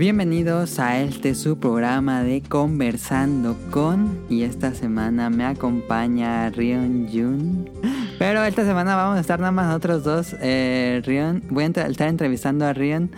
[0.00, 7.70] Bienvenidos a este su programa de Conversando con y esta semana me acompaña Rion Jun.
[8.18, 10.36] Pero esta semana vamos a estar nada más nosotros dos.
[10.40, 13.10] Eh, Rion, voy a estar entrevistando a Rion.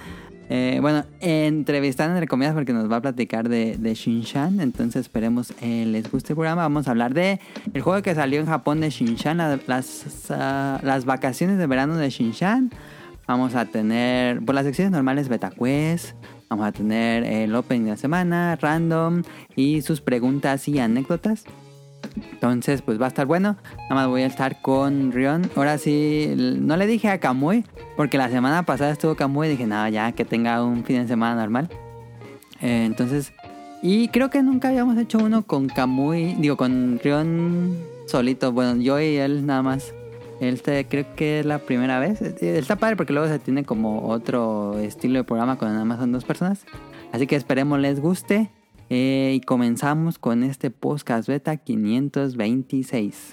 [0.55, 4.61] Eh, bueno, entrevistando entre comillas porque nos va a platicar de, de Shinshan.
[4.61, 6.61] Entonces esperemos eh, les guste el programa.
[6.61, 7.41] Vamos a hablar de
[7.73, 12.11] el juego que salió en Japón de Shinshan, las, ah, las vacaciones de verano de
[12.11, 12.71] Shinshan.
[13.27, 16.17] Vamos a tener por las secciones normales Beta Quest.
[16.51, 19.23] Vamos a tener el Open de la semana, random
[19.57, 21.47] y sus preguntas y anécdotas.
[22.33, 23.57] Entonces, pues va a estar bueno.
[23.83, 25.51] Nada más voy a estar con Rion.
[25.57, 27.65] Ahora sí, no le dije a Kamui,
[27.97, 31.09] porque la semana pasada estuvo Kamui y dije, nada, ya que tenga un fin de
[31.09, 31.69] semana normal.
[32.61, 33.33] Eh, entonces,
[33.83, 38.53] y creo que nunca habíamos hecho uno con Kamui, digo, con Rion solito.
[38.53, 39.95] Bueno, yo y él nada más.
[40.41, 42.21] Este creo que es la primera vez.
[42.21, 46.11] Está padre porque luego se tiene como otro estilo de programa cuando nada más son
[46.11, 46.65] dos personas.
[47.13, 48.51] Así que esperemos les guste.
[48.95, 53.33] Eh, y comenzamos con este podcast beta 526.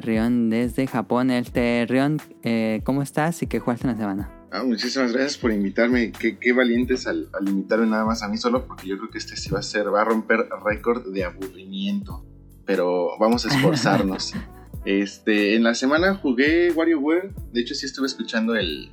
[0.00, 1.30] Rion desde Japón.
[1.30, 4.30] Este, Rion, eh, ¿cómo estás y qué jugaste en la semana?
[4.52, 6.10] Ah, muchísimas gracias por invitarme.
[6.12, 9.36] Qué, qué valientes al, invitarme nada más a mí solo, porque yo creo que este
[9.36, 12.24] sí va a ser, va a romper récord de aburrimiento.
[12.66, 14.34] Pero vamos a esforzarnos.
[14.84, 17.32] este, en la semana jugué WarioWare.
[17.52, 18.90] De hecho, sí estuve escuchando el.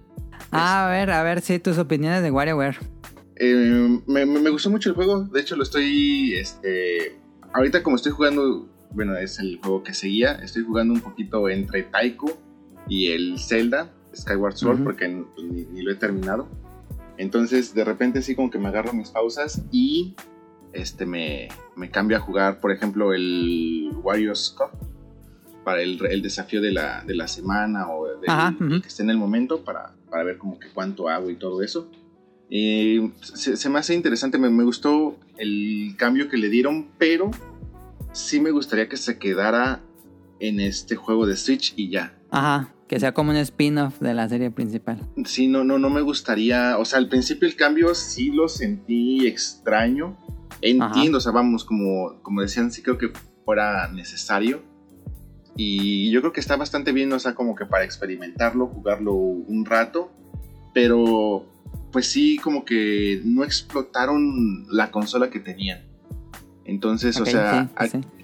[0.52, 2.77] Ah, a ver, a ver, sí, tus opiniones de WarioWare.
[3.36, 5.23] Eh, me, me, gustó mucho el juego.
[5.23, 6.36] De hecho, lo estoy.
[6.36, 7.20] Este,
[7.54, 10.33] ahorita, como estoy jugando bueno, es el juego que seguía.
[10.43, 12.35] Estoy jugando un poquito entre Taiko
[12.89, 16.49] y el Zelda, Skyward Sword, porque pues, ni, lo he terminado.
[17.17, 20.15] Entonces, de repente sí como que me agarro mis pausas y
[20.73, 24.71] este me, me cambio a jugar, por ejemplo, el Warriors Cup
[25.63, 29.17] para el, el desafío de la, de la, semana o de, que esté en el
[29.17, 31.91] momento para, para, ver como que cuánto hago y todo eso.
[32.49, 37.30] Y se, se me hace interesante, me, me, gustó el cambio que le dieron, pero
[38.17, 39.82] sí me gustaría que se quedara
[40.39, 42.17] en este juego de Switch y ya.
[42.30, 45.00] Ajá, que sea como un spin-off de la serie principal.
[45.26, 46.78] Sí, no, no, no me gustaría.
[46.78, 50.17] O sea, al principio el cambio sí lo sentí extraño.
[50.61, 53.11] Entiendo, o sea, vamos, como, como decían, sí creo que
[53.45, 54.64] fuera necesario.
[55.55, 59.66] Y yo creo que está bastante bien, o sea, como que para experimentarlo, jugarlo un
[59.66, 60.11] rato.
[60.73, 61.45] Pero,
[61.92, 65.86] pues sí, como que no explotaron la consola que tenían.
[66.67, 67.70] Entonces, o sea,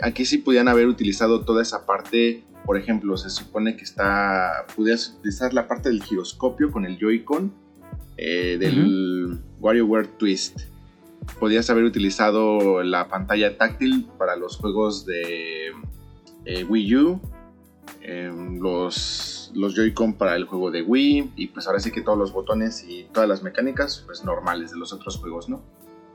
[0.01, 2.43] aquí sí podían haber utilizado toda esa parte.
[2.65, 4.65] Por ejemplo, se supone que está.
[4.75, 7.53] Pudieras utilizar la parte del giroscopio con el Joy-Con
[8.17, 10.59] eh, del WarioWare Twist.
[11.39, 15.71] Podías haber utilizado la pantalla táctil para los juegos de
[16.43, 17.21] eh, Wii U.
[18.01, 21.31] Em, los, los Joy-Con para el juego de Wii.
[21.37, 24.79] Y pues ahora sí que todos los botones y todas las mecánicas, pues normales de
[24.79, 25.63] los otros juegos, ¿no?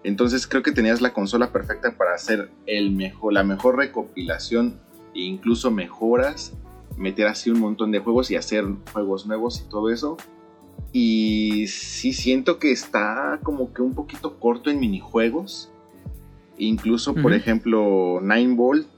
[0.05, 4.81] Entonces creo que tenías la consola perfecta para hacer el mejor, la mejor recopilación
[5.15, 6.55] e incluso mejoras,
[6.97, 10.17] meter así un montón de juegos y hacer juegos nuevos y todo eso.
[10.93, 15.71] Y sí siento que está como que un poquito corto en minijuegos.
[16.57, 18.89] Incluso, por ejemplo, Nine Volt,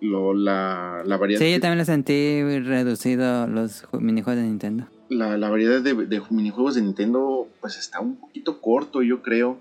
[0.00, 1.40] lo, la, la, variedad...
[1.40, 4.86] Sí, yo también lo sentí reducido los minijuegos de Nintendo.
[5.10, 9.58] La, la variedad de, de, minijuegos de Nintendo pues está un poquito corto, yo creo.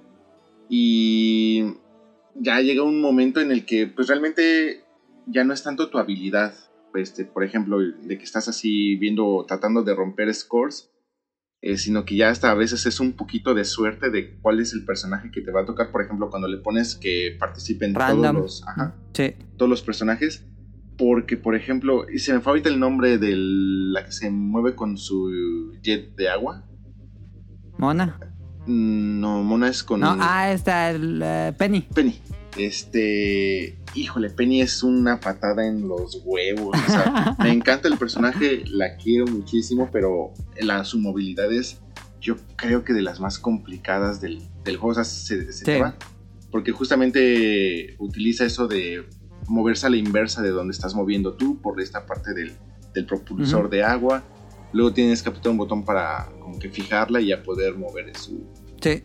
[0.70, 1.64] Y
[2.36, 4.86] ya llega un momento en el que pues realmente
[5.26, 6.54] ya no es tanto tu habilidad,
[6.96, 10.92] este, por ejemplo, de que estás así viendo, tratando de romper scores,
[11.62, 14.74] eh, sino que ya hasta a veces es un poquito de suerte de cuál es
[14.74, 18.34] el personaje que te va a tocar, por ejemplo, cuando le pones que participen todos
[18.34, 18.64] los,
[19.58, 20.46] todos los personajes,
[20.98, 24.76] porque por ejemplo, y se me fue ahorita el nombre de la que se mueve
[24.76, 26.66] con su jet de agua.
[27.78, 28.29] Mona.
[28.70, 30.02] No, Mona es con.
[30.02, 31.82] No, ah, está el eh, Penny.
[31.82, 32.20] Penny.
[32.56, 33.78] Este.
[33.96, 36.78] Híjole, Penny es una patada en los huevos.
[36.78, 41.80] O sea, me encanta el personaje, la quiero muchísimo, pero la, su movilidad es,
[42.22, 44.90] yo creo que de las más complicadas del, juego.
[44.90, 45.96] O sea, se, se va.
[46.52, 49.04] Porque justamente utiliza eso de
[49.48, 52.54] moverse a la inversa de donde estás moviendo tú por esta parte del,
[52.94, 54.24] del propulsor de agua.
[54.74, 58.46] Luego tienes que apretar un botón para como que fijarla y ya poder mover su...
[58.82, 59.04] Sí.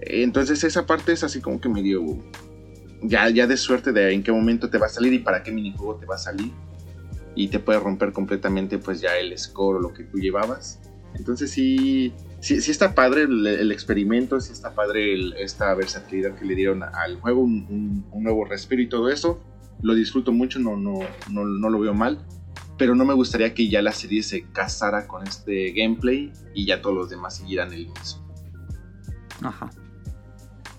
[0.00, 2.02] Entonces esa parte es así como que medio...
[3.02, 5.52] Ya, ya de suerte de en qué momento te va a salir y para qué
[5.52, 6.52] minijuego te va a salir.
[7.34, 10.80] Y te puede romper completamente pues ya el score o lo que tú llevabas.
[11.14, 16.54] Entonces sí, sí, sí está padre el, experimento, sí está padre esta versatilidad que le
[16.54, 19.40] dieron al juego, un, un, nuevo respiro y todo eso.
[19.82, 21.00] Lo disfruto mucho, no, no,
[21.30, 22.24] no, no lo veo mal
[22.76, 26.82] pero no me gustaría que ya la serie se casara con este gameplay y ya
[26.82, 28.23] todos los demás siguieran el mismo.
[29.44, 29.70] Ajá.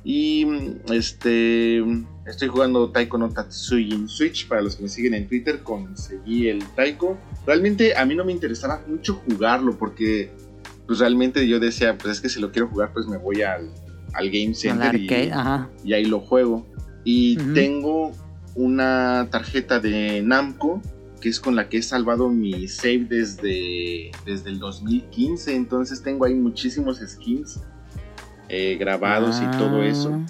[0.03, 0.45] Y
[0.93, 1.83] este
[2.27, 4.47] estoy jugando Taiko no Tatsui en Switch.
[4.47, 7.17] Para los que me siguen en Twitter, conseguí el Taiko.
[7.47, 10.31] Realmente a mí no me interesaba mucho jugarlo porque
[10.85, 13.71] pues realmente yo decía, pues es que si lo quiero jugar, pues me voy al,
[14.13, 15.07] al Game Center y,
[15.83, 16.67] y, ahí lo juego.
[17.03, 18.11] Y tengo
[18.53, 20.81] una tarjeta de Namco
[21.19, 25.55] que es con la que he salvado mi save desde, desde el 2015.
[25.55, 27.59] Entonces tengo ahí muchísimos skins
[28.49, 29.87] eh, grabados y todo ah.
[29.87, 30.21] eso.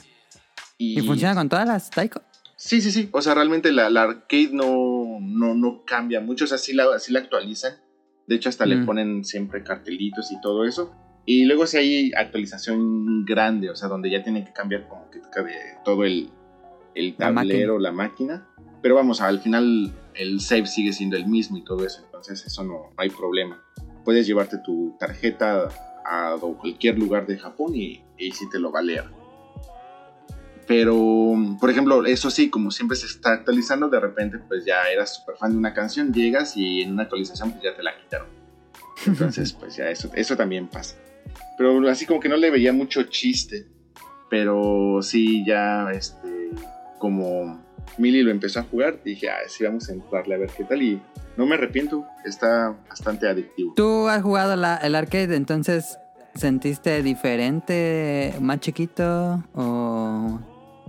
[0.78, 2.22] Y, funciona con todas las Taiko?
[2.58, 3.10] Sí, sí, sí.
[3.12, 6.46] O sea, realmente la, arcade no, no, cambia mucho.
[6.46, 7.74] O sea, sí la, la actualizan.
[8.28, 8.86] De hecho, hasta le mm.
[8.86, 10.94] ponen siempre cartelitos y todo eso.
[11.26, 15.20] Y luego si hay actualización grande, o sea, donde ya tienen que cambiar como que
[15.84, 16.30] todo el,
[16.94, 18.48] el tablero, la máquina.
[18.82, 22.64] Pero vamos, al final el save sigue siendo el mismo y todo eso, entonces eso
[22.64, 23.62] no, hay problema.
[24.04, 25.70] Puedes llevarte tu tarjeta
[26.06, 29.06] a cualquier lugar de Japón y, y sí te lo va a leer.
[30.68, 35.16] Pero, por ejemplo, eso sí, como siempre se está actualizando, de repente pues ya eras
[35.16, 38.28] súper fan de una canción, llegas y en una actualización pues ya te la quitaron.
[39.06, 40.96] Entonces pues ya eso, eso también pasa.
[41.58, 43.68] Pero así como que no le veía mucho chiste.
[44.30, 46.50] Pero sí, ya este,
[46.98, 47.64] como
[47.98, 50.82] Millie lo empezó a jugar, dije, ah, sí, vamos a entrarle a ver qué tal.
[50.82, 51.00] Y
[51.38, 53.74] no me arrepiento, está bastante adictivo.
[53.76, 56.00] Tú has jugado el arcade, entonces,
[56.36, 59.44] ¿sentiste diferente, más chiquito?
[59.54, 60.40] ¿O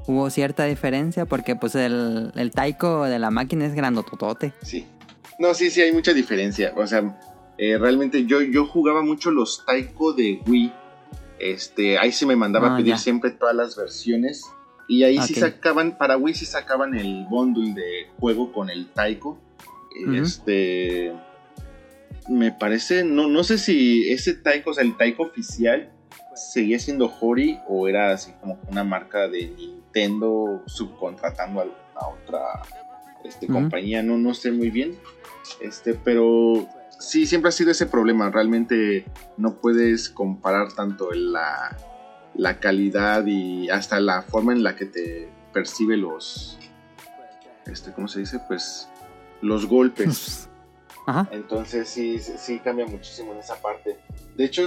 [0.07, 1.25] hubo cierta diferencia?
[1.27, 4.53] Porque, pues, el, el taiko de la máquina es grandototote.
[4.63, 4.87] Sí.
[5.39, 6.73] No, sí, sí, hay mucha diferencia.
[6.77, 7.19] O sea,
[7.59, 10.73] eh, realmente yo, yo jugaba mucho los taiko de Wii.
[11.39, 14.47] Este, ahí se me mandaba a ah, pedir siempre todas las versiones
[14.89, 19.39] y ahí sí sacaban, para Wii sí sacaban el bundle de juego con el Taiko.
[20.15, 21.13] Este.
[22.29, 25.93] Me parece, no, no sé si ese Taiko, o sea, el Taiko oficial,
[26.35, 32.63] seguía siendo Hori o era así como una marca de Nintendo subcontratando a alguna otra
[33.25, 34.97] este, compañía, no, no sé muy bien.
[35.61, 36.69] Este, pero
[36.99, 38.31] sí, siempre ha sido ese problema.
[38.31, 39.07] Realmente
[39.37, 41.77] no puedes comparar tanto la
[42.39, 46.59] la calidad y hasta la forma en la que te percibe los,
[47.67, 48.41] este, ¿cómo se dice?
[48.47, 48.89] Pues
[49.41, 50.49] los golpes.
[51.31, 53.97] Entonces sí, sí cambia muchísimo en esa parte.
[54.37, 54.67] De hecho,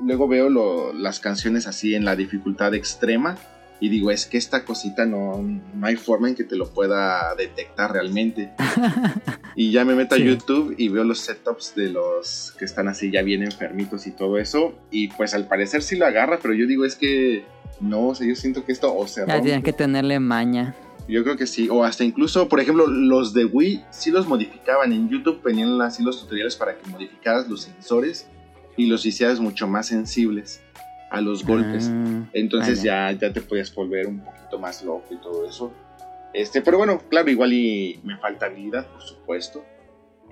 [0.00, 3.38] luego veo las canciones así en la dificultad extrema
[3.80, 7.34] y digo, es que esta cosita no, no hay forma en que te lo pueda
[7.34, 8.50] detectar realmente.
[9.56, 13.10] y ya me meto a YouTube y veo los setups de los que están así
[13.10, 14.74] ya bien enfermitos y todo eso.
[14.90, 17.46] Y pues al parecer sí lo agarra, pero yo digo, es que
[17.80, 20.74] no, o sea, yo siento que esto o se Ya tienen que tenerle maña.
[21.10, 24.92] Yo creo que sí, o hasta incluso, por ejemplo, los de Wii sí los modificaban.
[24.92, 28.28] En YouTube venían así los tutoriales para que modificaras los sensores
[28.76, 30.62] y los hicieras mucho más sensibles
[31.10, 31.90] a los golpes.
[31.92, 35.72] Ah, Entonces ya, ya te podías volver un poquito más loco y todo eso.
[36.32, 39.64] Este, pero bueno, claro, igual y me falta habilidad, por supuesto.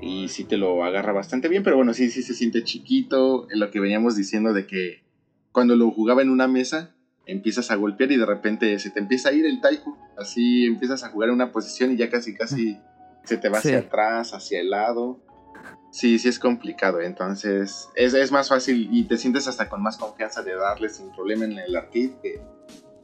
[0.01, 3.49] Y sí te lo agarra bastante bien, pero bueno, sí, sí se siente chiquito.
[3.51, 5.03] En lo que veníamos diciendo de que
[5.51, 6.95] cuando lo jugaba en una mesa,
[7.29, 9.97] empiezas a golpear y de repente se te empieza a ir el taiko.
[10.17, 12.81] Así empiezas a jugar en una posición y ya casi, casi
[13.23, 15.21] se te va hacia atrás, hacia el lado.
[15.93, 19.97] Sí, sí es complicado, entonces es, es, más fácil y te sientes hasta con más
[19.97, 22.41] confianza de darle sin problema en el arcade que,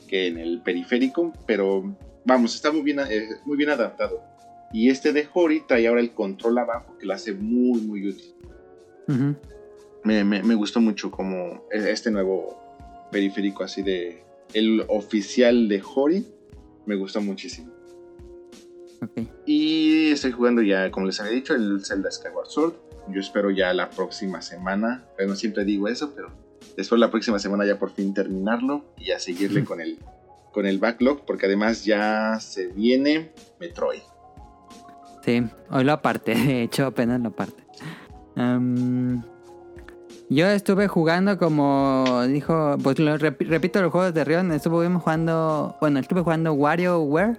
[0.06, 4.22] que en el periférico, pero vamos, está muy bien, eh, muy bien adaptado.
[4.72, 8.34] Y este de Hori trae ahora el control abajo que lo hace muy, muy útil.
[10.04, 12.63] me, me, me, gustó mucho como e, este nuevo
[13.14, 16.26] periférico así de el oficial de Hori,
[16.84, 17.72] me gustó muchísimo.
[19.46, 22.74] Y estoy jugando ya, como les había dicho, el Zelda Skyward Sword.
[23.10, 25.04] Yo espero ya la próxima semana.
[25.16, 26.32] Bueno, siempre digo eso, pero
[26.76, 29.98] espero la próxima semana ya por fin terminarlo y a seguirle con el,
[30.52, 33.30] con el backlog, porque además ya se viene
[33.60, 34.02] Metroid.
[35.24, 35.40] Sí,
[35.70, 37.62] hoy lo aparte, de hecho apenas lo aparte.
[40.30, 46.22] Yo estuve jugando como dijo, pues repito los juegos de Rion, estuve jugando, bueno, estuve
[46.22, 47.38] jugando WarioWare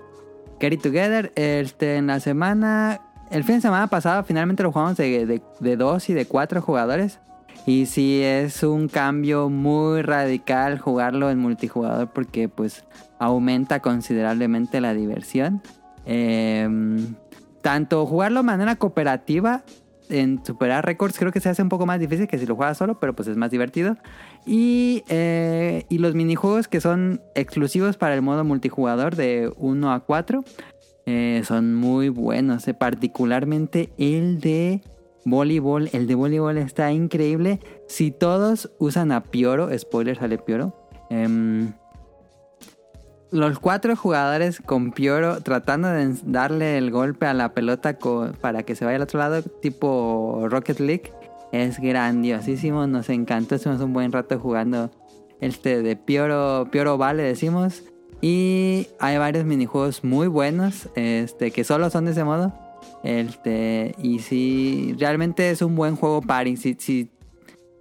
[0.59, 1.31] Get It Together.
[1.35, 3.01] Este, en la semana
[3.31, 6.61] el fin de semana pasado finalmente lo jugamos de, de, de dos y de cuatro
[6.61, 7.19] jugadores.
[7.65, 12.85] Y sí es un cambio muy radical jugarlo en multijugador porque pues
[13.17, 15.61] aumenta considerablemente la diversión.
[16.05, 17.15] Em,
[17.61, 19.63] tanto jugarlo de manera cooperativa
[20.09, 22.77] en superar récords creo que se hace un poco más difícil que si lo juegas
[22.77, 23.97] solo, pero pues es más divertido.
[24.45, 29.99] Y, eh, y los minijuegos que son exclusivos para el modo multijugador de 1 a
[30.01, 30.43] 4
[31.05, 34.81] eh, son muy buenos, eh, particularmente el de
[35.23, 35.89] voleibol.
[35.93, 37.59] El de voleibol está increíble.
[37.87, 40.75] Si todos usan a Pioro, spoiler sale Pioro.
[43.31, 47.97] Los cuatro jugadores con Pioro tratando de darle el golpe a la pelota
[48.39, 51.11] para que se vaya al otro lado, tipo Rocket League,
[51.51, 52.87] es grandiosísimo.
[52.87, 54.91] Nos encantó, estuvimos un buen rato jugando
[55.41, 57.83] este de Pioro, Pioro Vale, decimos.
[58.21, 62.53] Y hay varios minijuegos muy buenos, este, que solo son de ese modo.
[63.03, 66.57] Este, y si realmente es un buen juego party.
[66.57, 67.09] Si,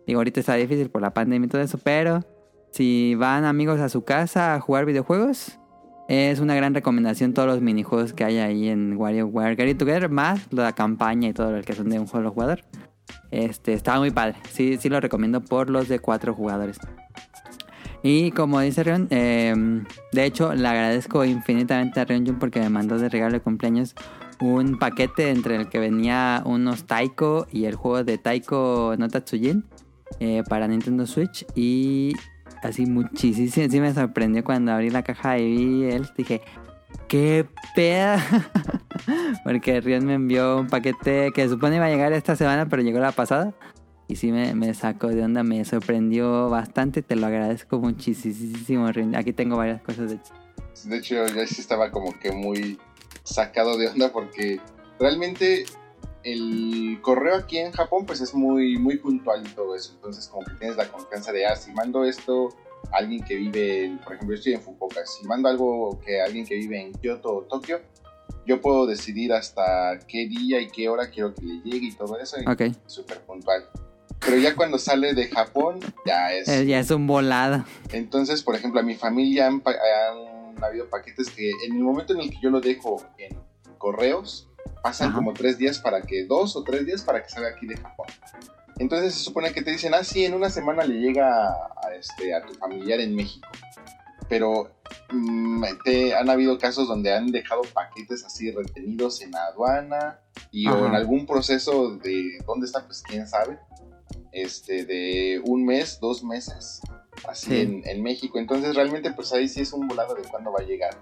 [0.06, 2.20] digo, ahorita está difícil por la pandemia y todo eso, pero
[2.74, 5.60] si van amigos a su casa a jugar videojuegos,
[6.08, 10.08] es una gran recomendación todos los minijuegos que hay ahí en WarioWare Get It Together,
[10.08, 12.64] más la campaña y todo lo que son de un solo jugador.
[13.30, 14.34] Este, está muy padre.
[14.50, 16.78] Sí, sí lo recomiendo por los de cuatro jugadores.
[18.02, 22.70] Y como dice Rion, em, de hecho le agradezco infinitamente a Rion Jun porque me
[22.70, 23.94] mandó de regalo de cumpleaños
[24.40, 29.64] un paquete entre el que venía unos Taiko y el juego de Taiko no Tatsujin
[30.18, 31.46] eh, para Nintendo Switch.
[31.54, 32.14] Y
[32.64, 33.68] así muchísimo.
[33.70, 36.08] Sí me sorprendió cuando abrí la caja y vi él.
[36.16, 36.42] Dije,
[37.08, 38.24] ¿qué peda?
[39.44, 42.98] Porque Rion me envió un paquete que supone iba a llegar esta semana, pero llegó
[42.98, 43.54] la pasada.
[44.06, 47.02] Y sí me, me sacó de onda, me sorprendió bastante.
[47.02, 49.14] Te lo agradezco muchísimo, Rion.
[49.16, 50.34] Aquí tengo varias cosas de hecho.
[50.84, 52.78] De hecho, yo sí estaba como que muy
[53.22, 54.60] sacado de onda porque
[54.98, 55.64] realmente
[56.24, 59.92] el correo aquí en Japón pues es muy, muy puntual y todo eso.
[59.94, 62.48] Entonces como que tienes la confianza de, ah, si mando esto
[62.92, 66.46] a alguien que vive, por ejemplo, yo estoy en Fukuoka, si mando algo que alguien
[66.46, 67.80] que vive en Kyoto o Tokio,
[68.46, 72.18] yo puedo decidir hasta qué día y qué hora quiero que le llegue y todo
[72.18, 72.36] eso.
[72.46, 72.74] Ok.
[72.86, 73.68] Súper puntual.
[74.20, 76.48] Pero ya cuando sale de Japón, ya es...
[76.48, 77.64] Eh, ya es un volado.
[77.92, 82.20] Entonces, por ejemplo, a mi familia han, han habido paquetes que en el momento en
[82.20, 83.36] el que yo lo dejo en
[83.76, 84.48] correos,
[84.82, 87.76] pasan como tres días para que, dos o tres días para que salga aquí de
[87.76, 88.06] Japón.
[88.78, 92.34] Entonces se supone que te dicen, ah, sí, en una semana le llega a, este,
[92.34, 93.48] a tu familiar en México.
[94.28, 94.70] Pero
[95.10, 100.18] mm, te, han habido casos donde han dejado paquetes así retenidos en la aduana
[100.50, 103.58] y o en algún proceso de dónde está, pues quién sabe,
[104.32, 106.80] este, de un mes, dos meses
[107.28, 108.38] así en, México.
[108.38, 110.96] Entonces realmente pues ahí sí es un volado de cuándo va a llegar.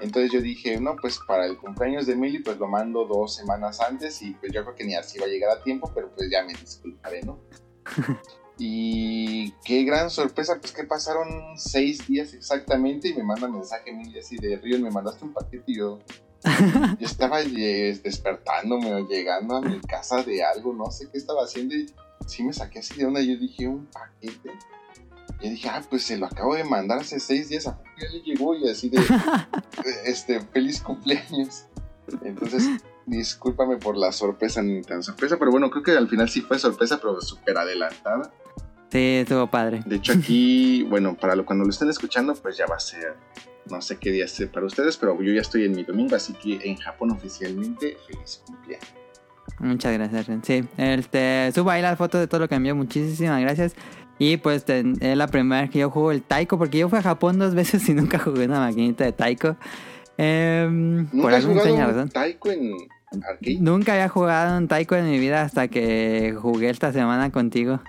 [0.00, 3.80] Entonces yo dije, no, pues para el cumpleaños de Milly pues lo mando dos semanas
[3.80, 6.30] antes y pues yo creo que ni así va a llegar a tiempo, pero pues
[6.30, 7.38] ya me disculparé, ¿no?
[8.58, 14.18] y qué gran sorpresa, pues que pasaron seis días exactamente y me manda mensaje Milly
[14.18, 15.98] así de Río, me mandaste un paquete y yo...
[16.98, 21.44] yo estaba eh, despertándome o llegando a mi casa de algo, no sé qué estaba
[21.44, 21.86] haciendo y
[22.26, 23.20] sí me saqué así de onda.
[23.20, 24.50] Yo dije, un paquete.
[25.40, 28.20] Y dije, ah, pues se lo acabo de mandar hace seis días, a ya le
[28.20, 28.98] llegó y así de,
[30.04, 31.66] este, feliz cumpleaños.
[32.22, 32.68] Entonces,
[33.06, 36.58] discúlpame por la sorpresa, ni tan sorpresa, pero bueno, creo que al final sí fue
[36.58, 38.32] sorpresa, pero súper adelantada.
[38.90, 39.82] Sí, estuvo padre.
[39.86, 43.16] De hecho, aquí, bueno, para lo, cuando lo estén escuchando, pues ya va a ser,
[43.70, 46.32] no sé qué día sea para ustedes, pero yo ya estoy en mi domingo, así
[46.32, 48.88] que en Japón oficialmente, feliz cumpleaños.
[49.58, 53.74] Muchas gracias, Sí, este, subo ahí la foto de todo lo que envió, muchísimas gracias.
[54.20, 57.02] Y pues es la primera vez que yo juego el Taiko, porque yo fui a
[57.02, 59.56] Japón dos veces y nunca jugué una maquinita de Taiko.
[60.18, 62.74] Eh, ¿Nunca has jugado un Taiko en
[63.12, 63.56] arcade?
[63.60, 67.80] Nunca había jugado un Taiko en mi vida hasta que jugué esta semana contigo.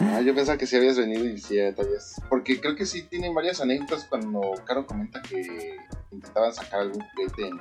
[0.00, 2.14] Ah, yo pensaba que sí habías venido y sí, tal vez.
[2.30, 5.76] Porque creo que sí tienen varias anécdotas cuando Caro comenta que
[6.10, 7.60] intentaban sacar algún juguete en...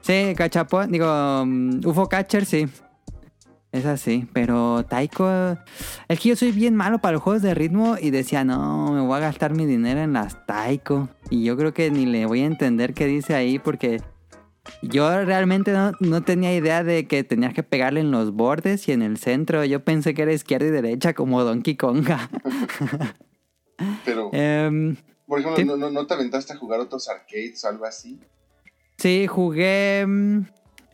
[0.00, 1.06] Sí, cachapón, digo,
[1.42, 2.66] um, UFO Catcher, sí.
[3.72, 5.56] Es así, pero Taiko...
[6.06, 9.00] Es que yo soy bien malo para los juegos de ritmo y decía, no, me
[9.00, 11.08] voy a gastar mi dinero en las Taiko.
[11.30, 14.02] Y yo creo que ni le voy a entender qué dice ahí porque
[14.82, 19.00] yo realmente no, tenía idea de que tenías que pegarle en los bordes y en
[19.00, 19.64] el centro.
[19.64, 22.28] Yo pensé que era izquierda y derecha como Donkey Konga.
[24.04, 24.28] pero...
[24.34, 28.20] Em, por ejemplo, ¿no, ¿no, te aventaste a jugar otros arcades o algo así?
[28.98, 30.06] Sí, jugué...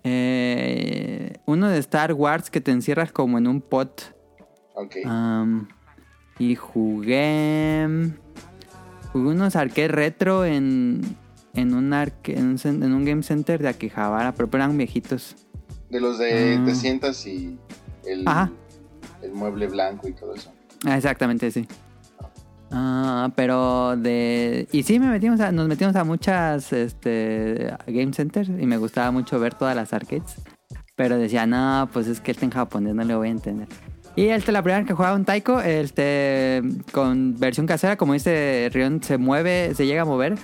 [0.05, 4.15] Eh, uno de Star Wars que te encierras como en un pot.
[4.75, 4.97] Ok.
[6.39, 8.11] y jugué.
[9.13, 11.01] Jugué unos arcade retro en.
[11.55, 15.37] en un, arque, en, un, en un game center de Akihabara, pero eran viejitos.
[15.91, 17.59] De los de te sientas y
[18.07, 18.25] el,
[19.23, 20.53] el mueble blanco y todo eso.
[20.85, 21.67] Ah, exactamente, sí.
[22.71, 24.69] Ah, pero de...
[24.73, 29.11] Y sí, me metimos a, nos metimos a muchas este, game centers y me gustaba
[29.11, 30.37] mucho ver todas las arcades.
[30.95, 33.69] Pero decía, no, pues es que está en japonés, no le voy a entender.
[34.17, 36.61] Y este, la primera que jugaba un taiko, este,
[36.93, 40.35] con versión casera, como dice Rion, se mueve, se llega a mover.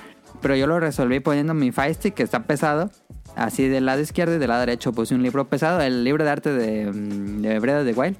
[0.40, 2.90] Pero yo lo resolví poniendo mi Fire Stick, que está pesado.
[3.34, 6.30] Así del lado izquierdo y del lado derecho puse un libro pesado, el libro de
[6.30, 8.16] arte de, mm, de of the Wild.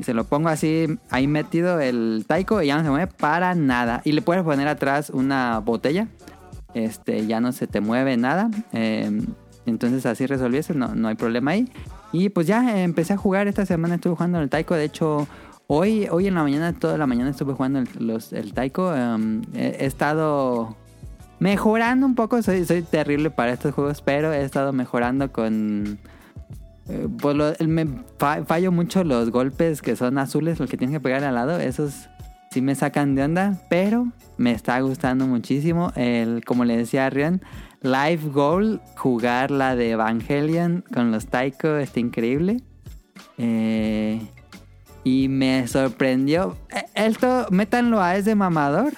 [0.00, 3.54] Y se lo pongo así, ahí metido el taiko y ya no se mueve para
[3.54, 4.00] nada.
[4.04, 6.08] Y le puedes poner atrás una botella.
[6.72, 8.50] Este, ya no se te mueve nada.
[8.72, 9.26] Em,
[9.66, 11.70] entonces así resolví eso, no, no hay problema ahí.
[12.12, 14.74] Y pues ya empecé a jugar esta semana, estuve jugando el taiko.
[14.74, 15.28] De hecho,
[15.66, 18.94] hoy, hoy en la mañana, toda la mañana estuve jugando el, el taiko.
[18.94, 20.76] Em, he, estado
[21.40, 25.98] mejorando un poco, soy, soy terrible para estos juegos, pero he estado mejorando con
[26.88, 27.86] eh, pues me
[28.18, 31.58] fallo mucho los golpes que son azules, los que tienes que pegar al lado.
[31.58, 32.08] Esos
[32.50, 35.92] sí me sacan de onda, pero me está gustando muchísimo.
[35.94, 37.42] El, como le decía a Rian,
[37.82, 42.62] Life Goal, jugar la de Evangelion con los Taiko está increíble.
[43.38, 44.20] Eh,
[45.04, 46.56] y me sorprendió.
[46.70, 48.92] E, esto, métanlo a ese mamador.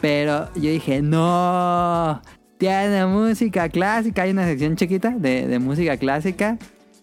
[0.00, 2.22] Pero yo dije, no,
[2.58, 4.22] tiene música clásica.
[4.22, 6.58] Hay una sección chiquita de música clásica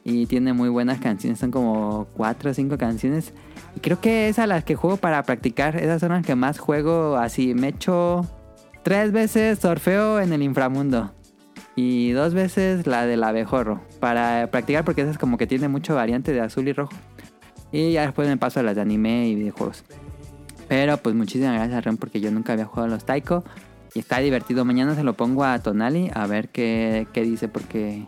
[0.08, 3.34] y tiene muy buenas canciones, son como cuatro o cinco canciones.
[3.76, 6.60] Y creo que es a las que juego para practicar, esas son las que más
[6.60, 7.56] juego así.
[7.56, 8.24] Me echo
[8.84, 11.12] tres veces Sorfeo en el inframundo
[11.76, 15.96] y dos veces la del abejorro para practicar porque esa es como que tiene mucho
[15.96, 16.94] variante de azul y rojo.
[17.72, 19.84] Y ya después me paso a las de anime y videojuegos.
[20.68, 23.44] Pero pues muchísimas gracias Ren porque yo nunca había jugado a los Taiko.
[23.96, 24.66] Y está divertido.
[24.66, 28.06] Mañana se lo pongo a Tonali a ver qué, qué dice porque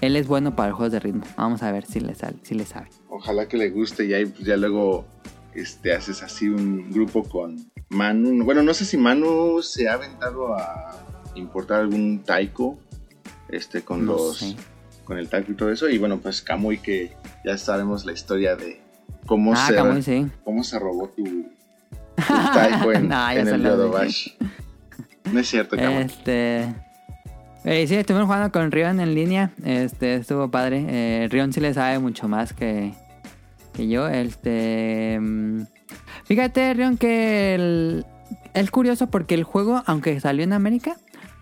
[0.00, 1.24] él es bueno para juegos de ritmo.
[1.36, 2.88] Vamos a ver si le, sale, si le sabe.
[3.08, 5.06] Ojalá que le guste y ahí pues ya luego
[5.54, 8.44] este, haces así un grupo con Manu.
[8.44, 10.94] Bueno, no sé si Manu se ha aventado a
[11.34, 12.78] importar algún taiko
[13.48, 14.56] este, con los...
[15.04, 15.88] Con el taiko y todo eso.
[15.88, 17.12] Y bueno, pues Kamui que
[17.44, 18.80] ya sabemos la historia de
[19.24, 19.68] cómo, ah,
[20.02, 21.24] se, cómo se robó tu,
[22.26, 23.62] taiko en, en el.
[23.62, 26.02] No es cierto, Kamui.
[26.02, 26.85] Este...
[27.68, 29.50] Eh, sí, estuvimos jugando con Rion en línea.
[29.64, 30.86] Este, estuvo padre.
[30.88, 32.94] Eh, Rion sí le sabe mucho más que,
[33.74, 34.06] que yo.
[34.06, 35.18] Este.
[35.20, 35.62] Mm,
[36.26, 38.06] fíjate, Rion, que el,
[38.54, 40.96] es curioso porque el juego, aunque salió en América,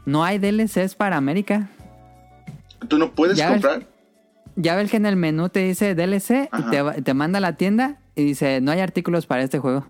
[0.07, 1.69] no hay DLCs para América.
[2.89, 3.87] ¿Tú no puedes comprar?
[4.57, 7.57] ya ves que en el menú te dice DLC y te, te manda a la
[7.57, 9.87] tienda y dice: No hay artículos para este juego.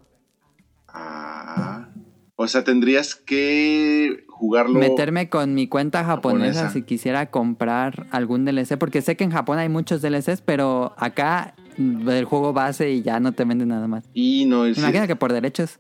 [0.89, 1.87] Ah.
[2.35, 4.79] O sea, tendrías que jugarlo.
[4.79, 9.59] Meterme con mi cuenta japonesa, si quisiera comprar algún DLC, porque sé que en Japón
[9.59, 14.05] hay muchos DLCs, pero acá el juego base y ya no te venden nada más.
[14.13, 14.77] Y no es.
[14.77, 15.79] Imagina que por derechos.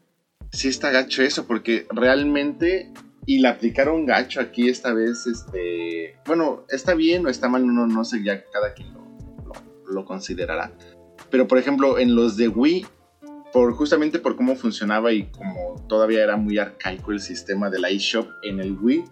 [0.50, 2.90] Sí está gacho eso, porque realmente.
[3.26, 6.16] Y le aplicaron gacho aquí esta vez, este.
[6.26, 8.88] Bueno, está bien o está mal, no, no sé, ya cada quien
[9.88, 10.72] lo considerará.
[11.30, 12.86] Pero por ejemplo, en los de Wii
[13.54, 17.88] por justamente por cómo funcionaba y como todavía era muy arcaico el sistema de la
[17.88, 19.04] eShop en el Wii,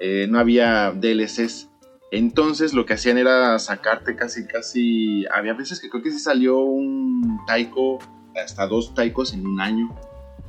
[0.00, 1.68] eh, no había DLCs.
[2.10, 5.26] Entonces lo que hacían era sacarte casi, casi.
[5.26, 7.98] Había veces que creo que sí salió un taiko,
[8.42, 9.94] hasta dos taikos en un año,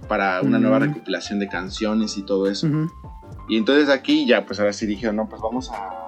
[0.07, 2.69] para una nueva recopilación de canciones y todo eso.
[3.49, 6.02] Y entonces aquí ya, pues ahora sí dijeron, no, pues vamos a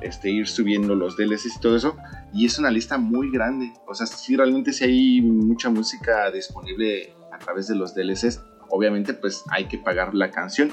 [0.00, 1.96] este, ir subiendo los DLCs y todo eso.
[2.32, 3.72] Y es una lista muy grande.
[3.86, 8.42] O sea, si realmente si hay mucha música disponible a través de los DLCs.
[8.70, 10.72] Obviamente, pues hay que pagar la canción.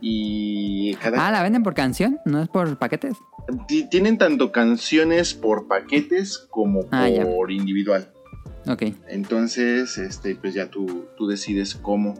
[0.00, 1.26] Y cada...
[1.26, 2.18] Ah, ¿la venden por canción?
[2.24, 3.16] ¿No es por paquetes?
[3.90, 8.12] Tienen tanto canciones por paquetes como ah, por individual.
[8.66, 8.82] Ok.
[9.08, 12.14] Entonces, este, pues ya tú, tú decides cómo.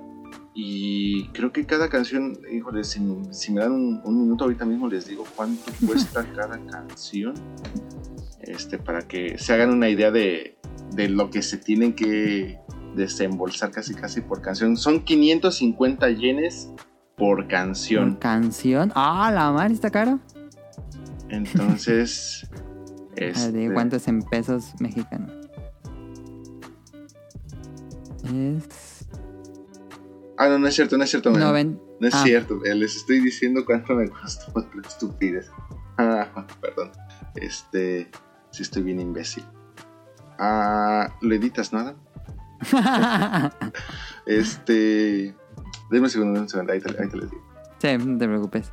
[0.58, 5.26] Y creo que cada canción, híjole, si, me dan un, minuto ahorita mismo les digo
[5.36, 7.34] cuánto cuesta cada canción.
[8.40, 10.56] Este, para que se hagan una idea de,
[10.94, 12.58] de lo que se tienen que
[12.94, 14.78] desembolsar casi casi por canción.
[14.78, 16.70] Son 550 yenes
[17.18, 18.12] por canción.
[18.12, 18.92] ¿Por canción?
[18.94, 20.20] Ah, la madre está caro.
[21.28, 22.48] Entonces.
[23.16, 23.70] este...
[23.74, 25.30] ¿Cuántos en pesos mexicanos?
[28.34, 28.85] Es.
[30.38, 31.30] Ah, no, no es cierto, no es cierto.
[31.30, 32.22] No, no es ah.
[32.22, 35.50] cierto, les estoy diciendo cuánto me costó la estupidez.
[35.98, 36.28] Ah,
[36.60, 36.92] perdón.
[37.36, 38.10] Este,
[38.50, 39.42] sí estoy bien imbécil.
[40.38, 41.96] Ah, ¿lo editas nada?
[44.26, 45.34] este,
[45.90, 47.42] denme un segundo, un segundo, ahí te, ahí te lo digo.
[47.78, 48.70] Sí, no te preocupes.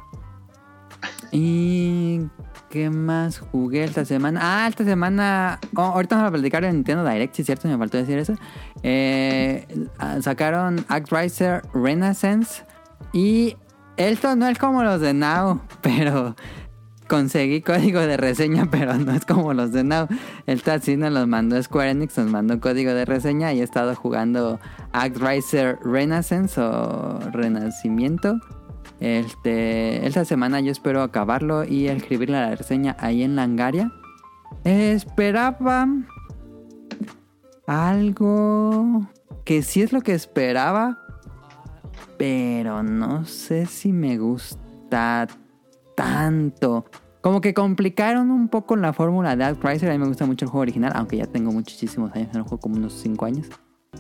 [1.32, 2.28] ¿Y
[2.74, 4.40] qué más jugué esta semana?
[4.42, 5.60] Ah, esta semana.
[5.76, 8.34] oh, ahorita vamos a platicar de Nintendo Direct, sí, cierto, me faltó decir eso.
[8.82, 9.68] Eh,
[10.00, 12.64] ah, sacaron ActRiser Renaissance.
[13.12, 13.58] Y
[13.96, 16.36] esto no es como los de Now, pero
[17.08, 20.08] conseguí código de reseña, pero no es como los de Now.
[20.48, 23.94] Esta sí nos los mandó Square Enix, nos mandó código de reseña y he estado
[23.94, 24.60] jugando
[24.94, 28.40] ActRiser Renaissance o Renacimiento.
[28.99, 33.91] Este, esta semana yo espero acabarlo y escribir la reseña ahí en Langaria.
[34.63, 35.88] Esperaba
[37.67, 39.08] algo
[39.43, 40.99] que sí es lo que esperaba,
[42.17, 45.27] pero no sé si me gusta
[45.95, 46.86] tanto.
[47.21, 49.89] Como que complicaron un poco la fórmula de Outcryser.
[49.89, 52.43] A mí me gusta mucho el juego original, aunque ya tengo muchísimos años en el
[52.43, 53.47] juego, como unos 5 años.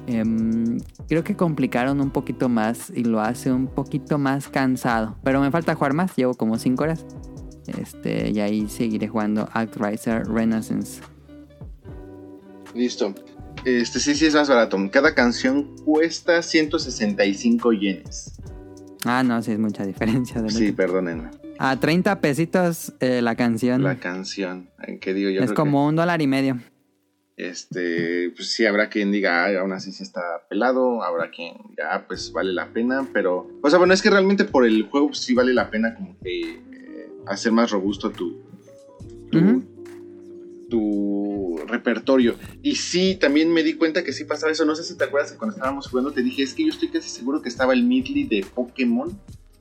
[0.07, 5.17] Em, creo que complicaron un poquito más y lo hace un poquito más cansado.
[5.23, 7.05] Pero me falta jugar más, llevo como 5 horas.
[7.79, 11.01] Este, y ahí seguiré jugando Actriser Renaissance.
[12.75, 13.13] Listo.
[13.65, 14.77] Este sí, sí es más barato.
[14.91, 18.33] Cada canción cuesta 165 yenes.
[19.05, 20.41] Ah, no, sí es mucha diferencia.
[20.41, 21.29] De Sí, perdónenme.
[21.59, 23.83] A 30 pesitos eh, la canción.
[23.83, 24.69] La canción.
[24.81, 25.43] ¿En qué digo yo?
[25.43, 26.59] es como un dólar y medio.
[27.35, 31.03] Este, pues sí, habrá quien diga, "Ay, aún así sí está pelado.
[31.03, 33.07] Habrá quien diga, "Ah, pues vale la pena.
[33.13, 35.95] Pero, o sea, bueno, es que realmente por el juego pues, sí vale la pena
[35.95, 38.39] como que eh, hacer más robusto tu,
[40.69, 42.35] tu, repertorio.
[42.61, 44.65] Y sí, también me di cuenta que sí pasaba eso.
[44.65, 46.89] No sé si te acuerdas que cuando estábamos jugando te dije, es que yo estoy
[46.89, 49.17] casi seguro que estaba el midley de Pokémon,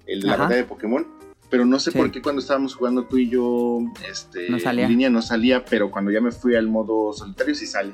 [0.06, 1.06] el, la batalla de Pokémon.
[1.52, 1.98] Pero no sé Sí.
[1.98, 4.84] por qué cuando estábamos jugando tú y yo este, No salía.
[4.86, 7.92] en línea no salía, pero cuando ya me fui al modo solitario sí sale.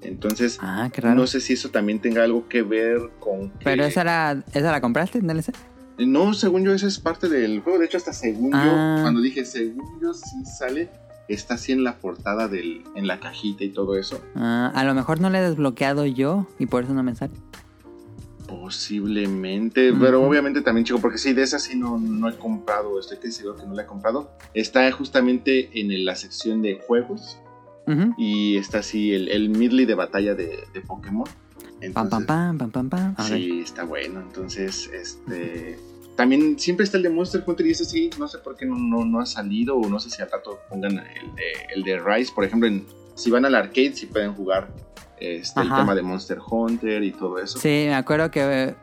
[0.00, 3.64] Entonces, Ah, no sé si eso también tenga algo que ver con que...
[3.64, 5.52] Pero esa, era, esa la compraste en DLC.
[5.98, 7.78] No, según yo, esa es parte del juego.
[7.78, 8.96] De hecho, hasta según Ah.
[8.96, 10.90] yo, cuando dije según yo sí sale,
[11.28, 14.20] está así en la portada del, en la cajita y todo eso.
[14.34, 17.34] Ah, a lo mejor no le he desbloqueado yo y por eso no me sale.
[18.60, 23.16] Posiblemente, pero obviamente también, chico, porque sí, de esa sí no, no he comprado, estoy
[23.18, 24.30] casi seguro que no la he comprado.
[24.54, 27.38] Está justamente en la sección de juegos
[28.16, 31.24] y está así el, el midley de batalla de, de Pokémon.
[31.92, 33.14] Pam, pam, pam, pam, pam, pam.
[33.36, 34.20] Sí, está bueno.
[34.20, 35.78] Entonces, este.
[36.16, 38.76] También siempre está el de Monster Hunter y ese sí, no sé por qué no,
[38.76, 41.98] no, no ha salido o no sé si al rato pongan el de, el de
[41.98, 42.30] Rise.
[42.34, 42.84] Por ejemplo, en-
[43.14, 44.68] si van al arcade, sí pueden jugar
[45.22, 47.58] este, el tema de Monster Hunter y todo eso.
[47.58, 48.74] Sí, me acuerdo que eh,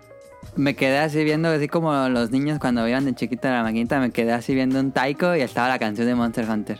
[0.55, 3.99] me quedé así viendo, así como los niños cuando iban de chiquita a la maquinita,
[3.99, 6.79] me quedé así viendo un taiko y estaba la canción de Monster Hunter.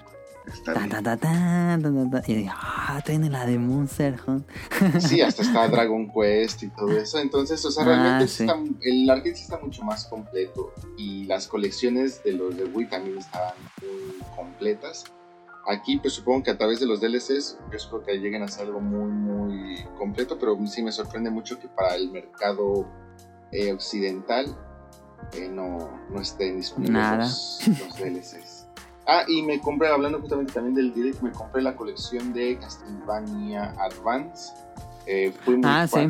[0.52, 1.80] Está Ta, ta, ta.
[2.26, 4.56] Y dije, ah, tiene la de Monster Hunter.
[5.00, 7.20] Sí, hasta está Dragon Quest y todo eso.
[7.20, 8.44] Entonces, o sea, Ah, realmente sí sí.
[8.46, 10.74] está- el arcade sí está mucho más completo.
[10.98, 15.04] Y las colecciones de los de Wii también estaban muy completas.
[15.70, 18.66] Aquí, pues supongo que a través de los DLCs, yo espero que lleguen a ser
[18.66, 20.40] algo muy, muy completo.
[20.40, 22.88] Pero sí me sorprende mucho que para el mercado
[23.52, 24.48] eh, occidental
[25.34, 27.18] eh, no, no estén disponibles Nada.
[27.26, 28.66] Los, los DLCs.
[29.06, 33.76] Ah, y me compré, hablando justamente también del Direct, me compré la colección de Castlevania
[33.80, 34.54] Advance.
[35.06, 36.08] Eh, fui muy Ah, sí.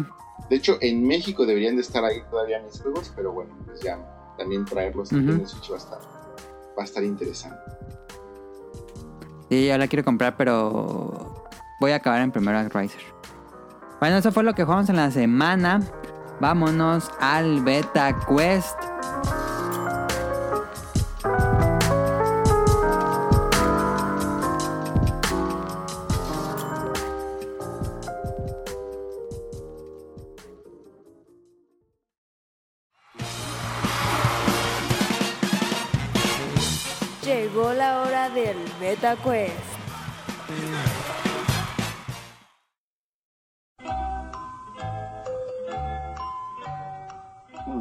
[0.50, 4.00] De hecho, en México deberían de estar ahí todavía mis juegos, pero bueno, pues ya
[4.38, 5.32] también traerlos aquí Ujú.
[5.32, 6.00] en el Switch va a estar,
[6.78, 7.60] va a estar interesante.
[9.50, 11.48] Sí, yo la quiero comprar, pero
[11.80, 13.02] voy a acabar en primero Riser.
[14.00, 15.82] Bueno, eso fue lo que jugamos en la semana.
[16.40, 18.78] Vámonos al Beta Quest.
[37.24, 39.54] Llegó la hora del Beta Quest.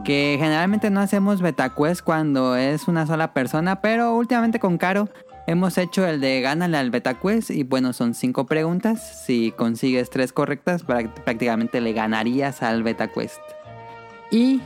[0.05, 5.09] Que generalmente no hacemos Beta Quest cuando es una sola persona, pero últimamente con Caro
[5.47, 7.51] hemos hecho el de gánale al Beta Quest.
[7.51, 9.25] Y bueno, son cinco preguntas.
[9.27, 13.41] Si consigues tres correctas, prá- prácticamente le ganarías al Beta Quest.
[14.31, 14.61] Y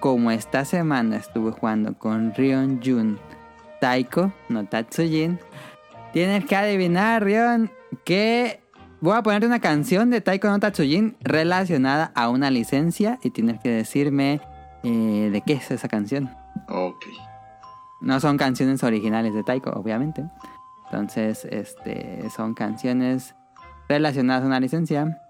[0.00, 3.18] como esta semana estuve jugando con Rion Jun
[3.80, 5.38] Taiko, no Tatsujin,
[6.12, 7.70] tienes que adivinar, Rion,
[8.04, 8.60] que
[9.00, 13.60] voy a ponerte una canción de Taiko no Tatsujin relacionada a una licencia y tienes
[13.60, 14.40] que decirme
[14.82, 16.30] eh, de qué es esa canción.
[16.68, 17.04] Ok.
[18.00, 20.24] No son canciones originales de Taiko, obviamente.
[20.86, 23.34] Entonces, este, son canciones
[23.88, 25.22] relacionadas a una licencia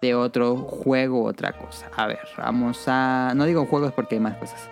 [0.00, 1.88] de otro juego, otra cosa.
[1.96, 3.32] A ver, vamos a...
[3.34, 4.68] No digo juegos porque hay más cosas.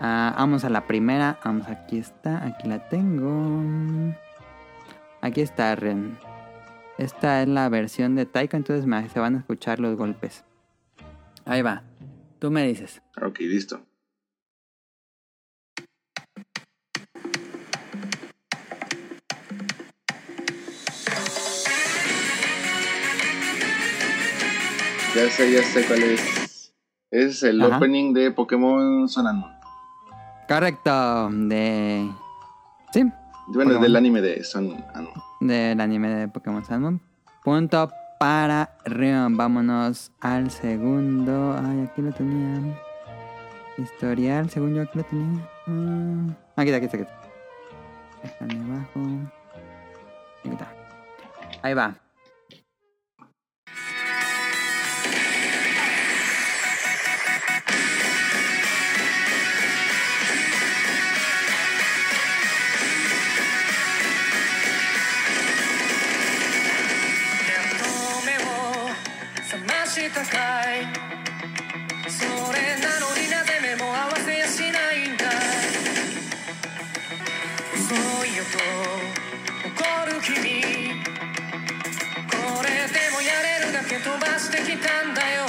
[0.00, 1.38] Ah, vamos a la primera.
[1.44, 2.44] Vamos, aquí está.
[2.44, 4.14] Aquí la tengo.
[5.20, 6.18] Aquí está, Ren.
[6.98, 10.44] Esta es la versión de Taika, entonces me- se van a escuchar los golpes.
[11.44, 11.82] Ahí va.
[12.38, 13.02] Tú me dices.
[13.22, 13.80] Ok, listo.
[25.14, 26.72] Ya sé, ya sé cuál es.
[27.10, 27.76] Es el Ajá.
[27.78, 29.55] opening de Pokémon Sun and Moon.
[30.48, 31.28] Correcto.
[31.30, 32.08] De.
[32.92, 33.02] Sí,
[33.48, 33.82] Bueno, Pokémon.
[33.82, 35.22] del anime de Sun and Moon.
[35.48, 37.00] del anime de Pokémon Sun.
[37.44, 39.36] Punto para Rion.
[39.36, 41.56] Vámonos al segundo.
[41.62, 42.78] Ay, aquí lo tenía.
[43.78, 45.48] Historial, según yo aquí lo tenía.
[45.66, 47.20] Mm, Aquí está, aquí está, aquí está.
[48.22, 49.00] Déjame abajo.
[50.40, 50.72] Aquí está.
[51.62, 52.05] Ahí va.「
[70.10, 70.86] たかい」
[72.08, 75.26] 「それなのになぜ目も合わせやしないんだ。
[75.26, 75.30] い」
[77.74, 77.94] 「遅
[78.26, 78.58] いよと
[79.68, 80.62] 怒る君」
[82.30, 85.46] 「これでもやれるだけ飛ばしてきたんだよ」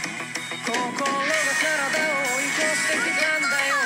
[0.64, 3.76] 「心が体を追い越してきたんだよ」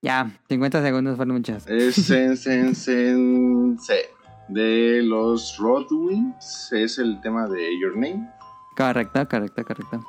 [0.00, 1.66] Ya, 50 segundos fueron muchos.
[1.66, 2.36] Es Sen
[2.76, 3.76] Sen
[4.48, 6.72] de los Rodwings.
[6.72, 8.30] Es el tema de Your Name.
[8.76, 10.04] Correcto, correcto, correcto.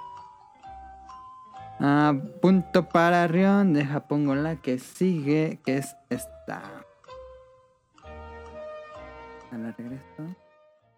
[1.80, 3.74] Ah, punto para Rion.
[3.74, 6.62] Deja, pongo la que sigue, que es esta.
[9.52, 10.04] A la regreso.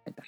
[0.06, 0.24] Ahí está.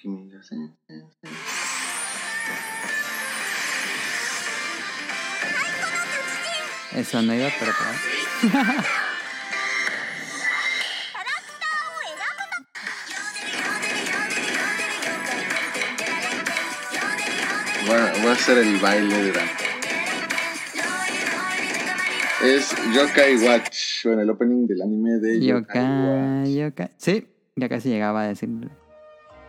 [6.94, 8.23] Eso no iba, pero claro.
[17.86, 19.42] Voy a, voy a hacer el baile de la...
[22.42, 24.04] Es Yokai Watch.
[24.04, 25.82] Bueno, el opening del anime de Yokai.
[25.82, 26.90] Yokai, yokai.
[26.96, 28.68] Sí, ya casi llegaba a decirle.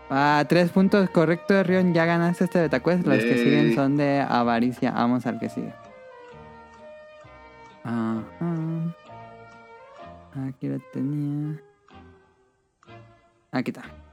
[0.10, 1.94] Ah, tres puntos correctos, Rion.
[1.94, 3.06] Ya ganaste este Betacuest.
[3.08, 4.92] Los que siguen son de avaricia.
[4.92, 5.74] Vamos al que sigue.
[7.86, 8.96] Ajá.
[10.48, 11.62] Aquí lo tenía.
[13.52, 13.84] Aquí está.
[13.84, 14.05] Qué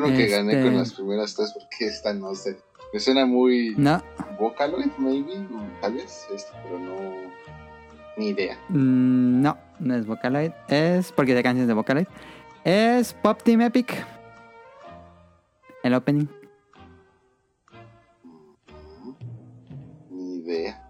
[0.00, 2.58] bueno que gané Este- con las primeras tres porque esta no sé.
[2.92, 4.02] Me suena muy No,
[4.38, 5.46] Vocaloid, maybe,
[5.80, 7.30] tal vez, este, pero no.
[8.16, 8.58] Ni idea.
[8.68, 10.50] mm, no, no es Vocaloid.
[10.68, 12.06] Es porque de canciones de Vocaloid.
[12.64, 14.04] Es Pop Team Epic.
[15.82, 16.26] El opening.
[20.10, 20.86] Ni idea.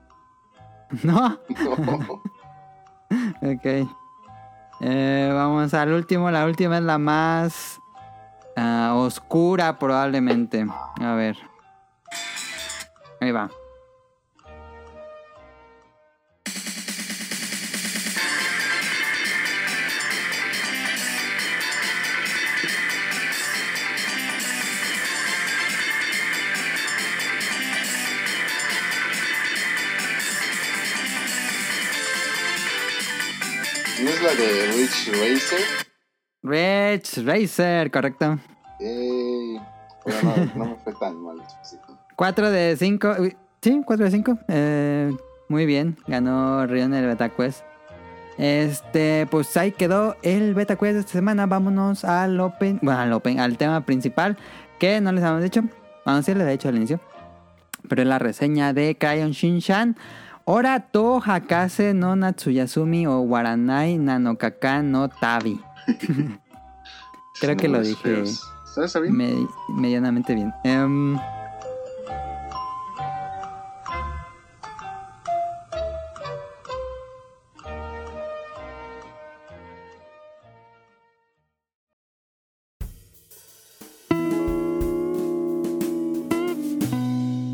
[1.05, 1.39] No.
[1.49, 2.23] No.
[3.43, 3.89] Ok.
[4.83, 6.31] Eh, vamos al último.
[6.31, 7.81] La última es la más
[8.61, 10.67] ah, oscura probablemente.
[11.01, 11.37] A ver.
[13.21, 13.51] Ahí va.
[34.03, 35.90] ¿No es la de Rich Racer?
[36.43, 38.39] Rich Racer, correcto.
[38.81, 39.59] Eh,
[40.05, 41.37] pero no, no me fue tan mal.
[41.63, 41.77] sí.
[42.17, 43.15] 4 de 5.
[43.63, 44.39] Sí, 4 de 5.
[44.49, 45.11] Eh,
[45.49, 45.97] muy bien.
[46.07, 47.63] Ganó Rion el Beta Quest.
[48.37, 51.47] Este, pues ahí quedó el Beta Quest de esta semana.
[51.47, 52.79] Vámonos al Open.
[52.83, 54.37] Bueno, al Open, al tema principal.
[54.79, 55.63] Que no les habíamos dicho.
[56.05, 57.01] Vamos a les he dicho al inicio.
[57.89, 59.97] Pero es la reseña de Crayon Shinshan.
[60.45, 65.61] Ora to Hakase no Natsuyasumi o Waranai Nanokaka no Tabi.
[67.41, 68.25] Creo que lo dije
[69.69, 70.53] medianamente bien.
[70.65, 71.17] Em,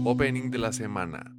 [0.05, 1.36] Opening de la semana.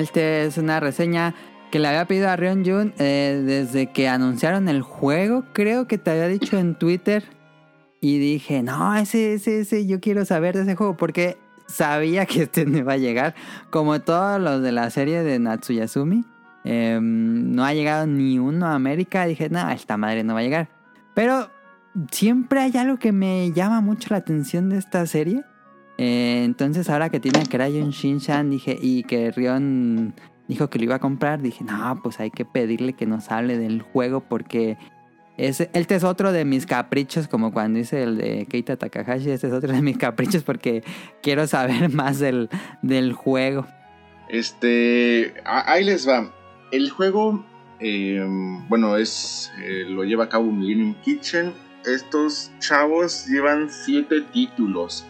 [0.00, 1.34] Este es una reseña
[1.70, 5.44] que le había pedido a Rion Jun eh, desde que anunciaron el juego.
[5.52, 7.24] Creo que te había dicho en Twitter.
[8.00, 11.36] Y dije, no, ese, ese, ese, yo quiero saber de ese juego porque
[11.66, 13.34] sabía que este no iba a llegar.
[13.70, 16.24] Como todos los de la serie de Natsuyasumi.
[16.64, 19.26] Em, no ha llegado ni uno a América.
[19.26, 20.68] Dije, no, esta madre no va a llegar.
[21.14, 21.50] Pero
[22.10, 25.44] siempre hay algo que me llama mucho la atención de esta serie.
[26.02, 30.14] Eh, entonces ahora que tiene a Crayon Shinshan dije, y que Rion
[30.48, 33.58] dijo que lo iba a comprar, dije, no, pues hay que pedirle que nos hable
[33.58, 34.78] del juego porque
[35.36, 39.48] es, este es otro de mis caprichos, como cuando dice el de Keita Takahashi, este
[39.48, 40.82] es otro de mis caprichos porque
[41.22, 42.48] quiero saber más del,
[42.80, 43.66] del juego.
[44.30, 46.32] Este, ahí les va.
[46.72, 47.44] El juego,
[47.78, 51.52] em, bueno, es eh, lo lleva a cabo Millennium Kitchen.
[51.84, 55.06] Estos chavos llevan siete títulos,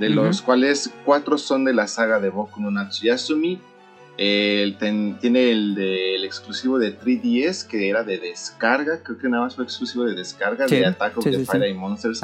[0.00, 3.60] de los cuales cuatro son de la saga de Boku no Natsuyasumi
[5.20, 9.64] tiene el del exclusivo de 3DS que era de descarga, creo que nada más fue
[9.64, 12.20] exclusivo de descarga de Attack of the Friday Monsters.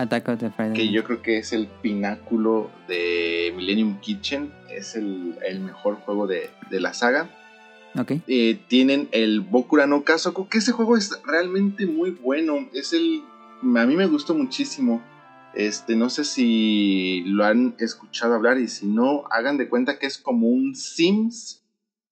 [0.74, 6.50] Que yo creo que es el pináculo de Millennium Kitchen, es el, mejor juego de,
[6.70, 7.30] la saga.
[7.98, 8.20] Okay.
[8.26, 12.68] Eh, tienen el Bokura no Kazoku, que ese juego es realmente muy bueno.
[12.74, 13.22] Es el.
[13.62, 15.02] A mí me gustó muchísimo.
[15.56, 20.06] Este, no sé si lo han escuchado hablar y si no, hagan de cuenta que
[20.06, 21.66] es como un Sims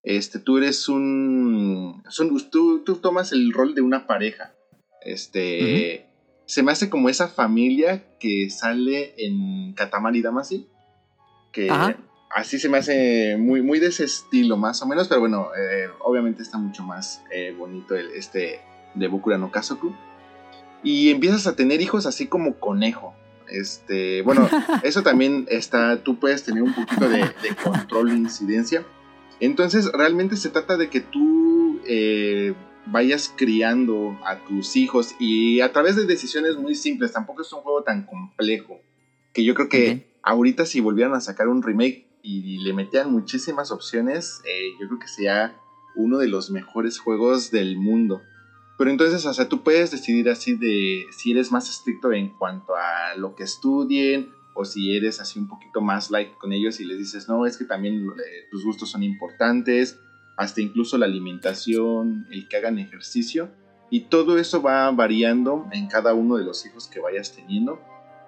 [0.04, 2.02] este, tú eres un,
[2.50, 4.52] tú, tú, tomas el rol de una pareja.
[5.00, 6.06] Este,
[6.44, 10.68] se me hace como esa familia que sale en Katamari Damacy,
[11.52, 11.70] que
[12.30, 15.88] así se me hace muy, muy de ese estilo más o menos, pero bueno, eh,
[16.00, 18.60] obviamente está mucho más eh, bonito el, este
[18.94, 19.94] de Bokura no Kazoku.
[20.82, 23.14] Y empiezas a tener hijos así como conejo.
[23.48, 24.48] Este, bueno,
[24.82, 28.84] eso también está, tú puedes tener un poquito de, de control de incidencia
[29.40, 32.54] entonces, realmente se trata de que tú eh,
[32.86, 37.12] vayas criando a tus hijos y a través de decisiones muy simples.
[37.12, 38.80] Tampoco es un juego tan complejo.
[39.32, 43.70] Que yo creo que ahorita si volvieran a sacar un remake y le metían muchísimas
[43.70, 45.56] opciones, eh, yo creo que sería
[45.96, 48.22] uno de los mejores juegos del mundo.
[48.76, 52.74] Pero entonces, o sea, tú puedes decidir así de si eres más estricto en cuanto
[52.74, 56.84] a lo que estudien o si eres así un poquito más like con ellos y
[56.84, 59.98] les dices, no, es que también eh, tus gustos son importantes,
[60.36, 63.50] hasta incluso la alimentación, el que hagan ejercicio,
[63.90, 67.80] y todo eso va variando en cada uno de los hijos que vayas teniendo,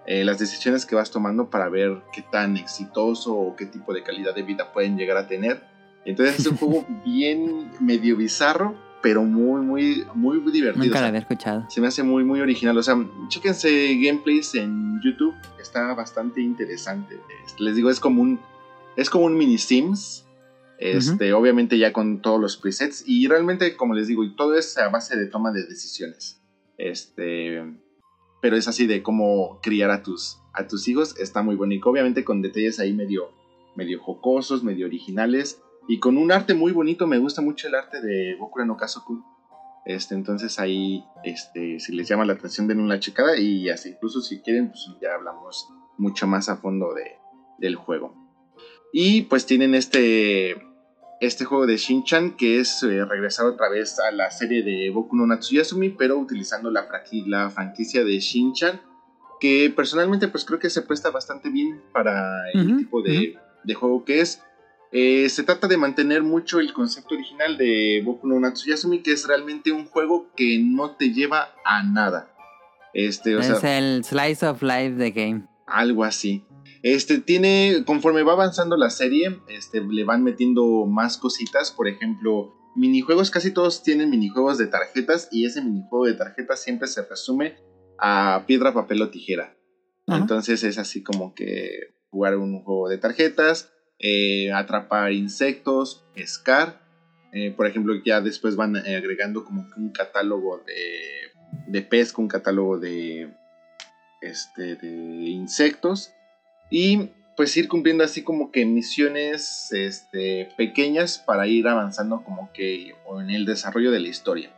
[0.07, 4.05] eh, las decisiones que vas tomando para ver qué tan exitoso o qué tipo de
[4.05, 5.65] calidad de vida pueden llegar a tener.
[6.05, 10.85] Entonces es un juego bien medio bizarro, pero muy, muy, muy, divertido.
[10.85, 11.65] Nunca lo había escuchado.
[11.69, 12.77] Se me hace muy, muy original.
[12.77, 12.97] O sea,
[13.29, 15.33] chéquense gameplays en YouTube.
[15.63, 17.17] Está bastante interesante.
[17.47, 18.41] Este, les digo, es como un,
[18.97, 20.27] es como un mini Sims.
[20.79, 23.05] Este, obviamente ya con todos los presets.
[23.07, 26.43] Y realmente, como les digo, todo es a base de toma de decisiones.
[26.77, 27.63] Este,
[28.43, 31.17] pero es así de cómo criar a tus, a tus hijos.
[31.21, 31.89] Está muy bonito.
[31.89, 33.31] Obviamente con detalles ahí medio,
[33.77, 37.07] medio jocosos, medio originales y con un arte muy bonito.
[37.07, 39.25] Me gusta mucho el arte de Bokura no Kazoku.
[39.85, 44.21] Este, entonces ahí, este, si les llama la atención, den una checada y así, incluso
[44.21, 47.13] si quieren, pues ya hablamos mucho más a fondo de,
[47.59, 48.15] del juego.
[48.93, 50.57] Y pues tienen este,
[51.21, 55.17] este juego de Shin-Chan que es eh, regresar otra vez a la serie de Boku
[55.17, 56.89] no Natsuyasumi, pero utilizando la,
[57.27, 58.81] la franquicia de Shin-Chan,
[59.39, 64.05] que personalmente pues creo que se presta bastante bien para el tipo de, de juego
[64.05, 64.43] que es.
[64.93, 69.27] Eh, se trata de mantener mucho el concepto original de Boku no Natsuyasumi, que es
[69.27, 72.33] realmente un juego que no te lleva a nada.
[72.95, 75.47] Este, es el slice of life de game.
[75.67, 76.45] Algo así.
[76.83, 81.73] Este tiene, conforme va avanzando la serie, este, le van metiendo más cositas.
[81.73, 86.89] Por ejemplo, minijuegos, casi todos tienen minijuegos de tarjetas y ese minijuego de tarjetas siempre
[86.89, 87.57] se resume
[87.99, 89.57] a piedra, papel o tijera.
[90.07, 96.81] Entonces es así como que jugar un juego de tarjetas eh, atrapar insectos, pescar.
[97.33, 101.33] Eh, por ejemplo, ya después van eh, agregando como un catálogo de,
[101.67, 103.31] de pesca, un catálogo de,
[104.23, 104.89] este, de
[105.29, 106.13] insectos.
[106.71, 112.95] Y pues ir cumpliendo así como que misiones este, pequeñas para ir avanzando como que
[113.19, 114.51] en el desarrollo de la historia.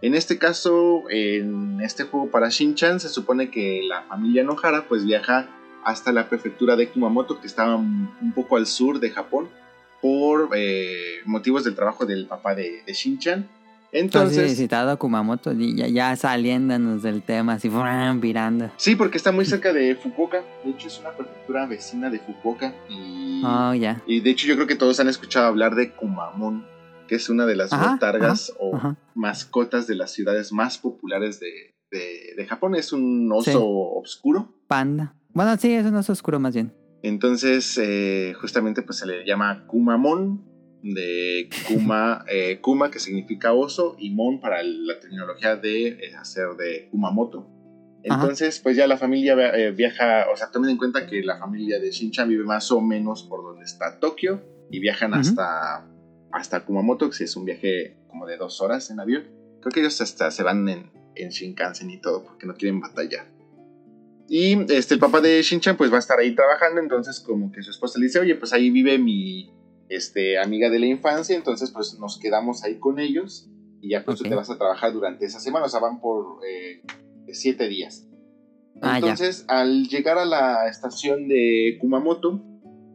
[0.00, 5.04] En este caso, en este juego para Shin-Chan, se supone que la familia Nohara pues
[5.04, 5.48] viaja
[5.84, 9.48] hasta la prefectura de Kumamoto, que estaba un poco al sur de Japón,
[10.00, 13.48] por eh, motivos del trabajo del papá de, de Shin-Chan.
[13.90, 17.70] Entonces, Entonces, visitado a Kumamoto, ya, ya saliéndonos del tema, así,
[18.20, 18.70] virando.
[18.76, 20.42] sí, porque está muy cerca de Fukuoka.
[20.62, 22.74] De hecho, es una prefectura vecina de Fukuoka.
[22.88, 24.02] Y, Oh, ya.
[24.06, 26.66] y de hecho, yo creo que todos han escuchado hablar de Kumamon,
[27.08, 28.96] que es una de las Ajá, botargas o Ajá.
[29.14, 32.74] mascotas de las ciudades más populares de, de- de Japón.
[32.74, 33.56] Es un oso Sí.
[33.58, 34.52] oscuro.
[34.66, 35.14] Panda.
[35.38, 36.72] Bueno, sí, es un oso oscuro más bien.
[37.00, 40.44] Entonces, eh, justamente, pues se le llama Kumamon,
[40.82, 46.56] de Kuma, eh, Kuma, que significa oso, y Mon para la tecnología de eh, hacer
[46.58, 47.46] de Kumamoto.
[48.10, 48.20] Ajá.
[48.22, 51.78] Entonces, pues ya la familia via- viaja, o sea, tomen en cuenta que la familia
[51.78, 55.86] de Shinchan vive más o menos por donde está Tokio y viajan hasta,
[56.32, 59.22] hasta Kumamoto, que es un viaje como de dos horas en avión.
[59.60, 63.37] Creo que ellos hasta se van en, en Shinkansen y todo porque no quieren batallar.
[64.28, 67.62] Y este, el papá de Shinchan pues va a estar ahí trabajando, entonces como que
[67.62, 69.50] su esposa le dice, oye, pues ahí vive mi
[69.88, 73.48] este, amiga de la infancia, entonces pues nos quedamos ahí con ellos
[73.80, 76.40] y ya pues tú te vas a trabajar durante esa semana, o sea, van por
[76.46, 76.82] eh,
[77.32, 78.06] siete días.
[78.82, 78.96] Ah, ya.
[78.98, 82.42] Entonces, al llegar a la estación de Kumamoto,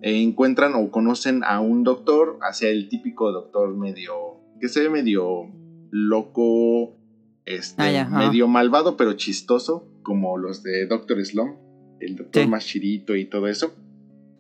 [0.01, 4.89] eh, encuentran o conocen a un doctor, hacia el típico doctor medio, que se ve
[4.89, 5.51] medio
[5.91, 6.97] loco,
[7.45, 11.55] este, Ah, ya, medio malvado, pero chistoso, como los de Doctor Slum,
[11.99, 12.47] el doctor Sí.
[12.49, 13.73] más chirito y todo eso.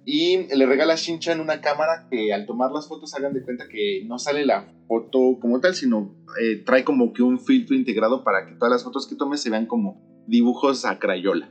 [0.05, 3.69] Y le regala a Shinchan una cámara que al tomar las fotos hagan de cuenta
[3.69, 8.23] que no sale la foto como tal, sino eh, trae como que un filtro integrado
[8.25, 11.49] para que todas las fotos que tomes se vean como dibujos a crayola.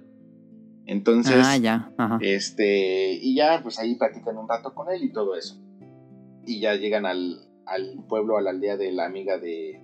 [0.85, 1.93] Entonces, ah, ya.
[1.97, 2.19] Ajá.
[2.21, 5.59] este, y ya, pues ahí platican un rato con él y todo eso.
[6.45, 9.81] Y ya llegan al, al pueblo, a la aldea de la amiga de,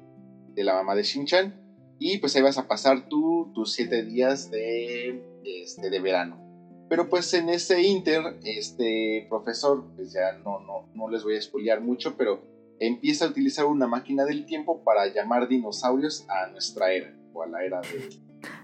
[0.54, 1.54] de la mamá de Shinchan.
[1.98, 6.44] Y pues ahí vas a pasar tú tus siete días de, este, de verano.
[6.88, 11.42] Pero pues en ese inter, este profesor, pues ya no, no, no les voy a
[11.42, 12.42] spoilear mucho, pero
[12.80, 17.46] empieza a utilizar una máquina del tiempo para llamar dinosaurios a nuestra era, o a
[17.46, 17.98] la era de...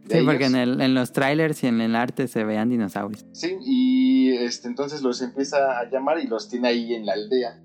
[0.07, 0.55] de Sí, porque ellos.
[0.55, 3.27] en, el, en los trailers y en el arte se vean dinosaurios.
[3.33, 7.61] Sí, y este, entonces los empieza a llamar y los tiene ahí en la aldea.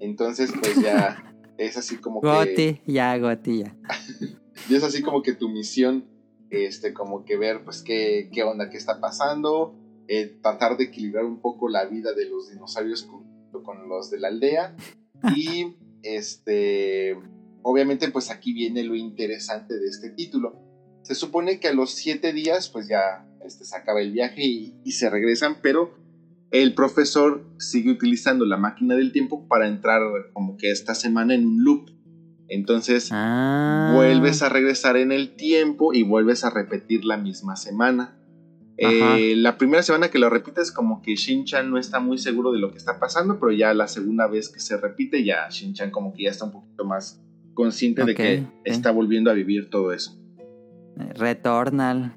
[0.00, 1.22] Entonces, pues ya
[1.58, 2.26] es así como que.
[2.26, 3.76] Goti, ya, Goti, ya.
[4.68, 6.04] Y es así como que tu misión,
[6.50, 9.74] este, como que ver, pues, qué, qué onda, qué está pasando.
[10.08, 13.24] eh, tratar de equilibrar un poco la vida de los dinosaurios con,
[13.62, 14.76] con los de la aldea.
[15.36, 17.16] Y este.
[17.62, 20.58] Obviamente, pues aquí viene lo interesante de este título.
[21.02, 24.74] Se supone que a los siete días, pues ya este, se acaba el viaje y,
[24.84, 25.94] y se regresan, pero
[26.50, 31.46] el profesor sigue utilizando la máquina del tiempo para entrar como que esta semana en
[31.46, 31.90] un loop.
[32.54, 33.92] Entonces Ah.
[33.94, 38.16] vuelves a regresar en el tiempo y vuelves a repetir la misma semana.
[38.78, 42.58] Eh, la primera semana que lo repites como que Shin-Chan no está muy seguro de
[42.58, 46.12] lo que está pasando, pero ya la segunda vez que se repite ya Shin-Chan como
[46.12, 47.20] que ya está un poquito más
[47.54, 50.18] consciente de que está volviendo a vivir todo eso.
[51.14, 52.16] Returnal.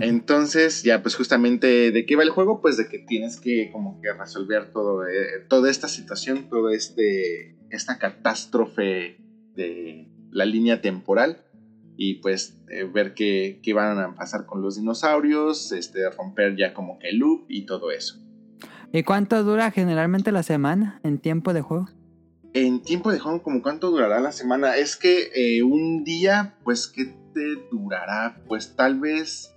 [0.00, 4.00] Entonces, ya pues justamente de qué va el juego, pues de que tienes que como
[4.00, 9.20] que resolver todo, eh, toda esta situación, toda este, esta catástrofe
[9.54, 11.44] de la línea temporal
[11.96, 16.72] y pues eh, ver qué, qué van a pasar con los dinosaurios, este, romper ya
[16.72, 18.16] como que el loop y todo eso.
[18.92, 21.88] ¿Y cuánto dura generalmente la semana en tiempo de juego?
[22.52, 26.88] En tiempo de juego, como cuánto durará la semana, es que eh, un día, pues,
[26.88, 28.42] ¿qué te durará?
[28.48, 29.54] Pues tal vez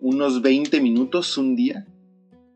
[0.00, 1.86] unos 20 minutos un día.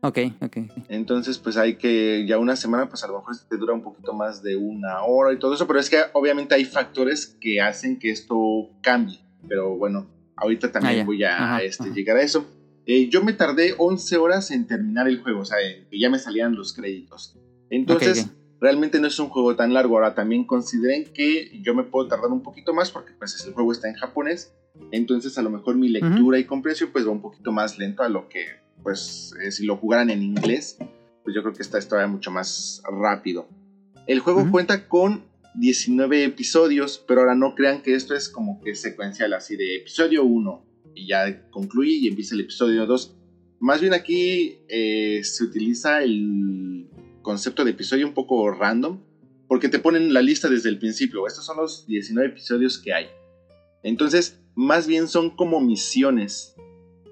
[0.01, 0.57] Ok, ok.
[0.89, 4.13] Entonces, pues hay que, ya una semana, pues a lo mejor te dura un poquito
[4.13, 7.97] más de una hora y todo eso, pero es que obviamente hay factores que hacen
[7.97, 9.19] que esto cambie.
[9.47, 11.93] Pero bueno, ahorita también Ah, voy a Ajá, este, ajá.
[11.93, 12.45] llegar a eso.
[12.85, 15.57] Eh, yo me tardé 11 horas en terminar el juego, o sea,
[15.89, 17.35] que ya me salían los créditos.
[17.69, 18.29] Entonces,
[18.61, 19.95] realmente no es un juego tan largo.
[19.95, 23.71] Ahora también consideren que yo me puedo tardar un poquito más porque pues el juego
[23.71, 24.53] está en japonés.
[24.91, 28.09] Entonces a lo mejor mi lectura y comprensión pues va un poquito más lento a
[28.09, 28.45] lo que
[28.83, 30.77] pues eh, si lo jugaran en inglés
[31.27, 33.49] pues yo creo que esta historia mucho más rápido.
[34.05, 35.25] El juego cuenta con
[35.55, 40.23] 19 episodios, pero ahora no crean que esto es como que secuencial así de episodio
[40.23, 40.65] 1
[40.95, 43.13] y ya concluye y empieza el episodio 2.
[43.59, 46.87] Más bien aquí eh, se utiliza el
[47.21, 49.01] concepto de episodio un poco random,
[49.49, 51.27] porque te ponen la lista desde el principio.
[51.27, 53.07] Estos son los 19 episodios que hay.
[53.83, 56.55] Entonces, más bien son como misiones.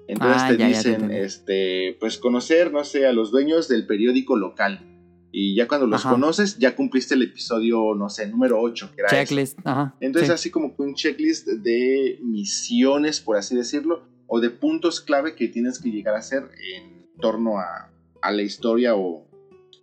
[0.08, 3.68] Entonces Ah, te ya, ya te dicen, este, pues conocer, no sé, a los dueños
[3.68, 4.80] del periódico local.
[5.32, 6.14] Y ya cuando los Ajá.
[6.14, 9.08] conoces, ya cumpliste el episodio, no sé, número 8, que era.
[9.10, 9.58] Checklist.
[9.64, 9.94] Ajá.
[10.00, 10.32] Entonces, sí.
[10.34, 15.78] así como un checklist de misiones, por así decirlo, o de puntos clave que tienes
[15.80, 16.44] que llegar a hacer
[16.74, 17.90] en torno a,
[18.22, 19.26] a la historia o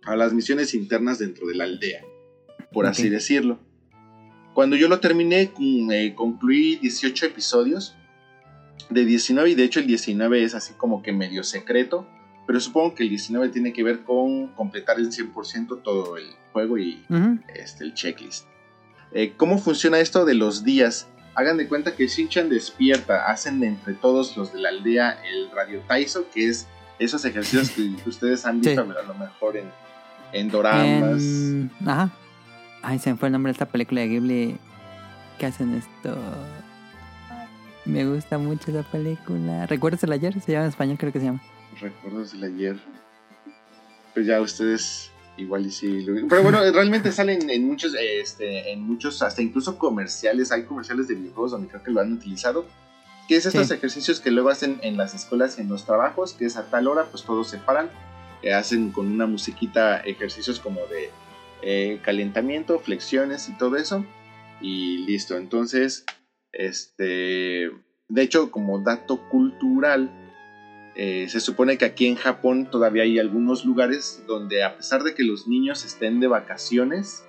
[0.06, 2.02] a las misiones internas dentro de la aldea,
[2.72, 3.10] por así Ok.
[3.12, 3.58] decirlo.
[4.54, 7.94] Cuando yo lo terminé, con- eh, concluí 18 episodios
[8.90, 12.06] de 19, y de hecho el 19 es así como que medio secreto,
[12.46, 16.76] pero supongo que el 19 tiene que ver con completar el 100% todo el juego
[16.78, 17.38] y Ujú.
[17.54, 18.46] este, el checklist.
[19.12, 21.08] Eh, ¿Cómo funciona esto de los días?
[21.36, 25.80] Hagan de cuenta que Shinchan despierta, hacen entre todos los de la aldea el radio
[25.88, 26.66] Taiso, que es
[26.98, 28.90] esos ejercicios que ustedes han visto Sí.
[28.98, 29.70] a lo mejor en,
[30.32, 31.22] en doramas.
[31.22, 32.10] En- Ajá.
[32.82, 34.56] Ay, se me fue el nombre de esta película de Ghibli.
[35.38, 36.16] ¿Qué hacen esto?
[37.84, 39.66] Me gusta mucho esa película.
[39.66, 40.40] ¿Recuerdas el ayer?
[40.40, 41.42] Se llama en español, creo que se llama.
[41.80, 42.76] Recuerdos del ayer.
[44.14, 46.02] Pues ya ustedes igual y sí.
[46.04, 50.50] lo- Pero bueno, realmente salen en muchos, eh, este, en muchos, hasta incluso comerciales.
[50.52, 52.66] Hay comerciales de videojuegos donde creo que lo han utilizado.
[53.28, 53.74] Que es estos Sí.
[53.74, 56.86] ejercicios que luego hacen en las escuelas y en los trabajos, que es a tal
[56.88, 57.88] hora, pues todos se paran,
[58.42, 61.10] eh, hacen con una musiquita ejercicios como de
[61.62, 64.04] eh, calentamiento, flexiones y todo eso.
[64.60, 65.36] Y listo.
[65.38, 66.04] Entonces,
[66.58, 67.70] este,
[68.08, 70.10] de hecho, como dato cultural,
[70.96, 75.14] eh, se supone que aquí en Japón todavía hay algunos lugares donde a pesar de
[75.14, 77.24] que los niños estén de vacaciones,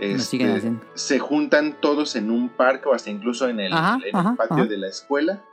[0.00, 4.14] este, se juntan todos en un parque o hasta incluso en el, Ajá, en el
[4.14, 4.66] ajá, patio ajá.
[4.66, 5.44] de la escuela,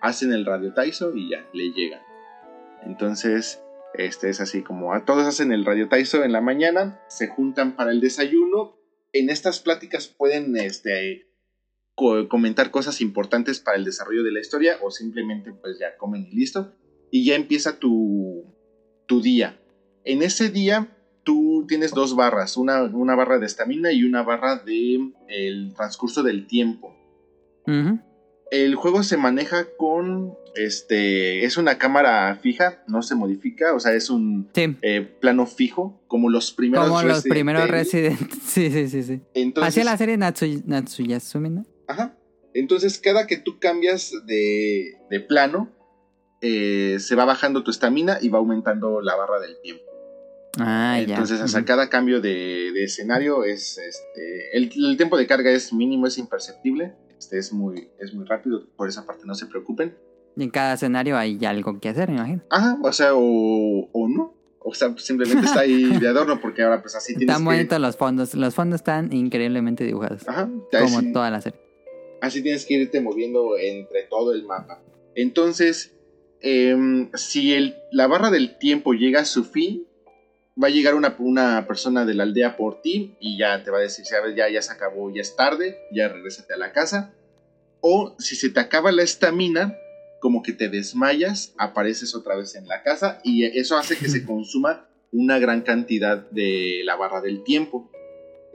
[0.00, 2.02] hacen el radio Taiso y ya, le llegan.
[2.82, 3.62] Entonces,
[3.94, 7.76] este es así como a todos hacen el radio Taiso en la mañana, se juntan
[7.76, 8.76] para el desayuno.
[9.12, 11.28] En estas pláticas pueden este,
[11.94, 16.26] co- comentar cosas importantes para el desarrollo de la historia o simplemente pues ya comen
[16.30, 16.72] y listo.
[17.10, 18.44] Y ya empieza tu,
[19.06, 19.60] tu día.
[20.04, 20.88] En ese día
[21.22, 26.22] tú tienes dos barras, una, una barra de estamina y una barra de el transcurso
[26.22, 26.94] del tiempo.
[28.50, 33.92] El juego se maneja con este es una cámara fija, no se modifica, o sea,
[33.94, 34.76] es un Sí.
[34.82, 37.68] eh, plano fijo como los primeros Como los Resident primeros.
[37.70, 38.18] Resident.
[38.44, 39.20] Sí, sí, sí, sí.
[39.34, 41.64] Entonces, Hacía la serie Natsu- Natsuyasumi, ¿no?
[41.88, 42.16] Ajá.
[42.54, 45.70] Entonces, cada que tú cambias de, de plano,
[46.40, 49.82] eh, se va bajando tu estamina y va aumentando la barra del tiempo.
[50.58, 51.14] Ah, ya.
[51.14, 51.66] Entonces, hasta Ujú.
[51.66, 54.56] cada cambio de, de escenario es este.
[54.56, 56.94] El, el tiempo de carga es mínimo, es imperceptible.
[57.18, 59.96] Este es muy, es muy rápido, por esa parte no se preocupen.
[60.36, 62.42] Y en cada escenario hay algo que hacer, me imagino.
[62.50, 64.34] Ajá, o sea, o, o no.
[64.66, 67.54] O sea, simplemente está ahí de adorno, porque ahora pues así tienes Están que.
[67.56, 68.34] bonitos los fondos.
[68.34, 70.26] Los fondos están increíblemente dibujados.
[70.28, 70.48] Ajá,
[70.80, 71.60] Como toda la serie.
[72.24, 74.82] Así tienes que irte moviendo entre todo el mapa.
[75.14, 75.92] Entonces,
[76.40, 79.86] em, si el- la barra del tiempo llega a su fin,
[80.62, 83.78] va a llegar una, una persona de la aldea por ti y ya te va
[83.78, 87.12] a decir, sabes, ya, ya se acabó, ya es tarde, ya regrésate a la casa.
[87.80, 89.76] O si se te acaba la estamina,
[90.20, 94.24] como que te desmayas, apareces otra vez en la casa y eso hace que se
[94.24, 97.90] consuma una gran cantidad de la barra del tiempo.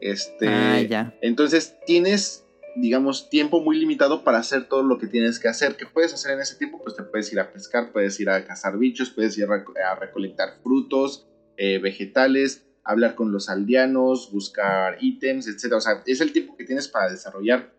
[0.02, 1.14] Este, Ah, ya.
[1.22, 2.44] entonces tienes,
[2.82, 5.76] digamos, tiempo muy limitado para hacer todo lo que tienes que hacer.
[5.78, 6.82] ¿Qué puedes hacer en ese tiempo?
[6.84, 9.74] Pues te puedes ir a pescar, puedes ir a cazar bichos, puedes ir a, reco-
[9.80, 11.26] a recolectar frutos,
[11.58, 15.74] eh, vegetales, hablar con los aldeanos, buscar ítems, etc.
[15.76, 17.72] O sea, es el tiempo que tienes para desarrollar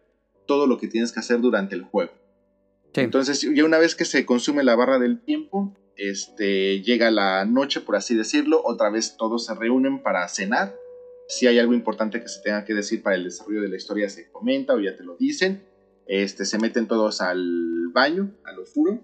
[0.47, 2.13] todo lo que tienes que hacer durante el juego.
[2.95, 3.01] Sí.
[3.03, 7.81] Entonces, ya una vez que se consume la barra del tiempo, este, llega la noche,
[7.81, 10.75] por así decirlo, otra vez todos se reúnen para cenar.
[11.31, 14.09] Si hay algo importante que se tenga que decir para el desarrollo de la historia,
[14.09, 15.63] se comenta o ya te lo dicen.
[16.07, 18.99] Este, se meten todos al baño, al ofuro,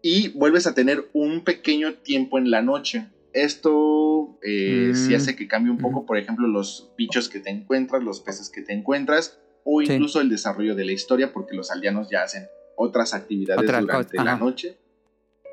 [0.00, 3.06] y vuelves a tener un pequeño tiempo en la noche.
[3.34, 4.96] Esto eh, Mm.
[4.96, 8.48] sí hace que cambie un poco, por ejemplo, los bichos que te encuentras, los peces
[8.48, 9.92] que te encuentras, o Sí.
[9.92, 12.46] incluso el desarrollo de la historia, porque los aldeanos ya hacen
[12.76, 14.78] otras actividades durante la noche.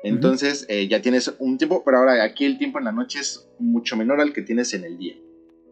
[0.02, 3.46] Entonces eh, ya tienes un tiempo, pero ahora aquí el tiempo en la noche es
[3.58, 5.14] mucho menor al que tienes en el día.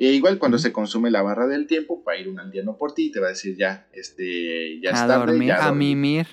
[0.01, 2.95] E igual cuando se consume la barra del tiempo, va a ir un aldeano por
[2.95, 5.69] ti y te va a decir ya, este, ya es a tarde, dormir, ya a
[5.69, 5.97] dormí".
[5.97, 6.27] mimir.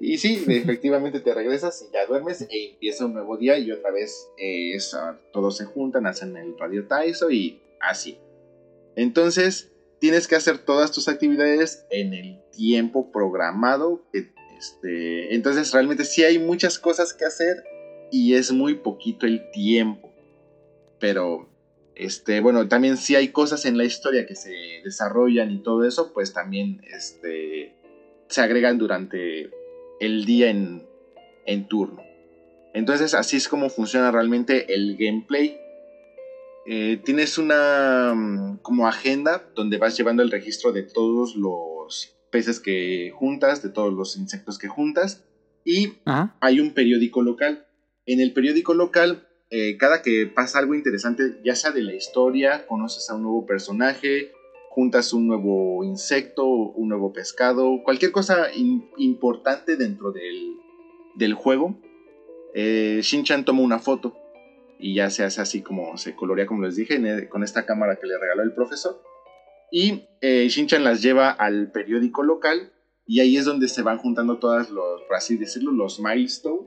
[0.00, 3.90] Y sí, efectivamente te regresas y ya duermes e empieza un nuevo día y otra
[3.90, 8.16] vez eh, es, ah, todos se juntan, hacen el radio Taiso y así.
[8.96, 14.02] Entonces tienes que hacer todas tus actividades en el tiempo programado.
[14.14, 17.62] Este, entonces realmente sí hay muchas cosas que hacer
[18.10, 20.10] y es muy poquito el tiempo.
[20.98, 21.49] Pero
[21.94, 26.12] Este, bueno, también si hay cosas en la historia que se desarrollan y todo eso,
[26.12, 27.74] pues también este,
[28.28, 29.50] se agregan durante
[30.00, 30.86] el día en,
[31.46, 32.02] en turno.
[32.72, 35.58] Entonces así es como funciona realmente el gameplay.
[36.66, 42.60] Eh, tienes una mm, como agenda donde vas llevando el registro de todos los peces
[42.60, 45.24] que juntas, de todos los insectos que juntas
[45.64, 46.36] y Ajá.
[46.40, 47.66] hay un periódico local.
[48.06, 52.66] En el periódico local, eh, cada que pasa algo interesante, ya sea de la historia,
[52.66, 54.30] conoces a un nuevo personaje,
[54.68, 60.56] juntas un nuevo insecto, un nuevo pescado, cualquier cosa in- importante dentro del,
[61.16, 61.74] del juego,
[62.54, 64.14] eh, Shin-Chan toma una foto
[64.78, 67.96] y ya se hace así como se colorea, como les dije, el- con esta cámara
[67.96, 69.00] que le regaló el profesor.
[69.72, 72.72] Y eh, Shin-Chan las lleva al periódico local
[73.06, 76.66] y ahí es donde se van juntando todas los, por así decirlo, los milestones.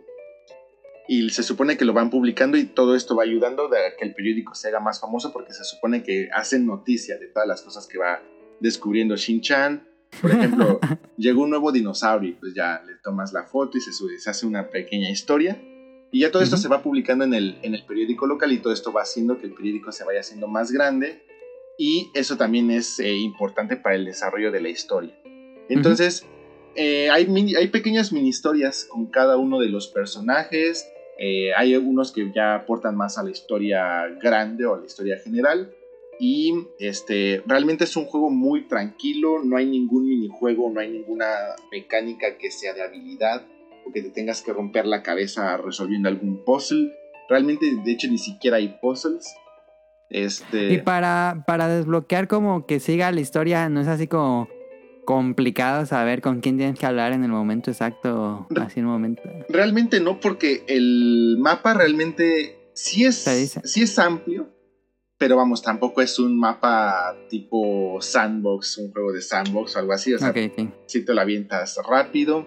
[1.07, 4.13] Y se supone que lo van publicando y todo esto va ayudando a que el
[4.15, 7.87] periódico se haga más famoso porque se supone que hacen noticia de todas las cosas
[7.87, 8.21] que va
[8.61, 9.85] descubriendo Shin-Chan.
[10.21, 10.79] Por ejemplo,
[11.17, 14.29] llegó un nuevo dinosaurio y pues ya le tomas la foto y se, sube- se
[14.29, 15.61] hace una pequeña historia.
[16.11, 16.61] Y ya todo esto Ujú.
[16.63, 19.47] se va publicando en el, en el periódico local y todo esto va haciendo que
[19.47, 21.23] el periódico se vaya haciendo más grande.
[21.77, 25.17] Y eso también es eh, importante para el desarrollo de la historia.
[25.69, 26.23] Entonces,
[26.75, 30.87] eh, hay, mini- hay pequeñas mini historias con cada uno de los personajes.
[31.17, 35.17] Eh, hay algunos que ya aportan más a la historia grande o a la historia
[35.17, 35.73] general.
[36.19, 41.25] Y este, realmente es un juego muy tranquilo, no hay ningún minijuego, no hay ninguna
[41.71, 43.43] mecánica que sea de habilidad
[43.85, 46.93] o que te tengas que romper la cabeza resolviendo algún puzzle.
[47.29, 49.35] Realmente, de hecho, ni siquiera hay puzzles.
[50.09, 54.47] Este, Y para, para desbloquear como que siga la historia, no es así como
[55.05, 59.21] complicado saber con quién tienes que hablar en el momento exacto, así en el momento.
[59.49, 63.25] Realmente no, porque el mapa realmente sí es,
[63.63, 64.49] sí es amplio,
[65.17, 70.13] pero vamos, tampoco es un mapa tipo sandbox, un juego de sandbox o algo así.
[70.13, 70.33] O sea,
[70.85, 72.45] si te lo avientas rápido.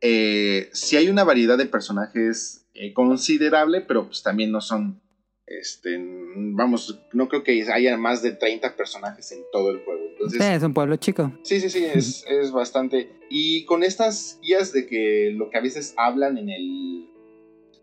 [0.00, 5.02] Eh, sí hay una variedad de personajes eh, considerable, pero pues también no son,
[5.46, 10.00] este, vamos, no creo que haya más de 30 personajes en todo el juego.
[10.12, 11.32] Entonces, Sí, es un pueblo chico.
[11.42, 13.10] Sí, sí, sí, es, es bastante.
[13.30, 17.08] Y con estas guías de que lo que a veces hablan en el,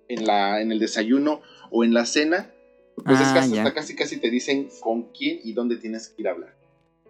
[0.09, 1.41] en la, en el desayuno
[1.71, 2.51] o en la cena,
[3.05, 6.21] pues es Ah, casi, hasta casi casi te dicen con quién y dónde tienes que
[6.21, 6.55] ir a hablar.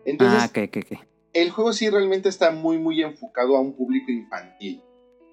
[0.06, 1.00] Entonces, Ah, ok, ok, ok.
[1.34, 4.82] el juego sí realmente está muy, muy enfocado a un público infantil.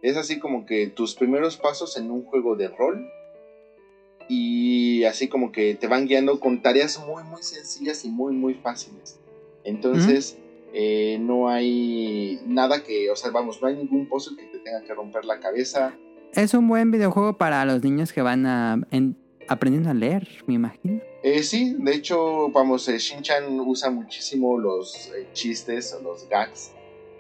[0.03, 3.07] Es así como que tus primeros pasos en un juego de rol.
[4.33, 8.55] Y así como que te van guiando con tareas muy, muy sencillas y muy, muy
[8.55, 9.19] fáciles.
[9.65, 10.39] Entonces,
[10.73, 14.85] eh, no hay nada que, o sea, vamos, no hay ningún puzzle que te tenga
[14.85, 15.99] que romper la cabeza.
[16.33, 19.17] Es un buen videojuego para los niños que van a, en-
[19.49, 21.01] aprendiendo a leer, me imagino.
[21.25, 26.71] Eh, sí, de hecho, vamos, eh, Shin-Chan usa muchísimo los eh, chistes o los gags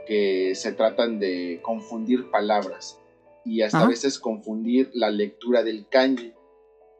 [0.07, 3.01] que se tratan de confundir palabras
[3.45, 3.87] y hasta Ajá.
[3.87, 6.35] a veces confundir la lectura del kanji.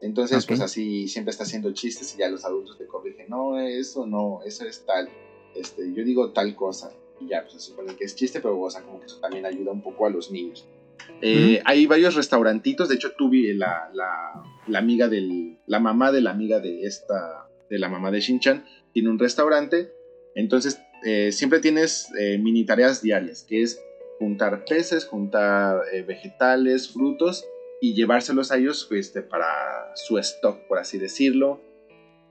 [0.01, 0.47] Entonces, Ok.
[0.49, 4.41] pues así siempre está haciendo chistes y ya los adultos te corrigen, no, eso no,
[4.45, 5.07] eso es tal,
[5.55, 6.91] este, yo digo tal cosa.
[7.19, 9.45] Y ya, pues se supone que es chiste, pero o sea, como que eso también
[9.45, 10.65] ayuda un poco a los niños.
[11.21, 11.63] Eh, Ujú.
[11.65, 16.31] Hay varios restaurantitos, de hecho tuve la, la, la amiga del, la mamá de la
[16.31, 19.91] amiga de esta, de la mamá de Shinchan, tiene un restaurante,
[20.33, 23.79] entonces eh, siempre tienes eh, mini tareas diarias, que es
[24.17, 27.45] juntar peces, juntar eh, vegetales, frutos
[27.83, 31.59] y llevárselos a ellos este, para su stock, por así decirlo.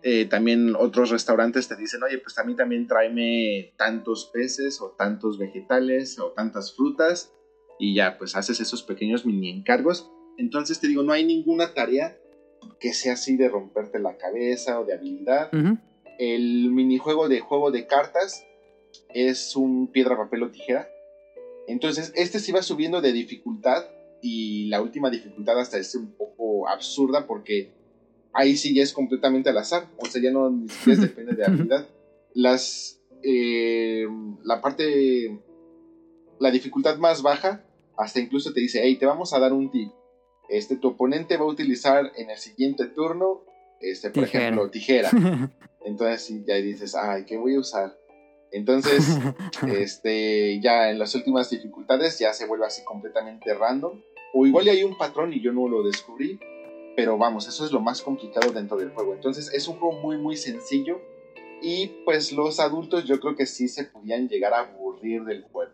[0.03, 4.95] Eh, también otros restaurantes te dicen, oye, pues a mí también tráeme tantos peces o
[4.97, 7.35] tantos vegetales o tantas frutas
[7.81, 10.09] y ya pues haces esos pequeños mini encargos.
[10.39, 12.17] Entonces te digo, no hay ninguna tarea
[12.79, 15.53] que sea así de romperte la cabeza o de habilidad.
[15.53, 15.79] Ujú.
[16.21, 18.47] El minijuego de juego de cartas
[19.13, 20.89] es un piedra, papel o tijera.
[21.67, 23.85] Entonces este sí va subiendo de dificultad
[24.23, 27.73] y la última dificultad hasta es un poco absurda porque
[28.33, 29.89] ahí sí ya es completamente al azar.
[29.99, 31.89] O sea, ya no ni siquiera depende de habilidad.
[32.35, 33.01] Las...
[33.23, 34.07] eh,
[34.45, 35.39] la parte...
[36.39, 37.65] La dificultad más baja
[37.97, 39.91] hasta incluso te dice, hey, te vamos a dar un tip.
[40.49, 43.43] Este, tu oponente va a utilizar en el siguiente turno,
[43.81, 44.45] este, por Tijera.
[44.45, 45.11] ejemplo, tijera.
[45.85, 47.97] Entonces ya dices, ay, ¿qué voy a usar?
[48.53, 49.07] Entonces,
[49.69, 54.01] este, ya en las últimas dificultades ya se vuelve así completamente random.
[54.33, 56.39] O igual hay un patrón y yo no lo descubrí.
[56.97, 59.15] Pero vamos, eso es lo más complicado dentro del juego.
[59.15, 61.01] Entonces es un juego muy, muy sencillo.
[61.63, 65.73] Y pues los adultos yo creo que sí se podían llegar a aburrir del juego.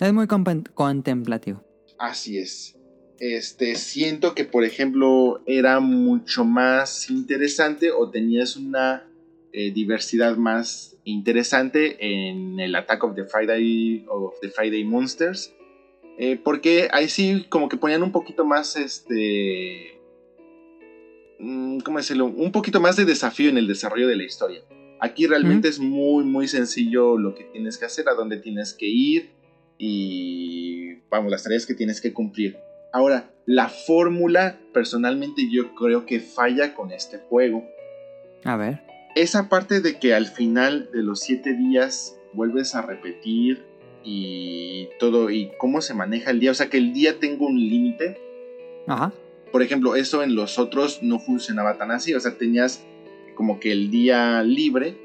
[0.00, 1.62] Es muy contemplativo.
[1.98, 2.76] Así es.
[3.20, 9.08] este, siento que, por ejemplo, era mucho más interesante o tenías una
[9.52, 15.54] eh, diversidad más interesante en el Attack of the Friday of the Friday Monsters.
[16.16, 20.00] Eh, porque ahí sí como que ponían un poquito más este
[21.40, 22.26] mm, ¿cómo decirlo?
[22.26, 24.62] un poquito más de desafío en el desarrollo de la historia.
[25.00, 28.86] Aquí realmente es muy muy sencillo lo que tienes que hacer a dónde tienes que
[28.86, 29.30] ir
[29.76, 32.56] y vamos las tareas que tienes que cumplir.
[32.92, 37.66] Ahora la fórmula personalmente yo creo que falla con este juego.
[38.44, 38.82] A ver.
[39.16, 43.64] Esa parte de que al final de los siete días vuelves a repetir
[44.04, 47.58] y todo y cómo se maneja el día, o sea que el día tenga un
[47.58, 48.20] límite.
[48.86, 49.12] Ajá.
[49.50, 52.84] Por ejemplo, eso en los otros no funcionaba tan así, o sea, tenías
[53.34, 54.96] como que el día libre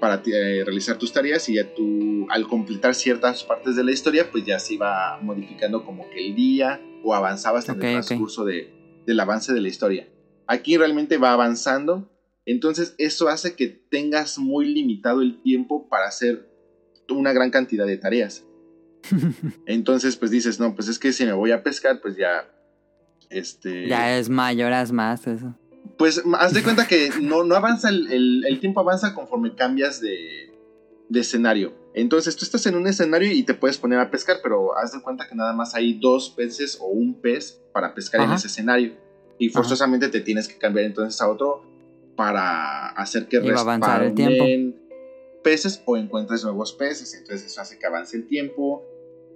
[0.00, 4.30] para eh, realizar tus tareas y ya tú al completar ciertas partes de la historia,
[4.30, 8.72] pues ya se iba modificando como que el día o avanzabas en el transcurso de,
[9.06, 10.08] del avance de la historia.
[10.46, 12.10] Aquí realmente va avanzando,
[12.44, 16.53] entonces eso hace que tengas muy limitado el tiempo para hacer
[17.10, 18.44] una gran cantidad de tareas.
[19.66, 22.48] Entonces, pues dices, no, pues es que si me voy a pescar, pues ya.
[23.30, 23.88] Este.
[23.88, 25.54] Ya es mayoras más eso.
[25.98, 30.52] Pues haz de cuenta que no, no avanza, el, el, tiempo avanza conforme cambias de,
[31.08, 31.74] de, escenario.
[31.94, 35.00] Entonces tú estás en un escenario y te puedes poner a pescar, pero haz de
[35.00, 38.94] cuenta que nada más hay dos peces o un pez para pescar en ese escenario.
[39.38, 41.64] Y forzosamente te tienes que cambiar entonces a otro
[42.16, 44.44] para hacer que avanzar el tiempo
[45.44, 48.82] peces o encuentres nuevos peces, entonces eso hace que avance el tiempo.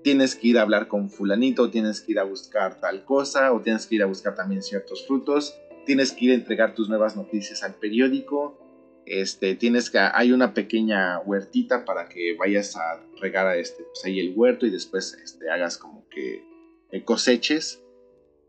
[0.02, 3.60] Tienes que ir a hablar con fulanito, tienes que ir a buscar tal cosa, o
[3.60, 5.54] tienes que ir a buscar también ciertos frutos,
[5.86, 8.58] tienes que ir a entregar tus nuevas noticias al periódico,
[9.06, 14.04] este, tienes que, hay una pequeña huertita para que vayas a regar a este, pues
[14.04, 16.44] ahí el huerto y después este, hagas como que
[16.90, 17.82] eh, coseches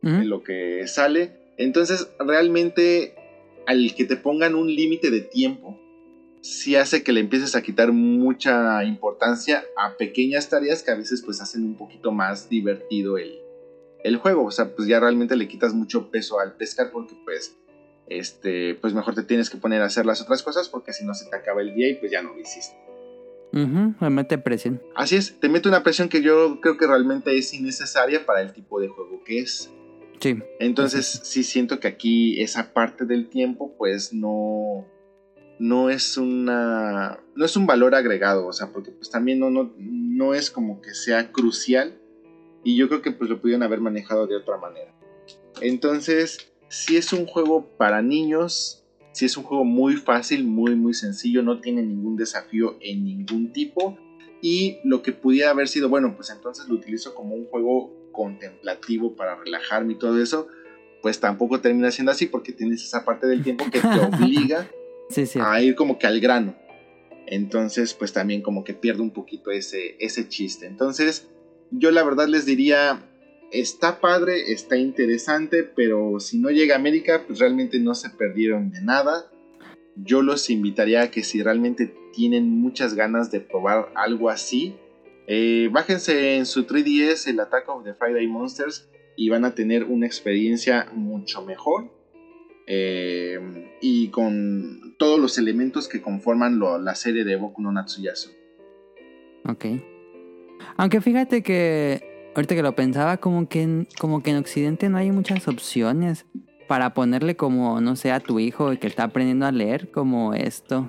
[0.01, 1.53] lo que sale.
[1.57, 3.15] Entonces, realmente,
[3.67, 5.77] al que te pongan un límite de tiempo,
[6.41, 11.21] sí hace que le empieces a quitar mucha importancia a pequeñas tareas que a veces
[11.23, 13.39] pues hacen un poquito más divertido el,
[14.03, 14.45] el juego.
[14.45, 17.57] O sea, pues ya realmente le quitas mucho peso al pescar porque pues
[18.07, 21.13] este pues mejor te tienes que poner a hacer las otras cosas porque si no
[21.13, 22.75] se te acaba el día y pues ya no lo hiciste.
[23.51, 24.81] me mete presión.
[24.95, 28.53] Así es, te mete una presión que yo creo que realmente es innecesaria para el
[28.53, 29.69] tipo de juego que es.
[30.19, 30.37] Sí.
[30.59, 34.85] Entonces sí siento que aquí esa parte del tiempo pues no
[35.59, 39.73] no es una no es un valor agregado, o sea, porque pues también no, no,
[39.77, 41.99] no es como que sea crucial
[42.63, 44.93] y yo creo que pues lo pudieron haber manejado de otra manera.
[45.61, 50.93] Entonces, si es un juego para niños, si es un juego muy fácil, muy muy
[50.93, 53.97] sencillo, no tiene ningún desafío en ningún tipo
[54.41, 59.15] y lo que pudiera haber sido, bueno, pues entonces lo utilizo como un juego contemplativo
[59.15, 60.47] para relajarme y todo eso,
[61.01, 64.69] pues tampoco termina siendo así porque tienes esa parte del tiempo que te obliga
[65.41, 66.55] a ir como que al grano.
[67.27, 70.65] Entonces, pues también como que pierde un poquito ese, ese chiste.
[70.65, 71.27] Entonces,
[71.71, 73.03] yo la verdad les diría,
[73.51, 78.71] está padre, está interesante, pero si no llega a América, pues realmente no se perdieron
[78.71, 79.31] de nada.
[79.95, 84.75] Yo los invitaría a que si realmente tienen muchas ganas de probar algo así,
[85.27, 89.83] eh, bájense en su 3DS el Attack of the Friday Monsters y van a tener
[89.83, 91.91] una experiencia mucho mejor.
[92.71, 93.39] Eh,
[93.81, 98.29] y con todos los elementos que conforman la serie de Boku no Natsuyasu.
[99.45, 99.65] Ok.
[100.77, 104.97] Aunque fíjate que ahorita que lo pensaba, como que en, como que en Occidente no
[104.97, 106.27] hay muchas opciones
[106.67, 110.87] para ponerle como, no sé, a tu hijo que está aprendiendo a leer como esto.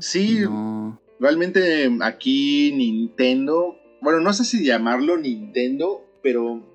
[0.00, 0.40] Sí,
[1.20, 6.66] realmente aquí Nintendo, bueno, no sé si llamarlo Nintendo, pero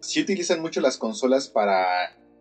[0.00, 1.84] sí utilizan mucho las consolas para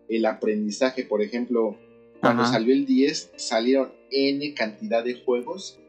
[0.10, 1.04] el aprendizaje.
[1.04, 1.78] Por ejemplo,
[2.22, 5.80] cuando salió el 10, salieron N cantidad de juegos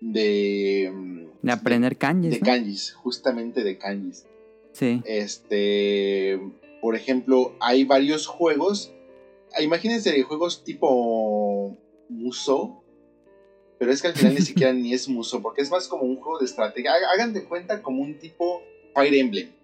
[0.00, 0.90] de...
[0.92, 2.32] Mm, de aprender kanjis.
[2.32, 4.26] De kanjis, justamente de kanjis.
[4.72, 5.02] Sí.
[5.04, 6.40] Este,
[6.80, 8.92] por ejemplo, hay varios juegos.
[9.58, 11.76] Imagínense juegos tipo
[12.08, 12.82] Muso.
[13.78, 16.16] Pero es que al final ni siquiera ni es Muso, porque es más como un
[16.16, 16.92] juego de estrategia.
[17.14, 18.62] Hagan de cuenta como un tipo
[18.94, 19.59] Fire Emblem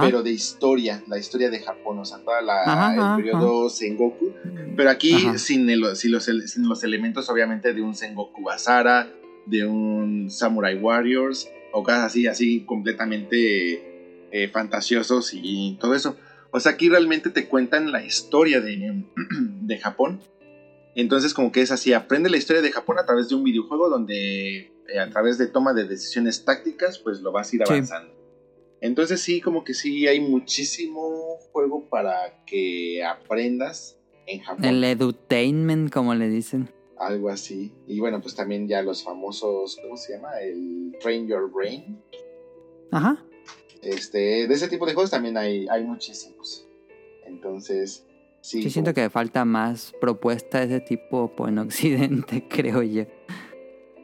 [0.00, 4.32] pero de historia, la historia de Japón, o sea, toda la, el periodo Sengoku,
[4.76, 9.10] pero aquí sin, los, sin, los, elementos obviamente de un Sengoku Basara,
[9.46, 16.16] de un Samurai Warriors, o cosas así, así completamente eh, fantasiosos y todo eso.
[16.50, 19.04] O sea, aquí realmente te cuentan la historia de,
[19.60, 20.20] de Japón.
[20.94, 23.90] Entonces como que es así, aprende la historia de Japón a través de un videojuego
[23.90, 28.13] donde eh, a través de toma de decisiones tácticas, pues lo vas a ir avanzando.
[28.84, 34.62] Entonces sí, como que sí hay muchísimo juego para que aprendas en Japón.
[34.62, 36.68] El edutainment, como le dicen.
[36.98, 37.72] Algo así.
[37.86, 40.38] Y bueno, pues también ya los famosos, ¿cómo se llama?
[40.38, 41.98] El Train Your Brain.
[42.90, 43.24] Ajá.
[43.80, 46.68] Este, de ese tipo de juegos también hay, hay muchísimos.
[47.24, 48.04] Entonces,
[48.42, 48.62] sí.
[48.62, 53.06] Yo siento que falta más propuesta de ese tipo en Occidente, creo yo.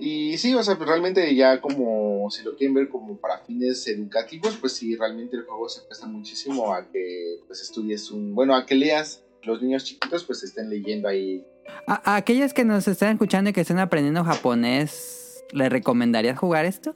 [0.01, 3.87] Y sí, o sea, pues realmente ya como, si lo quieren ver como para fines
[3.87, 8.57] educativos, pues sí, realmente el juego se presta muchísimo a que pues estudies un, bueno,
[8.57, 9.23] a que leas.
[9.43, 11.47] Los niños chiquitos pues estén leyendo ahí.
[11.87, 16.65] A, a aquellos que nos están escuchando y que están aprendiendo japonés, ¿les recomendarías jugar
[16.65, 16.95] esto?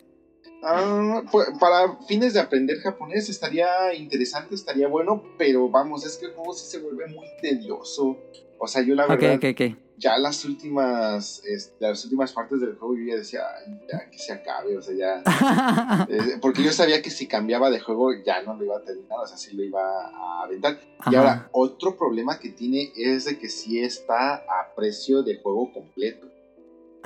[0.63, 6.27] Ah, pues, para fines de aprender japonés estaría interesante, estaría bueno, pero vamos, es que
[6.27, 8.17] el juego sí se vuelve muy tedioso.
[8.59, 9.84] O sea, yo la verdad, ok, ok.
[9.97, 14.19] Ya las últimas, este, las últimas partes del juego yo ya decía, "Ay, ya que
[14.19, 15.23] se acabe, o sea, ya...
[16.09, 19.19] Eh, porque yo sabía que si cambiaba de juego ya no lo iba a terminar,
[19.23, 20.79] o sea, sí lo iba a aventar.
[21.11, 25.73] Y ahora, otro problema que tiene es de que sí está a precio de juego
[25.73, 26.27] completo.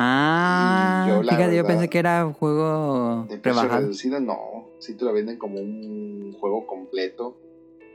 [0.00, 3.80] Ah, yo, la fíjate, yo pensé que era un juego De precio rebajado.
[3.82, 4.68] reducido, no.
[4.78, 7.36] Sí te lo venden como un juego completo.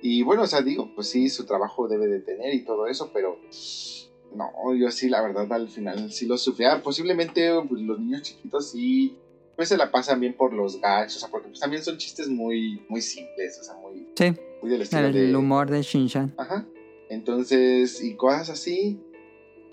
[0.01, 3.11] Y bueno, o sea, digo, pues sí, su trabajo debe de tener y todo eso,
[3.13, 3.39] pero
[4.35, 6.81] no, yo sí, la verdad, al final sí lo sufría.
[6.81, 9.17] Posiblemente pues, los niños chiquitos sí,
[9.55, 12.27] pues se la pasan bien por los gags, o sea, porque pues también son chistes
[12.27, 15.35] muy, muy simples, o sea, muy, Sí, muy del estilo el de...
[15.35, 16.33] humor de Shinshan.
[16.37, 16.65] Ajá.
[17.09, 18.99] Entonces, y cosas así.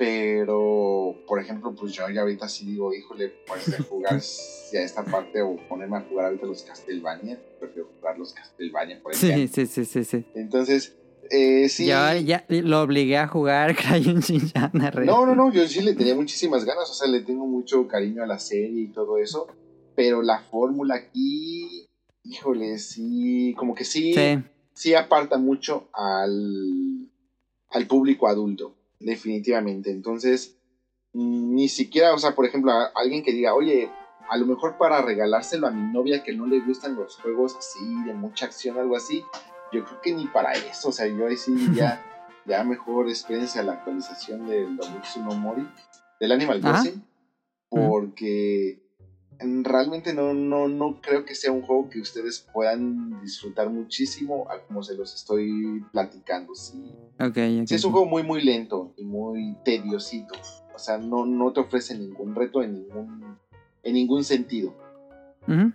[0.05, 4.19] Pero, por ejemplo, pues yo ya ahorita sí digo, híjole, pues de jugar
[4.73, 7.39] ya esta parte o ponerme a jugar ahorita los Castlevania.
[7.59, 9.55] Prefiero jugar los Castlevania, por Sí, ejemplo.
[9.55, 10.25] sí, sí, sí, sí.
[10.35, 10.97] Entonces,
[11.31, 11.87] eh, sí.
[11.87, 14.21] Yo ya lo obligué a jugar Crayon
[15.05, 18.23] No, no, no, yo sí le tenía muchísimas ganas, o sea, le tengo mucho cariño
[18.23, 19.47] a la serie y todo eso.
[19.95, 21.87] Pero la fórmula aquí,
[22.25, 24.13] híjole, sí, como que sí.
[24.15, 24.39] Sí,
[24.75, 27.09] sí aparta mucho al,
[27.71, 29.91] al público adulto, definitivamente.
[29.91, 30.57] Entonces,
[31.13, 33.89] mm, ni siquiera, o sea, por ejemplo, a- alguien que diga, oye,
[34.29, 37.81] a lo mejor para regalárselo a mi novia que no le gustan los juegos así,
[38.07, 39.23] de mucha acción, algo así,
[39.73, 42.03] yo creo que ni para eso, o sea, yo ahí sí ya,
[42.47, 45.67] ya mejor espérense a la actualización del Dobutsu no Mori,
[46.19, 46.61] del Animal.
[46.61, 47.03] Crossing,
[47.69, 48.83] porque
[49.41, 54.61] realmente no, no, no creo que sea un juego que ustedes puedan disfrutar muchísimo a
[54.61, 56.55] como se los estoy platicando.
[56.55, 56.85] Sí,
[57.71, 60.35] es un juego muy, muy lento y muy tediosito.
[60.75, 63.39] O sea, no, no te ofrece ningún reto en ningún,
[63.83, 64.75] en ningún sentido.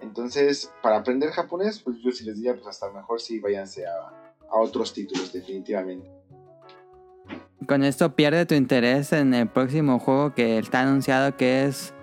[0.02, 3.94] Entonces, para aprender japonés, pues yo sí les diría, pues hasta mejor sí váyanse a,
[4.50, 6.10] a otros títulos, definitivamente.
[7.68, 11.94] Con esto pierde tu interés en el próximo juego que está anunciado que es...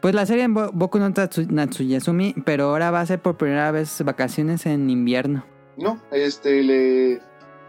[0.00, 4.02] Pues la serie Bo- Boku no Natsuyasumi, pero ahora va a ser por primera vez
[4.04, 5.44] vacaciones en invierno.
[5.76, 7.20] No, este, le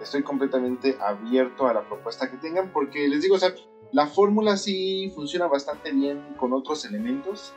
[0.01, 3.53] estoy completamente abierto a la propuesta que tengan porque les digo, o sea,
[3.91, 7.53] la fórmula sí funciona bastante bien con otros elementos.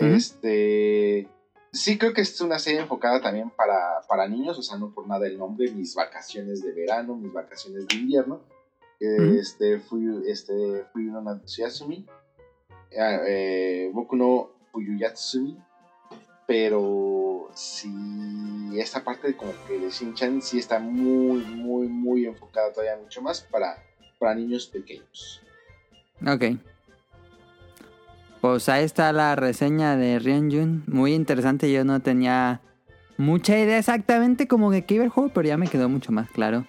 [0.00, 1.28] Este,
[1.72, 5.06] sí creo que es una serie enfocada también para, para niños, o sea, no por
[5.06, 8.40] nada el nombre, mis vacaciones de verano, mis vacaciones de invierno.
[8.98, 12.06] Este, fui, este, fui uno Natsuyasumi,
[12.90, 15.56] eh, eh, Boku no Fuyuyatsumi,
[16.46, 17.90] pero sí,
[18.76, 23.40] esta parte como que de Shin-Chan sí está muy, muy, muy enfocada todavía mucho más
[23.40, 23.82] para,
[24.18, 25.40] para niños pequeños.
[26.26, 26.60] Ok.
[28.40, 30.84] Pues ahí está la reseña de Ryunjun.
[30.86, 31.70] Muy interesante.
[31.70, 32.60] Yo no tenía
[33.18, 36.30] mucha idea exactamente como de qué iba el juego, pero ya me quedó mucho más
[36.30, 36.64] claro.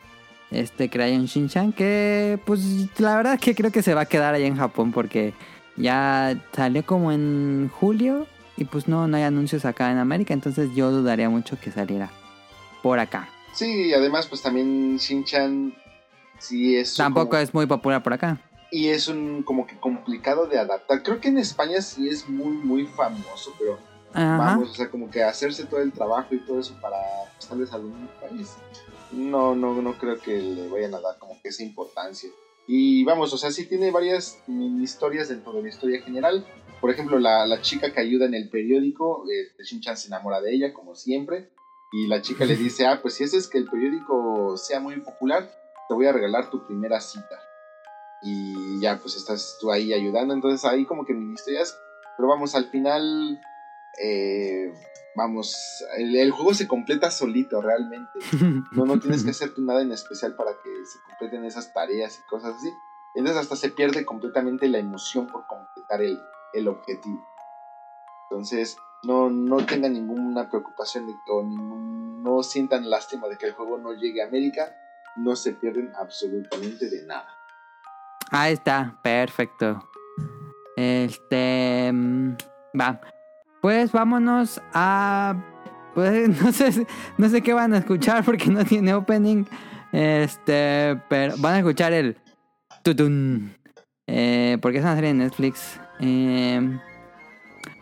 [0.51, 4.47] Este Crayon Shinchan, que pues la verdad que creo que se va a quedar allá
[4.47, 5.34] en Japón porque
[5.78, 10.69] ya salió como en julio y pues no, no hay anuncios acá en América, entonces
[10.76, 12.09] yo dudaría mucho que saliera
[12.84, 13.30] por acá.
[13.53, 15.74] Sí, y además pues también Shin-Chan
[16.38, 16.95] sí es...
[16.97, 18.38] Tampoco como- es muy popular por acá.
[18.72, 21.03] Y es un como que complicado de adaptar.
[21.03, 23.78] Creo que en España sí es muy, muy famoso, pero
[24.13, 24.38] Ajá.
[24.38, 26.97] vamos, o sea, como que hacerse todo el trabajo y todo eso para
[27.47, 28.55] tal vez algún país.
[29.11, 32.30] No, no, no creo que le vayan a dar como que esa importancia.
[32.65, 36.45] Y vamos, o sea, sí tiene varias mini historias dentro de la historia general.
[36.80, 40.53] Por ejemplo, la, la chica que ayuda en el periódico, eh, Shin-Chan se enamora de
[40.53, 41.49] ella, como siempre.
[41.91, 45.51] Y la chica le dice, ah, pues si haces que el periódico sea muy popular,
[45.89, 47.38] te voy a regalar tu primera cita.
[48.22, 50.34] Y ya, pues estás tú ahí ayudando.
[50.34, 51.76] Entonces ahí como que mini historias.
[52.17, 53.39] Pero vamos, al final
[54.03, 54.72] eh,
[55.15, 58.11] vamos, el, el juego se completa solito realmente.
[58.74, 62.17] No, no tienes que hacer tú nada en especial para que se completen esas tareas
[62.19, 62.69] y cosas así.
[63.15, 66.17] Entonces hasta se pierde completamente la emoción por completar el,
[66.53, 67.28] el objetivo.
[68.30, 73.47] Entonces, no, no tengan ninguna preocupación de que, o ningún- no sientan lástima de que
[73.47, 74.74] el juego no llegue a América,
[75.17, 77.28] no se pierden absolutamente de nada.
[78.30, 79.88] Ahí está, perfecto.
[80.76, 81.91] Este.
[81.91, 82.34] mm,
[82.80, 83.01] Va.
[83.61, 85.36] Pues vámonos a.
[85.93, 86.86] Pues no sé,
[87.17, 89.45] no sé qué van a escuchar porque no tiene opening.
[89.91, 90.99] Este.
[91.09, 92.17] Pero van a escuchar el.
[92.84, 93.53] Tutun.
[94.07, 95.80] Eh, porque es una serie de Netflix.
[95.99, 96.80] Eh,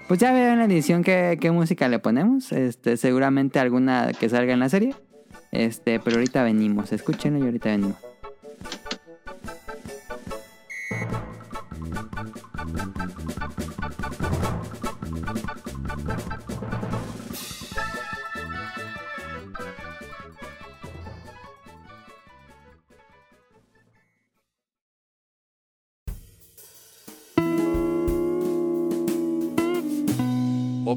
[0.08, 2.52] pues ya veo en la edición qué, qué música le ponemos.
[2.52, 4.96] Este, seguramente alguna que salga en la serie.
[5.52, 6.92] Este, pero ahorita venimos.
[6.92, 8.09] Escúchenlo y ahorita venimos.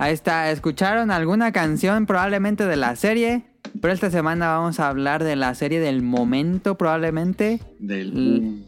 [0.00, 3.44] Ahí está, escucharon alguna canción probablemente de la serie,
[3.80, 7.60] pero esta semana vamos a hablar de la serie del momento probablemente.
[7.80, 8.64] Del.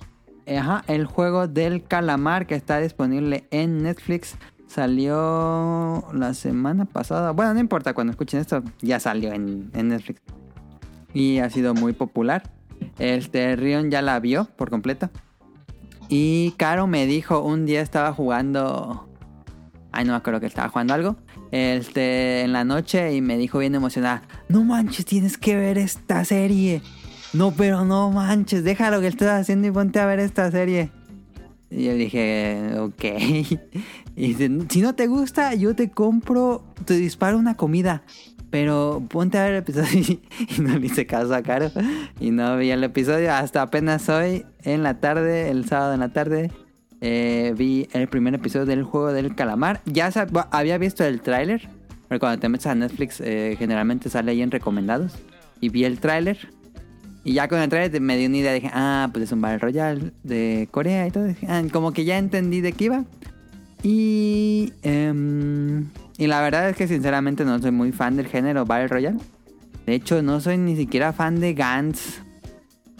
[0.48, 4.36] Ajá, el juego del calamar que está disponible en Netflix.
[4.66, 7.30] Salió la semana pasada.
[7.30, 10.20] Bueno, no importa, cuando escuchen esto, ya salió en, en Netflix.
[11.14, 12.42] Y ha sido muy popular.
[13.00, 15.10] Este, Rion ya la vio por completo.
[16.08, 19.08] Y Caro me dijo, un día estaba jugando...
[19.92, 21.16] Ay, no me acuerdo que estaba jugando algo.
[21.50, 26.24] Este, en la noche y me dijo bien emocionada, no manches, tienes que ver esta
[26.24, 26.82] serie.
[27.32, 30.90] No, pero no manches, deja lo que estás haciendo y ponte a ver esta serie.
[31.70, 33.04] Y yo dije, ok.
[34.16, 38.02] Y si no te gusta, yo te compro, te disparo una comida.
[38.50, 40.18] Pero ponte a ver el episodio.
[40.56, 41.70] Y no le hice caso a Caro.
[42.18, 46.12] Y no vi el episodio hasta apenas hoy, en la tarde, el sábado en la
[46.12, 46.50] tarde.
[47.00, 49.80] eh, vi el primer episodio del juego del calamar.
[49.86, 50.10] Ya
[50.50, 51.68] había visto el tráiler.
[52.08, 55.12] Pero cuando te metes a Netflix, eh, generalmente sale ahí en recomendados.
[55.60, 56.48] Y vi el tráiler.
[57.22, 59.58] Y ya con el trailer me dio una idea, dije, ah, pues es un Battle
[59.58, 61.28] Royale de Corea y todo.
[61.46, 63.04] Ah, como que ya entendí de qué iba.
[63.82, 65.86] Y, em,
[66.20, 69.18] y la verdad es que sinceramente no soy muy fan del género Battle Royale.
[69.86, 72.20] De hecho, no soy ni siquiera fan de Gantz.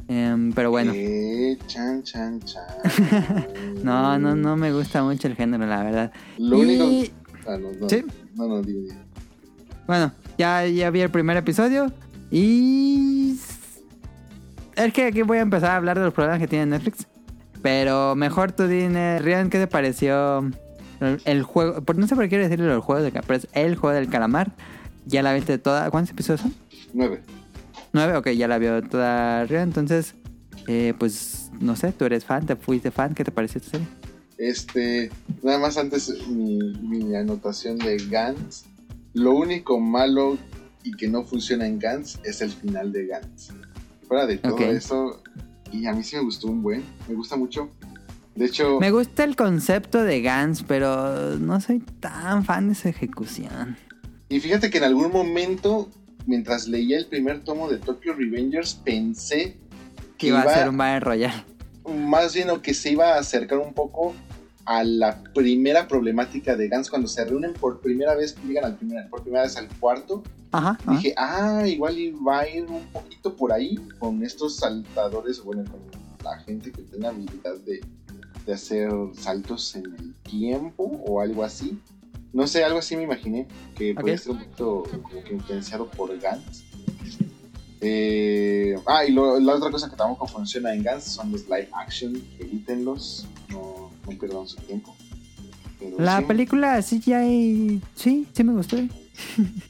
[0.09, 2.65] Em, pero bueno, Eh, chan, chan, chan.
[3.85, 6.13] no, no, no me gusta mucho el género, la verdad.
[6.39, 7.15] Lo Y- único.
[7.47, 7.89] Ah, no, no.
[7.89, 8.05] Sí.
[8.35, 8.95] No, no, digo, digo.
[9.87, 11.93] Bueno, ya, ya vi el primer episodio
[12.31, 13.39] y...
[14.77, 17.07] Es que aquí voy a empezar a hablar de los problemas que tiene Netflix.
[17.63, 20.51] Pero mejor tú dime, Rian, ¿qué te pareció
[21.01, 23.49] El, el juego, por, no sé por qué quiero decirle el juego de pero es
[23.53, 24.53] el juego del calamar.
[25.07, 25.91] Ya la viste toda.
[25.91, 26.55] ¿Cuántos episodios son?
[26.93, 27.23] Nueve.
[27.93, 29.63] Nueve, ok, ya la vio toda arriba.
[29.63, 30.15] Entonces,
[30.67, 33.87] eh, pues no sé, tú eres fan, te fuiste fan, ¿qué te pareció esta serie?
[34.39, 35.11] Este,
[35.43, 38.65] nada más antes mi, mi anotación de Gantz.
[39.13, 40.39] Lo único malo
[40.83, 43.51] y que no funciona en Gantz es el final de Gantz.
[44.07, 45.23] Fuera de todo eso,
[45.73, 47.71] y a mí sí me gustó un buen, me gusta mucho.
[48.41, 52.89] De hecho, Me gusta el concepto de Gans, pero no soy tan fan de esa
[52.89, 53.77] ejecución.
[54.31, 55.91] y fíjate que en algún momento,
[56.25, 59.59] mientras leía el primer tomo de Tokyo Revengers, pensé
[60.17, 61.45] Que iba a ser un Battle Royale.
[61.87, 64.15] más bien o que se iba a acercar un poco
[64.65, 69.07] a la primera problemática de Gans cuando se reúnen por primera vez, llegan al primer,
[69.11, 70.23] por primera vez al cuarto.
[70.53, 70.79] Ajá.
[70.81, 70.93] ajá.
[70.93, 71.95] Dije, ah, igual
[72.27, 75.81] va a ir un poquito por ahí con estos saltadores, bueno, con
[76.25, 77.81] la gente que tiene habilidad de,
[78.51, 81.79] de hacer saltos en el tiempo o algo así.
[82.33, 83.47] No sé, algo así me imaginé,
[83.77, 84.21] que podía Ok.
[84.21, 86.63] ser un poquito como que influenciado por Gantz.
[87.81, 91.69] Eh, ah, y lo- la otra cosa que tampoco funciona en Gantz son los live
[91.73, 94.95] action, evítenlos, no, no pierdan su tiempo.
[95.79, 97.81] Pero La sí, película sí ya hay...
[97.95, 98.77] Sí, sí me gustó.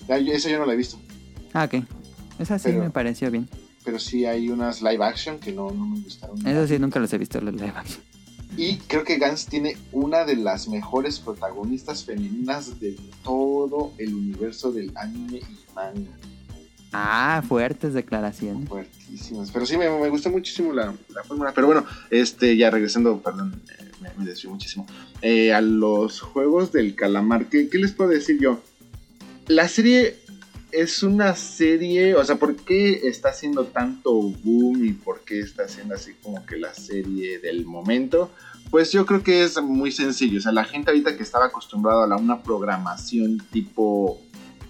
[0.09, 0.99] ya, yo- esa yo no la he visto.
[1.53, 1.85] Ah, ok.
[2.39, 3.49] Esa sí Pero- me pareció bien.
[3.85, 6.47] pero sí hay unas live action que no, no me gustaron.
[6.47, 8.03] Eso sí, nunca los he visto, los live action.
[8.61, 12.95] Y creo que Gans tiene una de las mejores protagonistas femeninas de
[13.25, 16.11] todo el universo del anime y manga.
[16.93, 18.69] Ah, fuertes declaraciones.
[18.69, 19.51] Fuertísimas.
[19.51, 21.53] Pero sí, me, me gustó muchísimo la, la fórmula.
[21.55, 24.87] Pero bueno, este, ya regresando, perdón, eh, me, me muchísimo.
[25.23, 28.61] Eh, a los juegos del calamar, ¿qué, ¿qué les puedo decir yo?
[29.47, 30.19] La serie
[30.71, 35.65] es una serie, o sea, ¿por qué está haciendo tanto boom y por qué está
[35.65, 38.31] haciendo así como que la serie del momento?
[38.71, 42.05] Pues yo creo que es muy sencillo, o sea, la gente ahorita que estaba acostumbrada
[42.05, 44.21] a una programación tipo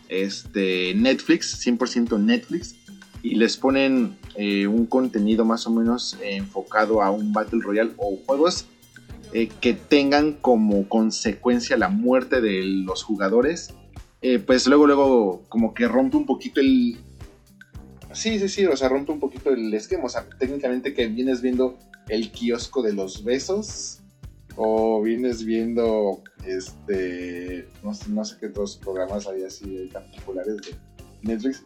[0.09, 2.77] este Netflix, 100% Netflix,
[3.23, 8.19] y les ponen eh, un contenido más o menos enfocado a un Battle Royale o
[8.27, 8.65] juegos
[9.33, 13.75] eh, que tengan como consecuencia la muerte de los jugadores,
[14.23, 16.99] eh, pues luego, luego como que rompe un poquito el...
[18.13, 21.43] Sí, sí, sí, o sea, rompe un poquito el esquema, o sea, técnicamente que vienes
[21.43, 21.79] viendo
[22.11, 24.01] el kiosco de los besos
[24.57, 30.57] o vienes viendo este no, sé- no sé qué otros programas hay así tan populares
[30.57, 30.75] de
[31.23, 31.63] Netflix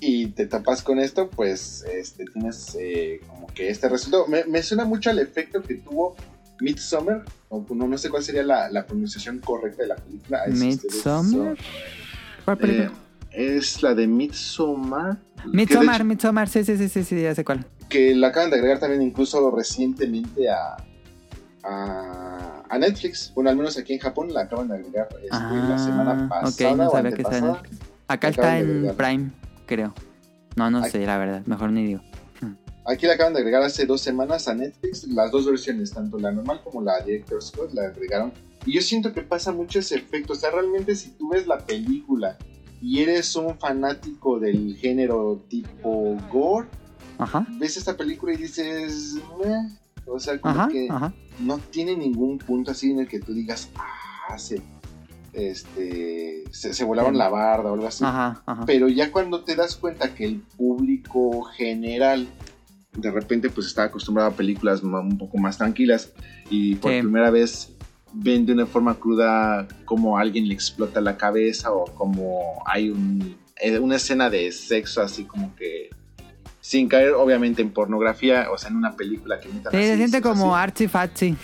[0.00, 4.62] y te tapas con esto pues este tienes eh, como que este resultado me, me
[4.62, 6.16] suena mucho al efecto que tuvo
[6.60, 11.56] Midsommar o no, no sé cuál sería la, la pronunciación correcta de la película Midsommar.
[12.44, 12.92] ¿Cuál película?
[13.30, 15.18] eh, es la de Midsommar
[15.52, 17.64] Midsommar, Midsommar, sí, sí, sí, sí, ya sé cuál.
[17.88, 20.76] Que la acaban de agregar también incluso recientemente a,
[21.64, 23.32] a, a Netflix.
[23.34, 26.70] Bueno, al menos aquí en Japón la acaban de agregar este, la semana Ah, pasada.
[26.72, 27.52] ok, no sabía que estaba en.
[27.52, 27.78] Netflix.
[28.08, 28.94] Acá está en.
[28.96, 29.30] Prime,
[29.66, 29.94] creo.
[30.56, 31.42] No, no sé, la verdad.
[31.46, 32.00] Mejor ni digo.
[32.88, 35.08] Aquí la acaban de agregar hace dos semanas a Netflix.
[35.08, 38.32] Las dos versiones, tanto la normal como la Director's Cut, la agregaron.
[38.64, 40.34] Y yo siento que pasa mucho ese efecto.
[40.34, 42.38] O sea, realmente si tú ves la película
[42.80, 46.68] y eres un fanático del género tipo gore,
[47.18, 49.14] Ajá, ves esta película y dices...
[49.44, 49.68] "Meh".
[50.08, 50.86] O sea, como ajá, que...
[50.90, 51.12] ajá.
[51.40, 54.62] no tiene ningún punto así en el que tú digas, ah, se,
[55.32, 57.18] este, se, se volaron Sí.
[57.18, 58.04] la barda o algo así.
[58.66, 62.26] Pero ya cuando te das cuenta que el público general
[62.92, 66.10] de repente pues está acostumbrado a películas un poco más tranquilas
[66.48, 67.00] y por Sí.
[67.02, 67.72] primera vez
[68.14, 72.88] ven de una forma cruda como a alguien le explota la cabeza o como hay
[72.88, 75.90] un, eh, una escena de sexo así como que
[76.66, 80.20] sin caer obviamente en pornografía, o sea, en una película que metan Sí, se siente
[80.20, 81.36] como artsy fatsy.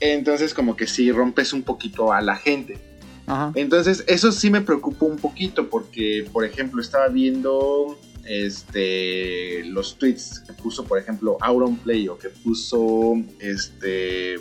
[0.00, 2.78] Entonces como que sí rompes un poquito a la gente.
[3.26, 3.52] Ajá.
[3.54, 10.40] Entonces eso sí me preocupó un poquito porque, por ejemplo, estaba viendo este los tweets
[10.40, 14.36] que puso, por ejemplo, Auron Play o que puso este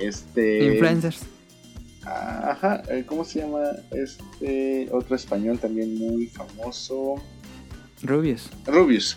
[0.00, 1.26] este Influencers.
[2.06, 3.64] Ajá, eh, ¿cómo se llama?
[3.90, 7.16] Este otro español también muy famoso,
[8.02, 8.50] Rubius.
[8.66, 9.16] Rubius.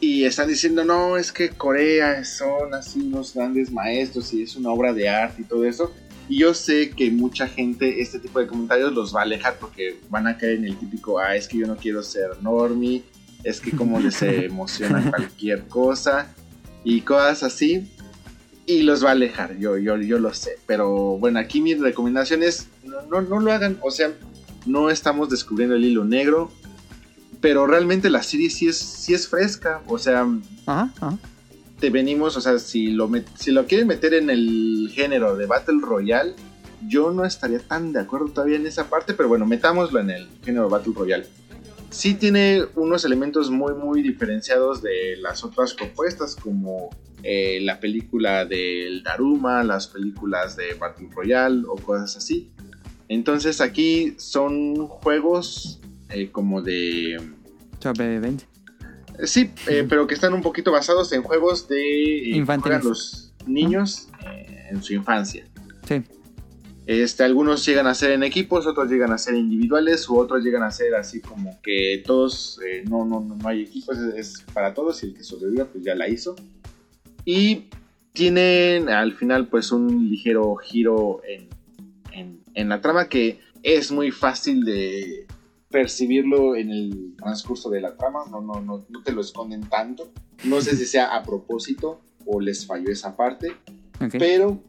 [0.00, 4.70] Y están diciendo, no, es que Corea son así unos grandes maestros y es una
[4.70, 5.92] obra de arte y todo eso.
[6.28, 10.00] Y yo sé que mucha gente este tipo de comentarios los va a alejar porque
[10.10, 13.02] van a caer en el típico, ah, es que yo no quiero ser normie,
[13.44, 16.34] es que como les emociona cualquier cosa
[16.82, 17.90] y cosas así.
[18.66, 20.58] Y los va a alejar, yo, yo, yo lo sé.
[20.66, 24.12] Pero bueno, aquí mi recomendación es, no, no, no lo hagan, o sea,
[24.64, 26.50] no estamos descubriendo el hilo negro,
[27.44, 30.22] pero realmente la serie sí es, sí es fresca, o sea,
[30.64, 31.18] Ajá, ajá.
[31.78, 35.80] realmente venimos, o sea, si lo, si lo quieren meter en el género de Battle
[35.82, 36.32] Royale,
[36.88, 40.28] yo no estaría tan de acuerdo todavía en esa parte, pero bueno, metámoslo en el
[40.42, 41.26] género Battle Royale.
[41.90, 46.88] Sí tiene unos elementos muy, muy diferenciados de las otras propuestas, como
[47.22, 52.48] eh, la película del Daruma, las películas de Battle Royale o cosas así.
[53.06, 55.78] Entonces aquí son juegos
[56.14, 57.20] eh, como de...
[57.80, 58.48] Sobrevivencia.
[59.18, 62.84] Eh, Sí, eh, pero que están un poquito basados en juegos de que Infantiles.
[62.84, 64.08] los niños
[64.70, 65.46] en su infancia.
[65.86, 66.02] Sí.
[66.86, 70.62] Este, algunos llegan a ser en equipos, otros llegan a ser individuales, u otros llegan
[70.62, 74.44] a ser así como que todos, eh, no, no, no, no hay equipos, es, es
[74.52, 76.36] para todos y el que sobreviva pues ya la hizo.
[77.24, 77.68] Y
[78.12, 81.48] tienen al final pues un ligero giro en,
[82.12, 85.26] en, en la trama que es muy fácil de
[85.74, 90.12] percibirlo en el transcurso de la trama, no, no, no, no te lo esconden tanto.
[90.44, 93.56] No sé si sea a propósito o les falló esa parte,
[94.00, 94.14] Ok.
[94.20, 94.62] pero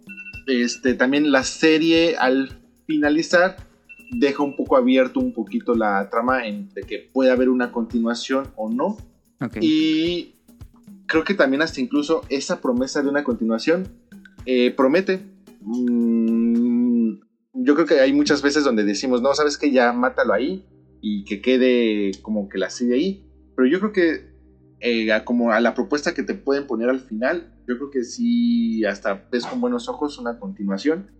[0.48, 2.58] este, también la serie al
[2.88, 3.56] finalizar
[4.14, 8.72] deja un poco abierto un poquito la trama entre que puede haber una continuación o
[8.72, 8.98] no.
[9.40, 9.58] ok.
[9.62, 10.34] Y
[11.06, 13.88] creo que también hasta incluso esa promesa de una continuación
[14.48, 15.22] eh, promete.
[15.62, 17.20] Mm,
[17.54, 20.66] yo creo que hay muchas veces donde decimos, no, sabes que ya mátalo ahí
[21.08, 23.24] y que quede como que la serie ahí.
[23.56, 24.26] Pero yo creo que
[24.80, 28.04] eh, a como a la propuesta que te pueden poner al final, yo creo que
[28.04, 31.12] sí hasta ves con buenos ojos una continuación.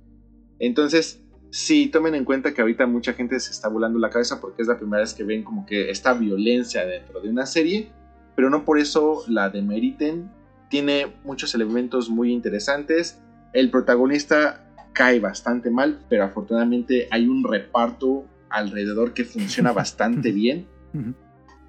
[0.58, 1.22] Entonces,
[1.52, 4.68] sí, tomen en cuenta que ahorita mucha gente se está volando la cabeza porque es
[4.68, 7.92] la primera vez que ven como que esta violencia dentro de una serie,
[8.36, 10.32] pero no por eso la demeriten.
[10.68, 13.20] Tiene muchos elementos muy interesantes.
[13.54, 20.68] El protagonista cae bastante mal, pero afortunadamente hay un reparto alrededor que funciona bastante bien.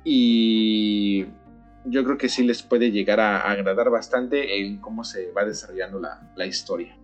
[0.04, 1.26] Y
[1.84, 5.98] yo creo que sí les puede llegar a, agradar bastante en cómo se va desarrollando
[6.00, 6.96] la, la historia.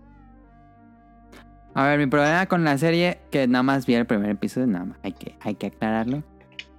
[1.75, 4.85] A ver, mi problema con la serie, que nada más vi el primer episodio, nada
[4.85, 6.23] más, hay que, hay que aclararlo.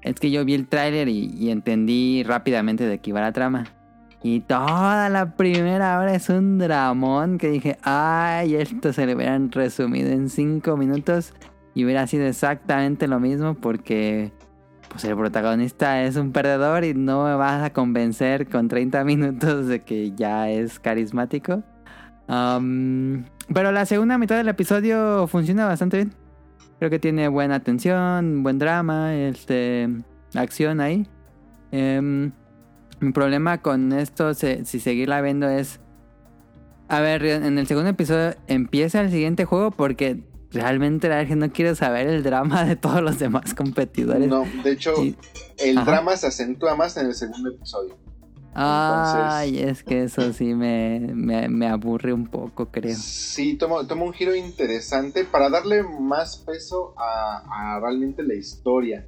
[0.01, 3.65] Es que yo vi el tráiler y, y entendí rápidamente de qué iba la trama.
[4.21, 9.51] Y toda la primera hora es un dramón que dije, ay, esto se le hubieran
[9.51, 11.33] resumido en 5 minutos
[11.73, 14.31] y hubiera sido exactamente lo mismo porque
[14.89, 19.67] pues el protagonista es un perdedor y no me vas a convencer con 30 minutos
[19.67, 21.63] de que ya es carismático.
[22.27, 26.13] Pero la segunda mitad del episodio funciona bastante bien.
[26.79, 29.89] Creo que tiene buena atención, buen drama, este,
[30.35, 31.07] acción ahí.
[31.71, 32.31] Em,
[32.99, 35.79] mi problema con esto, se- si seguirla viendo, es...
[36.89, 40.19] A ver, en el segundo episodio empieza el siguiente juego porque
[40.53, 44.27] realmente la gente no quiere saber el drama de todos los demás competidores.
[44.27, 44.93] No, de hecho,
[45.57, 45.91] el Ajá.
[45.91, 47.97] drama se acentúa más en el segundo episodio.
[48.55, 52.95] Ay, es que eso sí me, me, me aburre un poco, creo.
[52.95, 59.07] Sí, toma, toma un giro interesante para darle más peso a, a realmente la historia.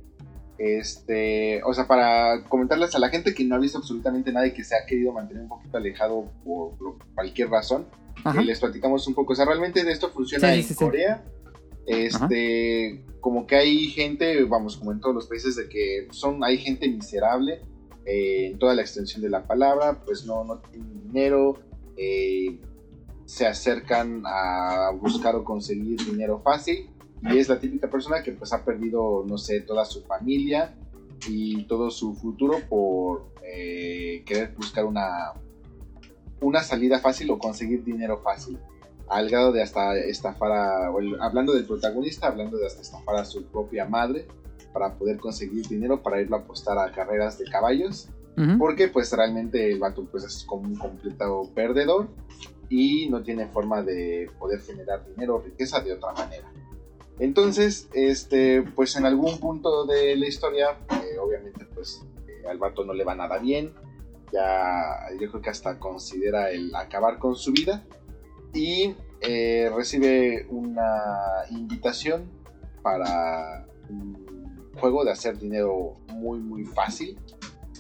[0.58, 4.54] Este, o sea, para comentarles a la gente que no ha visto absolutamente nada y
[4.54, 6.72] que se ha querido mantener un poquito alejado por
[7.14, 7.86] cualquier razón,
[8.24, 8.42] Ajá.
[8.42, 9.34] y les platicamos un poco.
[9.34, 10.76] O sea, realmente de esto funciona Sí, en sí.
[10.76, 11.24] Corea.
[11.86, 16.58] Este, como que hay gente, vamos, como en todos los países, de que son, hay
[16.58, 17.62] gente miserable
[18.06, 21.60] eh, en toda la extensión de la palabra, pues no, no tienen dinero,
[21.98, 22.60] eh,
[23.26, 26.90] se acercan a buscar o conseguir dinero fácil
[27.24, 30.76] y es la típica persona que pues ha perdido, no sé, toda su familia
[31.28, 35.34] y todo su futuro por eh, querer buscar una,
[36.46, 38.58] una salida fácil o conseguir dinero fácil.
[39.08, 43.26] Al grado de hasta estafar a, el- hablando del protagonista, hablando de hasta estafar a
[43.26, 44.26] su propia madre
[44.74, 48.10] para poder conseguir dinero para irlo a apostar a carreras de caballos.
[48.58, 52.08] Porque pues realmente el vato pues es como un completo perdedor
[52.68, 56.52] y no tiene forma de poder generar dinero o riqueza de otra manera.
[57.20, 62.84] Entonces, este, pues en algún punto de la historia, eh, obviamente pues eh, al vato
[62.84, 63.72] no le va nada bien.
[64.36, 67.86] Ya yo creo que hasta considera el acabar con su vida.
[68.54, 71.02] Y eh, recibe una
[71.50, 72.30] invitación
[72.82, 77.18] para un juego de hacer dinero muy muy fácil.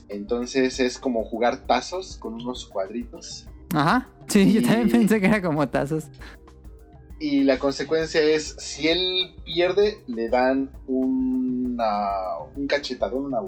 [0.07, 3.48] Entonces es como jugar tazos con unos cuadritos.
[3.73, 4.10] Ajá.
[4.27, 6.06] Sí, yo también pensé que era como tazos.
[7.19, 12.10] Y la consecuencia es, si él pierde, le dan una,
[12.56, 13.40] un cachetadón, una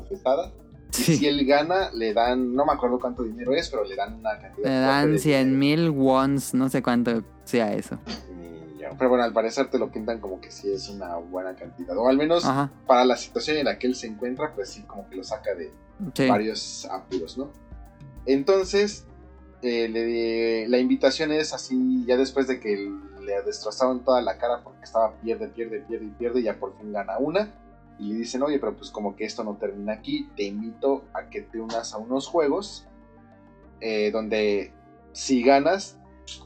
[1.00, 4.16] Y si él gana, le dan, no me acuerdo cuánto dinero es, pero le dan
[4.16, 4.68] una cantidad.
[4.70, 5.60] Le dan de 100 dinero.
[5.60, 7.98] mil wons, no sé cuánto sea eso.
[8.30, 11.98] Y Pero bueno, al parecer te lo pintan como que sí es una buena cantidad.
[11.98, 12.72] O al menos Ajá.
[12.86, 15.54] para la situación en la que él se encuentra, pues sí, como que lo saca
[15.56, 15.72] de,
[16.14, 16.28] Sí.
[16.30, 17.52] varios apuros, ¿no?
[18.26, 19.06] Entonces,
[19.62, 22.76] eh, le- la invitación es así, ya después de que
[23.22, 26.92] le destrozaron toda la cara porque estaba pierde, pierde, pierde y pierde, ya por fin
[26.94, 27.52] gana una.
[28.00, 31.30] Y le dicen, oye, pero pues como que esto no termina aquí, te invito a
[31.30, 32.86] que te unas a unos juegos
[33.80, 34.72] eh, donde
[35.14, 35.98] si ganas,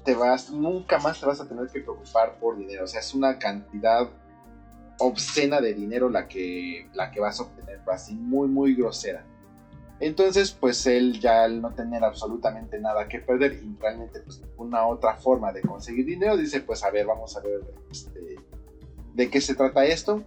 [0.06, 2.86] te vas, nunca más te vas a tener que preocupar por dinero.
[2.86, 4.08] O sea, es una cantidad
[5.00, 9.26] obscena de dinero la que, la que vas a obtener, así muy, muy grosera.
[10.00, 14.88] Entonces, pues él ya al no tener absolutamente nada que perder y realmente pues una
[14.88, 17.62] otra forma de conseguir dinero, dice, pues a ver, vamos a ver
[17.92, 18.36] este,
[19.14, 20.24] de qué se trata esto.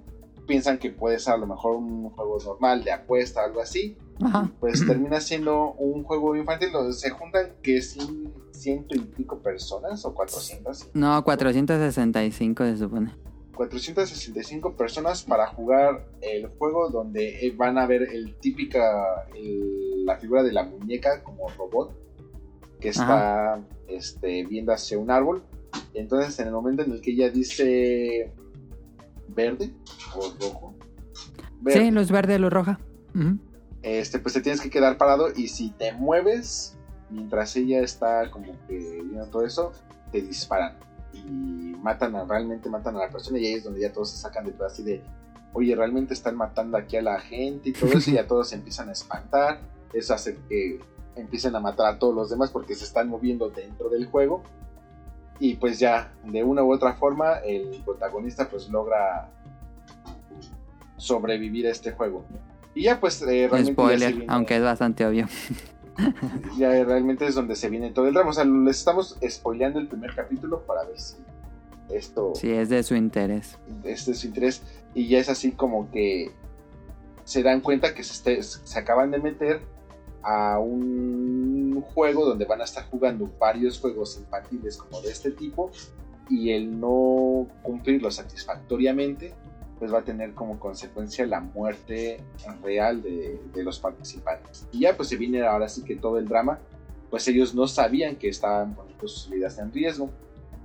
[0.47, 3.97] Piensan que puede ser a lo mejor un juego normal de apuesta, algo así.
[4.23, 4.51] Ajá.
[4.61, 7.81] Pues termina siendo un juego infantil donde se juntan que
[8.53, 10.91] ciento y pico personas o 400.
[10.95, 13.13] No, 465 se supone.
[13.57, 20.17] 465 personas para jugar el juego donde eh, van a ver el típica el- la
[20.17, 21.95] figura de la muñeca como robot
[22.81, 25.43] que está este, viendo hacia un árbol
[25.95, 28.33] entonces en el momento en el que ella dice
[29.35, 29.75] verde
[30.15, 30.75] o rojo.
[31.61, 32.79] Verde, Sí, luz verde, luz roja.
[33.83, 36.77] Este pues te tienes que quedar parado y si te mueves
[37.11, 39.73] mientras ella está como que viendo todo eso
[40.11, 40.77] te disparan.
[41.13, 44.17] Y matan a, realmente matan a la persona y ahí es donde ya todos se
[44.17, 45.03] sacan de pedo así de
[45.53, 48.57] oye realmente están matando aquí a la gente y todo eso y ya todos se
[48.57, 49.61] empiezan a espantar.
[49.93, 50.81] Eso hace que
[51.15, 54.43] empiecen a matar a todos los demás porque se están moviendo dentro del juego
[55.41, 59.29] y pues ya de una u otra forma el protagonista pues logra
[60.97, 62.25] sobrevivir a este juego
[62.75, 65.27] y ya pues eh, realmente Spoiler, viene- aunque es bastante obvio.
[66.59, 68.31] ya realmente es donde se viene todo el drama.
[68.31, 71.15] O sea, les estamos spoileando el primer capítulo para ver si
[71.91, 73.59] esto Sí, es de su interés.
[73.85, 74.63] es su interés.
[74.93, 76.33] Y ya es así como que
[77.23, 79.61] se dan cuenta que se, se acaban de meter
[80.25, 85.71] a un juego donde van a estar jugando varios juegos infantiles como de este tipo
[86.31, 89.35] y el no cumplirlo satisfactoriamente
[89.79, 92.19] pues va a tener como consecuencia la muerte
[92.63, 94.67] real de, de los participantes.
[94.73, 96.59] Y ya pues se viene ahora sí que todo el drama,
[97.11, 100.11] pues ellos no sabían que estaban poniendo sus vidas en riesgo.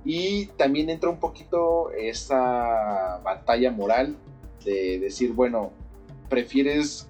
[0.04, 4.16] Y también entra un poquito esa batalla moral
[4.64, 5.72] de decir, bueno,
[6.30, 7.09] prefieres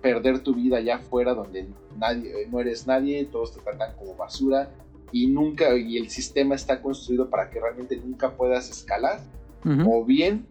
[0.00, 4.70] perder tu vida allá afuera donde nadie, no eres nadie, todos te tratan como basura
[5.12, 9.20] y nunca, y el sistema está construido para que realmente nunca puedas escalar,
[9.86, 10.46] o bien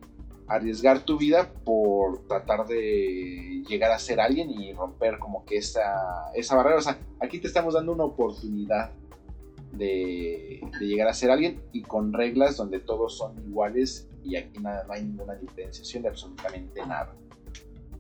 [0.48, 6.32] arriesgar tu vida por tratar de llegar a ser alguien y romper como que esa,
[6.34, 6.78] esa barrera.
[6.78, 8.92] O sea, aquí te estamos dando una oportunidad
[9.72, 14.60] de, de llegar a ser alguien y con reglas donde todos son iguales y aquí
[14.60, 17.14] nada, no hay ninguna diferenciación de absolutamente nada.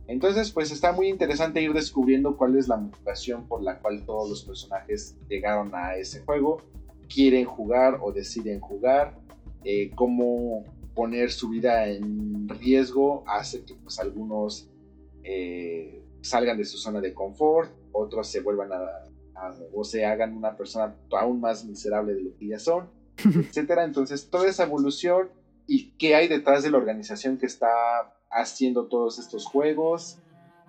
[0.07, 4.29] Entonces, pues está muy interesante ir descubriendo cuál es la motivación por la cual todos
[4.29, 6.61] los personajes llegaron a ese juego,
[7.13, 9.13] quieren jugar o deciden jugar,
[9.63, 10.63] eh, cómo
[10.95, 14.67] poner su vida en riesgo hace que pues algunos
[15.23, 18.77] eh, salgan de su zona de confort, otros se vuelvan a,
[19.35, 23.83] a- o se hagan una persona aún más miserable de lo que ya son, etcétera.
[23.83, 25.29] Entonces, toda esa evolución
[25.67, 27.67] y qué hay detrás de la organización que está
[28.29, 30.17] haciendo todos estos juegos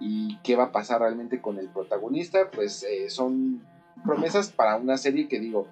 [0.00, 3.62] y qué va a pasar realmente con el protagonista, pues eh, son
[4.04, 5.66] promesas para una serie que digo,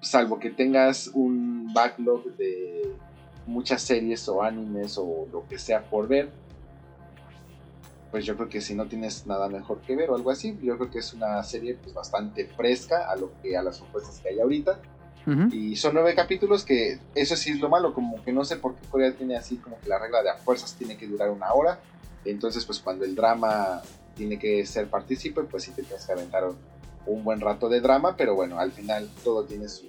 [0.00, 2.94] salvo que tengas un backlog de
[3.46, 6.28] muchas series o animes o lo que sea por ver,
[8.10, 10.76] pues yo creo que si no tienes nada mejor que ver o algo así, yo
[10.76, 14.28] creo que es una serie pues bastante fresca a lo que a las propuestas que
[14.28, 14.78] hay ahorita
[15.50, 18.76] Y son nueve capítulos que eso sí es lo malo, como que no sé por
[18.76, 21.52] qué Corea tiene así como que la regla de a fuerzas tiene que durar una
[21.52, 21.80] hora.
[22.24, 23.82] Entonces, pues cuando el drama
[24.14, 26.56] tiene que ser partícipe, pues sí te tienes que aventar un,
[27.06, 29.86] un buen rato de drama, pero bueno, al final todo tiene su,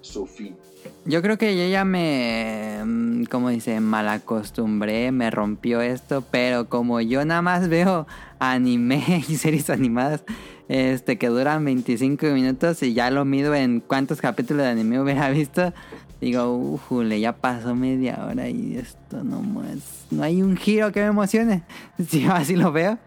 [0.00, 0.56] su fin.
[1.04, 6.68] Yo creo que yo ya me, mm, como dice, mal acostumbré, me rompió esto, pero
[6.68, 8.06] como yo nada más veo
[8.38, 10.24] anime y series animadas
[10.68, 15.28] este que duran 25 minutos y ya lo mido en cuántos capítulos de anime hubiera
[15.30, 15.72] visto,
[16.20, 21.00] digo, ujule, ya pasó media hora y esto no más, no hay un giro que
[21.00, 21.62] me emocione.
[22.08, 22.98] Si yo así lo veo.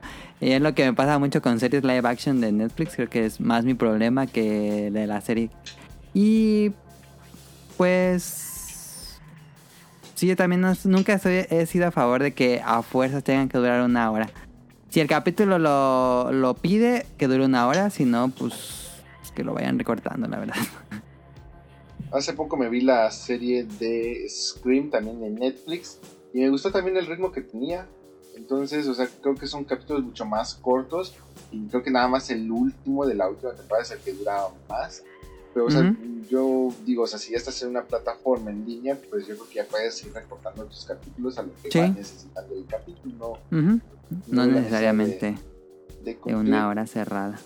[0.42, 3.26] Y es lo que me pasa mucho con series live action de Netflix, creo que
[3.26, 5.50] es más mi problema que de la serie.
[6.14, 6.72] Y
[7.76, 9.18] pues
[10.16, 13.50] sí, yo también no- nunca estoy- he sido a favor de que a fuerzas tengan
[13.50, 14.30] que durar una hora.
[14.90, 18.90] Si el capítulo lo, lo pide, que dure una hora, si no, pues
[19.24, 20.56] es que lo vayan recortando, la verdad.
[22.12, 26.00] Hace poco me vi la serie de Scream también en Netflix
[26.34, 27.88] y me gustó también el ritmo que tenía.
[28.36, 31.14] Entonces, o sea, creo que son capítulos mucho más cortos
[31.52, 34.48] y creo que nada más el último de la última temporada es el que dura
[34.68, 35.04] más.
[35.54, 35.96] Pero, o sea,
[36.30, 39.48] yo digo, o sea, si ya estás en una plataforma en línea, pues yo creo
[39.50, 41.80] que ya puedes ir recortando tus capítulos a lo que Sí.
[41.80, 43.38] va necesitando el capítulo.
[43.52, 43.82] No
[44.28, 45.38] la necesariamente
[46.04, 47.40] de una hora cerrada.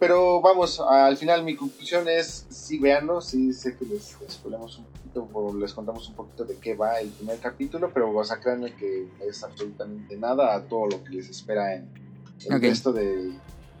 [0.00, 4.84] Pero vamos, al final mi conclusión es, sí, véanlo, sí sé que les spoilamos un
[4.86, 8.38] poquito, o les contamos un poquito de qué va el primer capítulo, pero o sea,
[8.40, 11.88] créanme que es absolutamente nada a todo lo que les espera en
[12.50, 13.32] el resto de,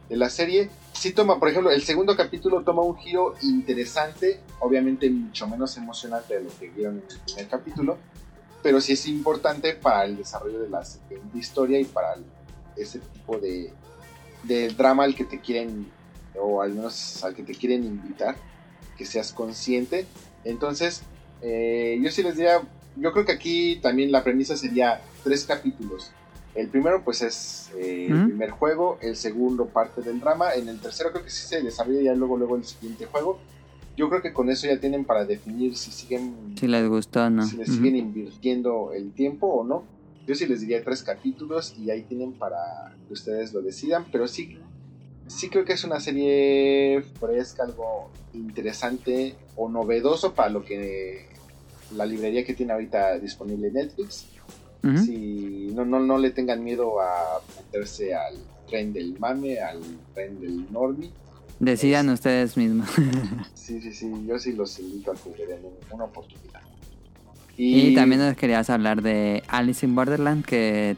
[0.08, 0.70] de la serie.
[0.92, 6.34] Sí toma, por ejemplo, el segundo capítulo toma un giro interesante, obviamente mucho menos emocionante
[6.34, 7.98] de lo que vieron en el primer capítulo,
[8.62, 12.24] pero sí es importante para el desarrollo de la siguiente historia y para el-
[12.76, 13.72] ese tipo de,
[14.44, 15.90] de drama al que te quieren,
[16.40, 18.36] o al menos al que te quieren invitar,
[18.96, 20.06] que seas consciente.
[20.44, 21.02] Entonces,
[21.42, 22.60] eh, yo sí les diría,
[22.96, 26.12] yo creo que aquí también la premisa sería tres capítulos.
[26.58, 28.24] El primero pues es eh, el Ujú.
[28.30, 32.02] primer juego, el segundo parte del drama, en el tercero creo que sí se desarrolla
[32.02, 33.38] ya luego luego el siguiente juego.
[33.96, 37.30] Yo creo que con eso ya tienen para definir si siguen Si les gustó o
[37.30, 37.44] no.
[37.44, 37.72] si le Ujú.
[37.74, 39.84] siguen invirtiendo el tiempo o no.
[40.26, 42.58] Yo sí les diría tres capítulos y ahí tienen para
[43.06, 44.58] que ustedes lo decidan, pero sí,
[45.28, 51.24] sí creo que es una serie fresca, algo interesante o novedoso para lo que
[51.92, 54.26] la librería que tiene ahorita disponible Netflix.
[54.82, 58.34] Si no, no, no le tengan miedo a meterse al
[58.68, 59.80] tren del mame, al
[60.14, 61.10] tren del normie.
[61.58, 62.88] Decidan ustedes mismos.
[63.54, 65.60] Sí, sí, sí, yo sí los invito a que le den
[65.90, 66.62] una oportunidad.
[67.58, 70.96] y también nos querías hablar de Alice in Borderland, que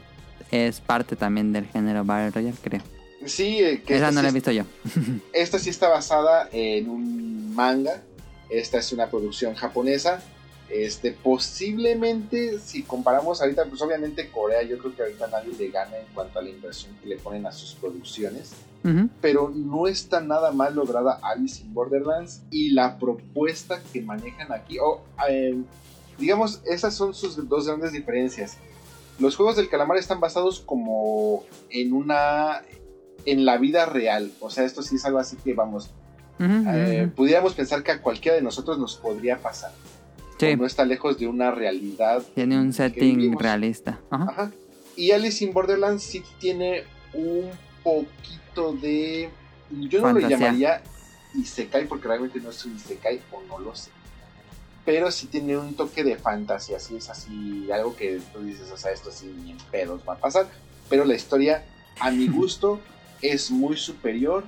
[0.51, 2.81] es parte también del género Battle Royale, creo.
[3.25, 4.63] Sí, eh, que Esa no sí la he visto yo.
[5.33, 8.01] Esta sí está basada en un manga.
[8.49, 10.21] Esta es una producción japonesa.
[10.73, 15.97] Este, posiblemente, si comparamos ahorita, pues obviamente Corea, yo creo que ahorita nadie le gana
[15.97, 18.53] en cuanto a la inversión que le ponen a sus producciones.
[19.21, 24.79] Pero no está nada mal lograda Alice in Borderlands y la propuesta que manejan aquí.
[24.79, 25.55] o, eh,
[26.17, 28.57] digamos, esas son sus dos grandes diferencias.
[29.19, 32.63] Los juegos del calamar están basados como en una.
[33.25, 34.31] en la vida real.
[34.39, 35.91] O sea, esto sí es algo así que vamos.
[36.39, 39.71] Eh, pudiéramos pensar que a cualquiera de nosotros nos podría pasar.
[40.49, 42.23] Sí, no está lejos de una realidad.
[42.35, 43.99] tiene un setting realista.
[44.09, 44.25] Ajá.
[44.29, 44.51] Ajá.
[44.95, 47.49] Y Alice in Borderlands sí tiene un
[47.83, 49.29] poquito de.
[49.69, 50.29] Yo no Fantasía.
[50.37, 50.81] lo llamaría
[51.35, 53.91] Isekai porque realmente no es un Isekai o no lo sé.
[54.83, 58.77] Pero sí tiene un toque de fantasía, así es así, algo que tú dices, o
[58.77, 60.47] sea, esto sí ni en pedos va a pasar.
[60.89, 61.63] Pero la historia,
[61.99, 62.79] a mi gusto,
[63.21, 64.43] es muy superior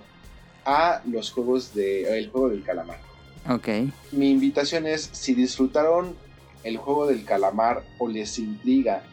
[0.65, 2.17] a los juegos de.
[2.17, 3.12] el juego del calamar.
[3.49, 3.67] Ok.
[4.11, 6.15] Mi invitación es, si disfrutaron
[6.63, 9.03] el juego del calamar o les intriga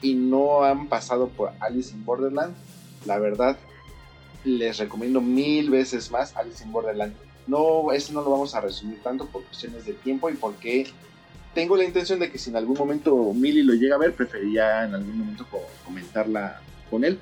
[0.00, 2.54] y no han pasado por Alice in Borderland,
[3.04, 3.56] la verdad
[4.44, 7.14] les recomiendo mil veces más Alice in Borderland.
[7.46, 10.86] No, eso no lo vamos a resumir tanto por cuestiones de tiempo y porque
[11.54, 14.84] tengo la intención de que si en algún momento Mili lo llega a ver, preferiría
[14.84, 16.60] en algún momento co- comentarla
[16.90, 17.18] con él.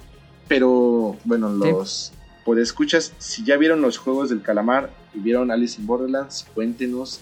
[0.49, 2.13] Pero bueno, los
[2.45, 7.21] podescuchas, si ya vieron los juegos del calamar y vieron Alice in Borderlands, cuéntenos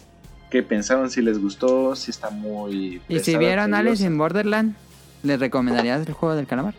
[0.50, 3.00] qué pensaron, si les gustó, si está muy...
[3.08, 4.74] Y si pesada, vieron Alice in Borderland,
[5.22, 6.74] ¿les recomendarías el juego del calamar?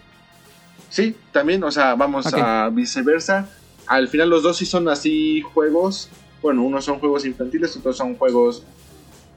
[0.89, 3.47] Sí, también, o sea, vamos a viceversa.
[3.87, 6.09] Al final los dos sí son así juegos.
[6.41, 8.63] Bueno, unos son juegos infantiles, otros son juegos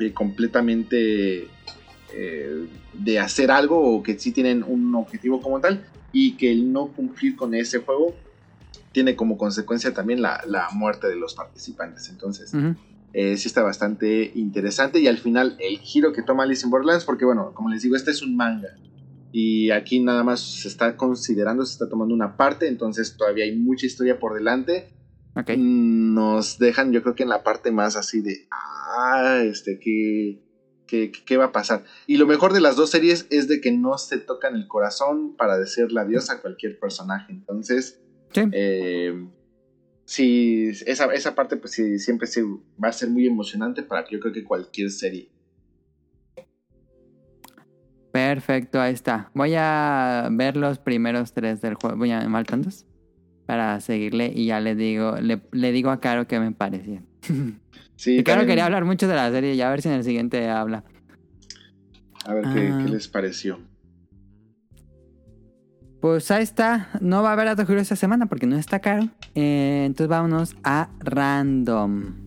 [0.01, 1.49] eh, completamente
[2.13, 6.73] eh, de hacer algo o que sí tienen un objetivo como tal y que el
[6.73, 8.15] no cumplir con ese juego
[8.95, 12.09] tiene como consecuencia también la, la muerte de los participantes.
[12.09, 12.77] Entonces, Ujú.
[13.13, 17.05] eh, sí está bastante interesante y al final el giro que toma Alice in Borderlands,
[17.05, 18.69] porque bueno, como les digo, este es un manga
[19.33, 23.57] y aquí nada más se está considerando, se está tomando una parte, entonces todavía hay
[23.59, 24.95] mucha historia por delante.
[25.35, 25.51] Ok.
[25.57, 30.41] Mm, Nos dejan, yo creo que en la parte más así de, ah, este, ¿qué,
[30.87, 31.83] qué, qué va a pasar?
[32.07, 35.35] Y lo mejor de las dos series es de que no se tocan el corazón
[35.37, 37.99] para decirle adiós a cualquier personaje, entonces...
[38.35, 38.41] Sí.
[38.53, 39.27] Eh,
[40.05, 42.41] sí, esa, esa parte pues sí, siempre sí
[42.83, 45.31] va a ser muy emocionante para yo creo que cualquier serie.
[48.13, 49.31] Perfecto, ahí está.
[49.35, 51.97] Voy a ver los primeros tres del juego.
[51.97, 52.87] Voy a faltan dos
[53.47, 57.03] para seguirle y ya le digo, le, le digo a Caro qué me parecía.
[57.97, 59.95] Sí, y Caro también, quería hablar mucho de la serie y a ver si en
[59.95, 60.83] el siguiente habla.
[62.25, 62.83] A ver qué, Ah.
[62.85, 63.61] qué les pareció.
[66.05, 66.91] Pues ahí está.
[67.01, 69.09] No va a haber dato curioso esta semana porque no está caro.
[69.35, 72.03] Eh, entonces vámonos a random.
[72.03, 72.24] random.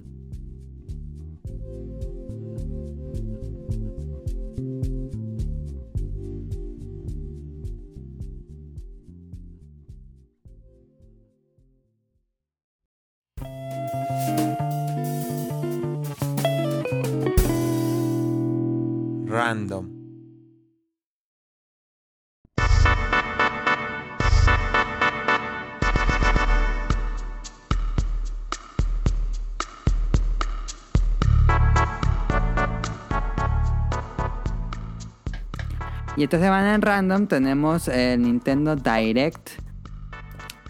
[36.17, 39.51] Y esta semana en random tenemos el Nintendo Direct.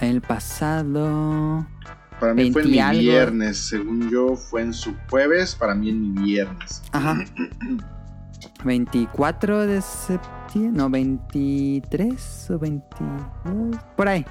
[0.01, 1.65] El pasado.
[2.19, 3.01] Para mí fue en 20 mi algo.
[3.01, 6.83] viernes, según yo fue en su jueves, para mí en mi viernes.
[6.91, 7.23] Ajá.
[8.65, 10.77] 24 de septiembre.
[10.77, 13.77] No, 23 o 22.
[13.95, 14.25] Por ahí.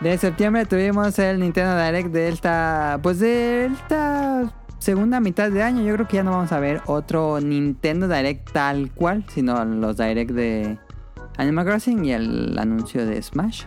[0.00, 2.98] De septiembre tuvimos el Nintendo Direct de esta.
[3.00, 5.82] Pues de esta segunda mitad de año.
[5.82, 9.96] Yo creo que ya no vamos a ver otro Nintendo Direct tal cual, sino los
[9.96, 10.78] Direct de
[11.36, 13.64] Animal Crossing y el anuncio de Smash.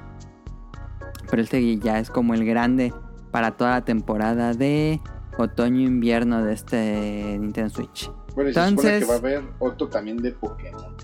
[1.30, 2.94] Pero este ya es como el grande
[3.31, 4.99] para toda la temporada de
[5.38, 8.11] otoño-invierno de este Nintendo Switch.
[8.35, 10.95] Bueno, y se Entonces- que va a haber otro también de Pokémon.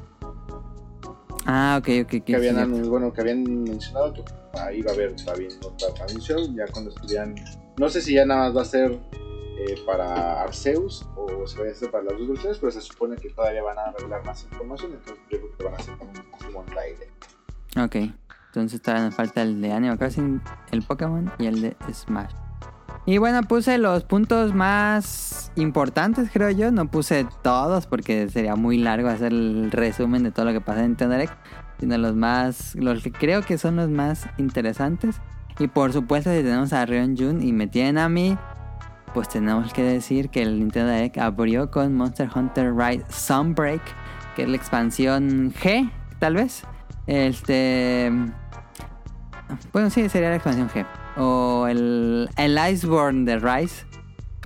[1.45, 2.25] Ah, ok, ok, ok.
[2.25, 4.23] Que habían, sí, bueno, que habían mencionado que
[4.59, 7.33] ahí va a haber también otra transmisión, ya cuando estuvieran...
[7.77, 8.99] No sé si ya nada más va a ser
[9.59, 13.17] eh, para Arceus o se va a hacer para las dos versiones, pero se supone
[13.17, 16.11] que todavía van a revelar más información, entonces yo creo que van a hacer como
[16.11, 17.25] un Pokémon Direct.
[17.77, 18.13] Ok,
[18.47, 20.41] entonces todavía nos falta el de Animal Crossing,
[20.71, 22.33] el Pokémon y el de Smash.
[23.05, 26.71] Y bueno, puse los puntos más importantes, creo yo.
[26.71, 30.81] No puse todos porque sería muy largo hacer el resumen de todo lo que pasa
[30.81, 31.15] en Nintendo.
[31.79, 35.15] Sino los más, los que creo que son los más interesantes.
[35.57, 38.37] Y por supuesto, si tenemos a Rion Jun y me tienen a mí,
[39.13, 43.81] pues tenemos que decir que el Nintendo Direct abrió con Monster Hunter Rise Sunbreak,
[44.35, 46.63] que es la expansión G, tal vez.
[47.07, 48.11] Este.
[49.73, 50.85] Bueno, sí, sería la expansión G.
[51.17, 53.85] O el, el Iceborne de Rise.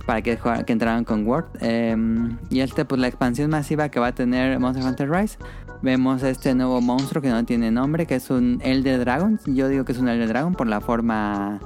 [0.06, 1.46] Para que, que entraran con Word.
[1.60, 5.38] Em, y este, pues la expansión masiva que va a tener Monster Hunter Rise.
[5.82, 9.38] Vemos este nuevo monstruo que no tiene nombre, que es un Elder Dragon.
[9.46, 11.60] Yo digo que es un Elder Dragon por la forma.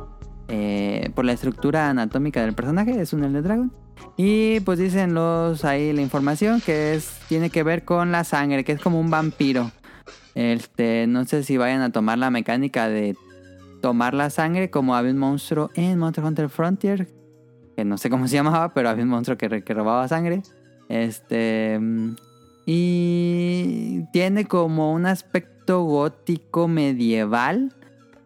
[0.48, 3.00] Eh, por la estructura anatómica del personaje.
[3.00, 3.72] Es un Elder Dragon.
[4.16, 8.64] Y pues dicen los ahí la información que es tiene que ver con la sangre,
[8.64, 9.70] que es como un vampiro.
[10.34, 13.16] Este, no sé si vayan a tomar la mecánica de
[13.82, 17.08] tomar la sangre como había un monstruo en Monster Hunter Frontier,
[17.76, 20.42] que no sé cómo se llamaba, pero había un monstruo que, que robaba sangre.
[20.88, 21.80] Este
[22.70, 27.72] y tiene como un aspecto gótico medieval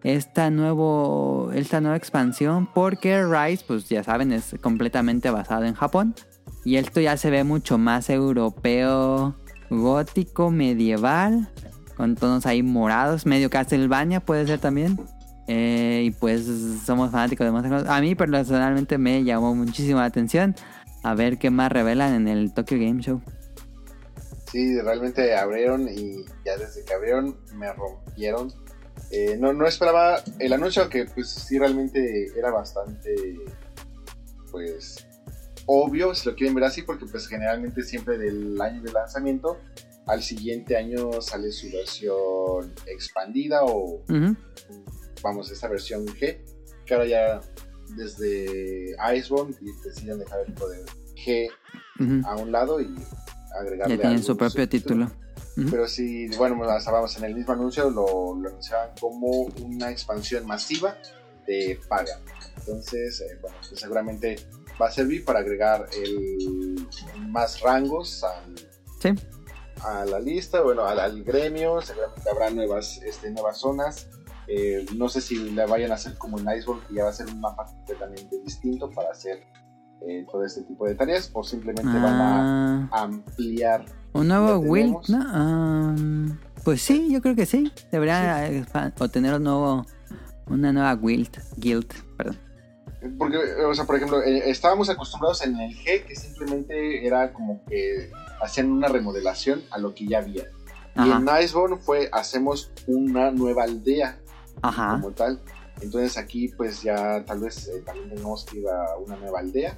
[0.05, 6.15] esta nuevo esta nueva expansión porque Rise, pues ya saben, es completamente basado en Japón
[6.65, 9.35] y esto ya se ve mucho más europeo,
[9.71, 11.49] gótico, medieval,
[11.97, 14.99] con tonos ahí morados, medio Castlevania puede ser también.
[15.49, 16.47] Eh, y pues
[16.87, 17.91] somos fanáticos de Monster Hunter.
[17.91, 20.55] A mí personalmente me llamó muchísimo la atención
[21.03, 23.21] a ver qué más revelan en el Tokyo Game Show.
[24.51, 28.53] Sí, realmente abrieron y ya desde que abrieron me rompieron.
[29.11, 33.15] Eh, no, no esperaba el anuncio que pues sí realmente era bastante
[34.51, 35.07] pues
[35.67, 39.59] obvio si lo quieren ver así porque pues generalmente siempre del año de lanzamiento
[40.07, 44.03] al siguiente año sale su versión expandida o
[45.23, 46.39] vamos esta versión G
[46.87, 47.41] que ahora ya
[47.97, 50.85] desde Iceborne y deciden dejar el poder
[51.15, 51.49] G
[52.25, 52.95] a un lado y
[53.59, 55.11] agregarle Ya tienen su propio título.
[55.71, 59.29] Pero sí, bueno, vamos, en el mismo anuncio lo, lo anunciaban como
[59.63, 60.97] una expansión masiva
[61.47, 62.19] de paga.
[62.59, 64.37] Entonces, eh, bueno, pues seguramente
[64.81, 66.87] va a servir para agregar el,
[67.29, 68.55] más rangos al,
[69.01, 69.11] Sí.
[69.83, 74.07] a la lista, bueno, al, al gremio, seguramente habrá nuevas, este, nuevas zonas.
[74.49, 77.13] Eh, no sé si la vayan a hacer como en Iceborne, que ya va a
[77.13, 79.45] ser un mapa completamente distinto para hacer
[80.07, 84.59] eh, todo este tipo de tareas, o simplemente van Ah, a ampliar un nuevo ¿lo
[84.61, 85.11] Will, tenemos?
[85.11, 85.23] ¿no?
[85.27, 85.95] Ah,
[86.65, 87.73] pues sí, yo creo que sí.
[87.91, 89.87] Debería expa- o tener un nuevo,
[90.47, 91.87] una nueva guild, guild,
[92.17, 92.39] perdón.
[93.19, 97.65] Porque, o sea, por ejemplo, eh, estábamos acostumbrados en el G que simplemente era como
[97.65, 98.11] que
[98.41, 100.45] hacían una remodelación a lo que ya había.
[100.95, 101.17] Y Ajá.
[101.39, 104.19] en Iceborne fue, hacemos una nueva aldea
[104.61, 104.99] Ajá.
[105.01, 105.41] como tal.
[105.81, 109.77] Entonces aquí pues ya tal vez eh, también tengamos que ir a una nueva aldea.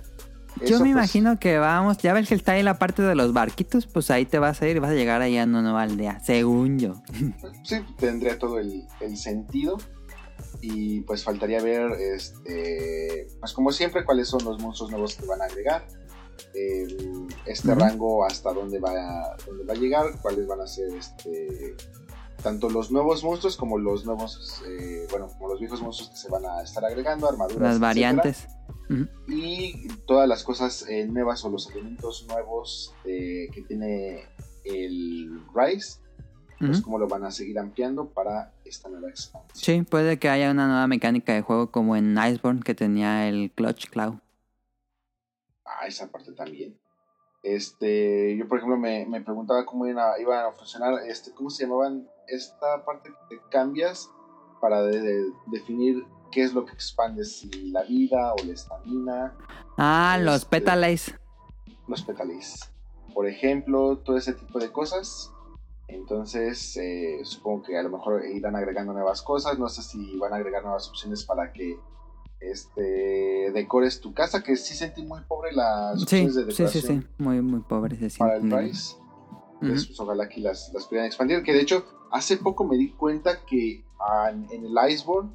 [0.61, 3.33] Yo me pues, imagino que vamos, ya ves que está ahí la parte de los
[3.33, 5.83] barquitos, pues ahí te vas a ir y vas a llegar allá a una nueva
[5.83, 6.95] aldea, según yo.
[7.65, 9.79] Sí, tendría todo el, el sentido.
[10.61, 15.43] Y pues faltaría ver, este, pues como siempre, cuáles son los monstruos nuevos que van
[15.43, 15.87] a agregar.
[16.55, 20.89] el- este rango hasta dónde va, a, dónde va a llegar, cuáles van a ser
[20.95, 21.75] este,
[22.43, 26.29] tanto los nuevos monstruos como los nuevos, eh, bueno, como los viejos monstruos que se
[26.31, 27.63] van a estar agregando, armaduras.
[27.63, 28.49] Las variantes.
[29.27, 34.29] Y todas las cosas eh, nuevas o los elementos nuevos eh, que tiene
[34.65, 36.01] el Rise,
[36.59, 36.83] pues Ujú.
[36.83, 39.53] cómo lo van a seguir ampliando para esta nueva expansión.
[39.55, 43.51] Sí, puede que haya una nueva mecánica de juego como en Iceborne que tenía el
[43.53, 44.21] Clutch Claw.
[45.65, 46.79] Ah, esa parte también.
[47.43, 51.51] Este, yo por ejemplo me, me preguntaba cómo iban a, iban a funcionar, este, cómo
[51.51, 54.11] se llamaban esta parte que te cambias
[54.61, 59.37] para de- de- definir qué es lo que expandes, si la vida o la estamina,
[59.77, 61.15] Ah, los Este- Petalace.
[61.89, 62.71] los petales.
[63.13, 65.33] Por ejemplo, todo ese tipo de cosas.
[65.89, 69.59] Entonces, eh, supongo que a lo mejor irán agregando nuevas cosas.
[69.59, 71.77] No sé si van a agregar nuevas opciones para que
[72.41, 76.83] este decores tu casa, que sí sentí muy pobre las Sí, opciones de sí, decoración
[76.83, 77.07] sí, sí.
[77.19, 78.61] Muy, muy pobre se para el siente.
[78.61, 78.97] Rise.
[78.97, 79.45] Ujú.
[79.63, 81.43] Entonces, pues, ojalá que las, las pudieran expandir.
[81.43, 81.85] Que de hecho,
[82.15, 85.31] hace poco me di cuenta que ah, en, en el Iceborne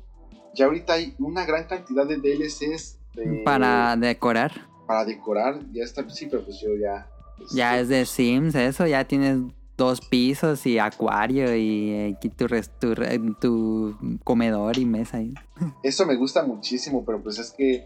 [0.56, 4.52] ya ahorita hay una gran cantidad de DLCs de- Para decorar.
[4.88, 5.60] para decorar.
[5.72, 7.08] Ya está, sí, pero pues yo ya.
[7.54, 8.88] Ya este, es de Sims, eso.
[8.88, 9.40] Ya tienes
[9.78, 12.48] dos pisos y acuario y eh, tu,
[12.80, 15.18] tu, tu comedor y mesa.
[15.18, 15.34] ahí.
[15.84, 17.86] Eso me gusta muchísimo, pero pues es que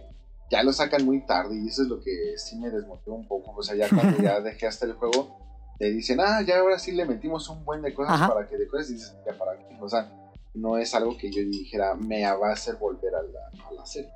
[0.52, 3.52] ya lo sacan muy tarde y eso es lo que sí me desmotiva un poco.
[3.56, 5.36] O sea, ya cuando ya dejé hasta el juego,
[5.84, 8.34] te dicen, ah, ya ahora sí le metimos un buen de cosas Ajá.
[8.34, 9.78] para que decores y dices, ya para qué.
[9.82, 10.10] O sea,
[10.54, 13.86] no es algo que yo dijera, me va a hacer volver a la, a la
[13.86, 14.10] serie.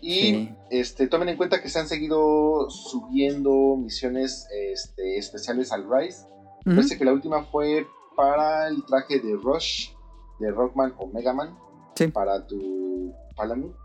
[0.00, 0.54] Y Sí.
[0.70, 6.24] este, tomen en cuenta que se han seguido subiendo misiones este, especiales al Rise.
[6.64, 6.76] Ujú.
[6.76, 7.86] Parece que la última fue
[8.16, 9.90] para el traje de Rush,
[10.38, 11.58] de Rockman o Megaman,
[11.94, 12.06] Sí.
[12.08, 13.76] para tu Palamute.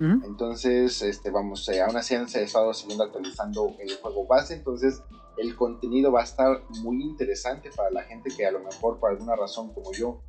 [0.00, 0.24] Ujú.
[0.24, 5.02] Entonces, este, vamos, eh, aún así han estado siguiendo actualizando el juego base, entonces
[5.36, 9.10] el contenido va a estar muy interesante para la gente que a lo mejor por
[9.10, 10.20] alguna razón como yo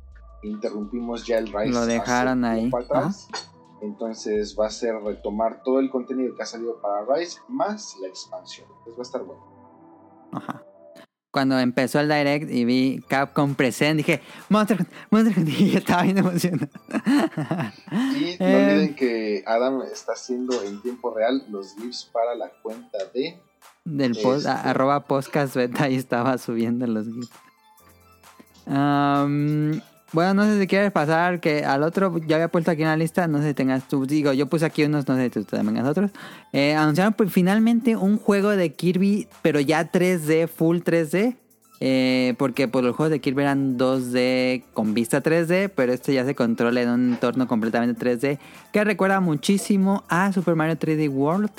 [0.42, 1.68] interrumpimos ya el Rise.
[1.72, 2.70] Lo dejaron ahí.
[2.72, 3.28] atrás.
[3.82, 8.08] Entonces va a ser retomar todo el contenido que ha salido para Rise más la
[8.08, 8.66] expansión.
[8.78, 9.42] Entonces va a estar bueno.
[10.32, 10.62] Ajá.
[11.30, 16.16] Cuando empezó el direct y vi Capcom present, dije, Monster Monster Hunter", y estaba bien
[16.18, 16.68] emocionado.
[18.16, 18.56] Y no Eh.
[18.70, 23.38] olviden que Adam está haciendo en tiempo real los GIFs para la cuenta de
[23.84, 24.48] Del post, Este.
[24.50, 27.30] a- arroba podcast beta, ahí estaba subiendo los GIFs.
[30.12, 32.96] Bueno, no sé si quieres pasar que al otro, ya había puesto aquí en la
[32.96, 35.44] lista, no sé si tengas tú, digo, yo puse aquí unos, no sé si tú
[35.44, 36.10] también tengas otros.
[36.52, 41.36] Eh, anunciaron pues, finalmente un juego de Kirby, pero ya 3D, full 3D.
[41.80, 46.24] eh, porque pues, los juegos de Kirby eran 2D con vista 3D, pero este ya
[46.24, 48.38] se controla en un entorno completamente 3D
[48.72, 51.50] que recuerda muchísimo a Super Mario 3D World.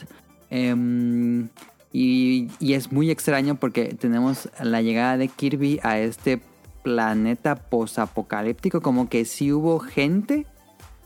[0.49, 1.49] Em,
[1.91, 6.41] y, y es muy extraño porque tenemos la llegada de Kirby a este
[6.83, 10.45] planeta posapocalíptico, como que sí hubo gente,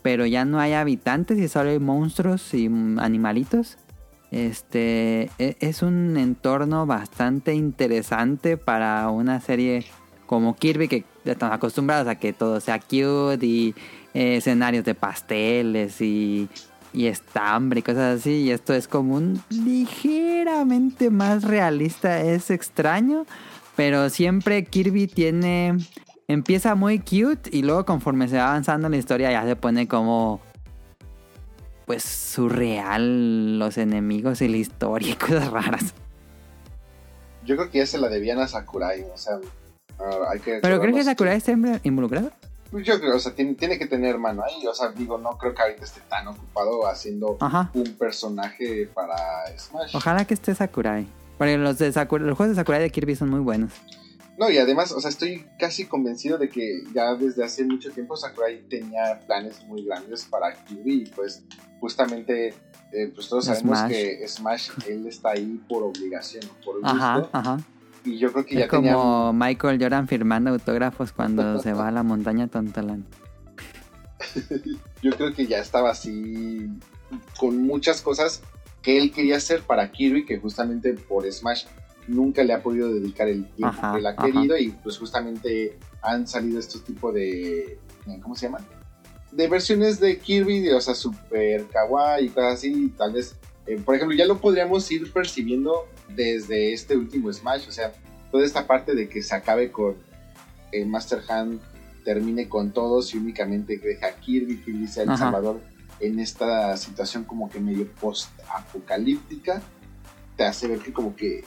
[0.01, 2.67] pero ya no hay habitantes y solo hay monstruos y
[2.97, 3.77] animalitos.
[4.31, 9.85] Este e- es un entorno bastante interesante para una serie
[10.25, 13.75] como Kirby que estamos acostumbrados a que todo sea cute y
[14.13, 16.47] eh, escenarios de pasteles y,
[16.93, 18.31] y estambre y cosas así.
[18.43, 22.21] Y esto es como un ligeramente más realista.
[22.21, 23.25] Es extraño,
[23.75, 25.77] pero siempre Kirby tiene...
[26.27, 29.87] Empieza muy cute y luego conforme se va avanzando en la historia ya se pone
[29.87, 30.39] como...
[31.85, 35.93] Pues surreal los enemigos y la historia y cosas raras.
[37.43, 39.39] Yo creo que ya se la debían a Sakurai, o sea,
[39.99, 40.59] ah, hay que...
[40.61, 42.31] ¿Pero crees que Sakurai está inv- involucrado?
[42.71, 45.37] Pues Yo creo, o sea, tiene, tiene que tener mano ahí, o sea, digo, no
[45.37, 47.69] creo que ahorita esté tan ocupado haciendo Ajá.
[47.73, 49.15] un personaje para
[49.57, 49.93] Smash.
[49.95, 51.05] Ojalá que esté Sakurai.
[51.37, 53.73] Porque los, de Sakurai, los juegos de Sakurai de Kirby son muy buenos.
[54.37, 58.15] No, y además, o sea, estoy casi convencido de que ya desde hace mucho tiempo
[58.15, 61.43] Sakurai tenía planes muy grandes para Kirby y pues
[61.81, 62.53] justamente,
[62.93, 63.91] eh, pues todos sabemos Smash.
[63.91, 67.57] que Smash, él está ahí por obligación, por gusto, Ajá, ajá.
[68.03, 69.47] Y yo creo que Es ya como tenía...
[69.47, 73.05] Michael Jordan firmando autógrafos cuando se va a la montaña Tontalán.
[75.01, 76.69] yo creo que ya estaba así
[77.39, 78.41] con muchas cosas
[78.81, 81.65] que él quería hacer para Kirby que justamente por Smash
[82.07, 84.25] nunca le ha podido dedicar el tiempo Ajá, que él ha ajá.
[84.25, 87.79] querido y pues justamente han salido estos tipos de
[88.21, 88.65] ¿cómo se llaman?
[89.31, 93.35] de versiones de Kirby de, o sea super kawaii y cosas así y tal vez
[93.65, 97.93] eh, por ejemplo ya lo podríamos ir percibiendo desde este último Smash o sea
[98.31, 99.95] toda esta parte de que se acabe con
[100.71, 101.59] el Master Hand
[102.03, 105.61] termine con todos y únicamente deja a Kirby, Kirby sea el salvador
[105.99, 109.61] en esta situación como que medio post-apocalíptica,
[110.35, 111.43] te hace ver que como que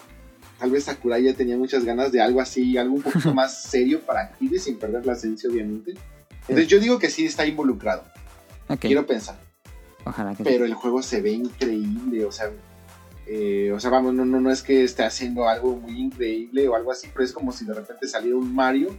[0.59, 4.01] tal vez Sakurai ya tenía muchas ganas de algo así, algo un poquito más serio
[4.01, 5.95] para Kirby sin perder la esencia obviamente.
[6.43, 8.05] Entonces yo digo que sí está involucrado,
[8.69, 9.41] Ok, quiero pensar,
[10.05, 12.51] ojalá que pero el juego se ve increíble, o sea,
[13.27, 16.75] Eh, o sea, vamos, no, no, no es que esté haciendo algo muy increíble o
[16.77, 18.95] algo así, pero es como si de repente saliera un Mario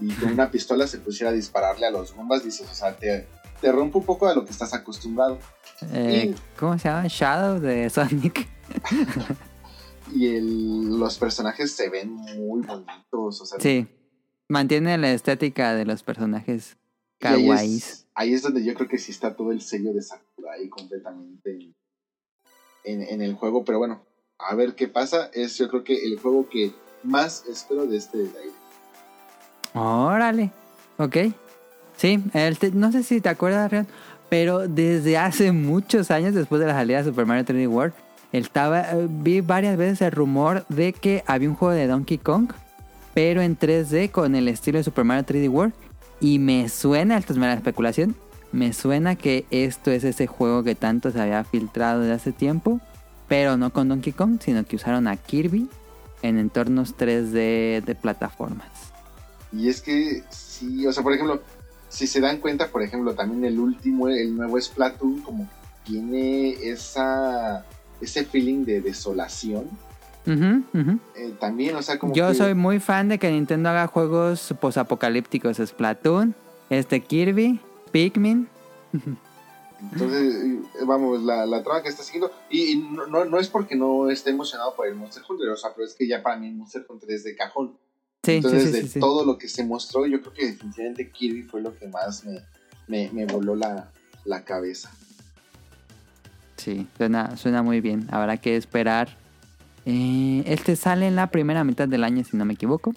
[0.00, 3.26] y con una pistola se pusiera a dispararle a los Goombas, dices, o sea, te,
[3.60, 5.38] te rompe un poco de lo que estás acostumbrado.
[5.92, 7.06] Eh, ¿Cómo se llama?
[7.08, 8.48] Shadow de Sonic.
[10.14, 13.88] Y el- los personajes se ven muy bonitos, o sea, Sí.
[14.48, 16.76] Mantiene la estética de los personajes
[17.20, 17.88] y ahí kawaiis.
[17.88, 21.72] es, ahí es donde yo creo que sí está todo el sello de Sakurai completamente
[22.86, 24.00] en, el juego, pero bueno,
[24.38, 26.72] a ver qué pasa, es yo creo que el juego que
[27.02, 28.54] más espero de este Direct.
[29.74, 30.50] Órale.
[30.98, 31.16] Ok.
[31.96, 33.86] Sí, el no sé si te acuerdas, Rion,
[34.28, 37.94] pero desde hace muchos años después de la salida de Super Mario 3D World,
[38.32, 42.50] estaba, eh, vi varias veces el rumor de que había un juego de Donkey Kong,
[43.14, 45.74] pero en 3D con el estilo de Super Mario 3D World.
[46.20, 48.16] Y me suena, esto es mera especulación,
[48.52, 52.80] me suena que esto es ese juego que tanto se había filtrado de hace tiempo,
[53.28, 55.68] pero no con Donkey Kong, sino que usaron a Kirby
[56.22, 58.68] en entornos 3D de plataformas.
[59.52, 61.42] Y es que sí, o sea, por ejemplo,
[61.88, 65.48] si se dan cuenta, por ejemplo, también el último, el nuevo Splatoon, como
[65.84, 67.64] tiene esa
[68.00, 69.64] ese feeling de desolación.
[70.26, 74.54] Eh, también, o sea, como Yo que- soy muy fan de que Nintendo haga juegos
[74.60, 75.58] posapocalípticos.
[75.64, 76.34] Splatoon,
[76.68, 77.60] este Kirby,
[77.96, 78.46] Pikmin.
[79.92, 82.30] Entonces, vamos, la, la trama que está siguiendo.
[82.50, 85.56] Y, y no, no, no es porque no esté emocionado por el Monster Hunter, o
[85.56, 87.78] sea, pero es que ya para mí Monster Hunter es de cajón.
[88.22, 89.00] Sí, Entonces, sí, sí, de sí.
[89.00, 92.42] todo lo que se mostró, yo creo que definitivamente Kirby fue lo que más me,
[92.86, 93.90] me, me voló la,
[94.26, 94.90] la cabeza.
[96.58, 98.08] Sí, suena, suena muy bien.
[98.10, 99.16] Habrá que esperar.
[99.86, 102.92] Eh, este sale en la primera mitad del año, si no me equivoco.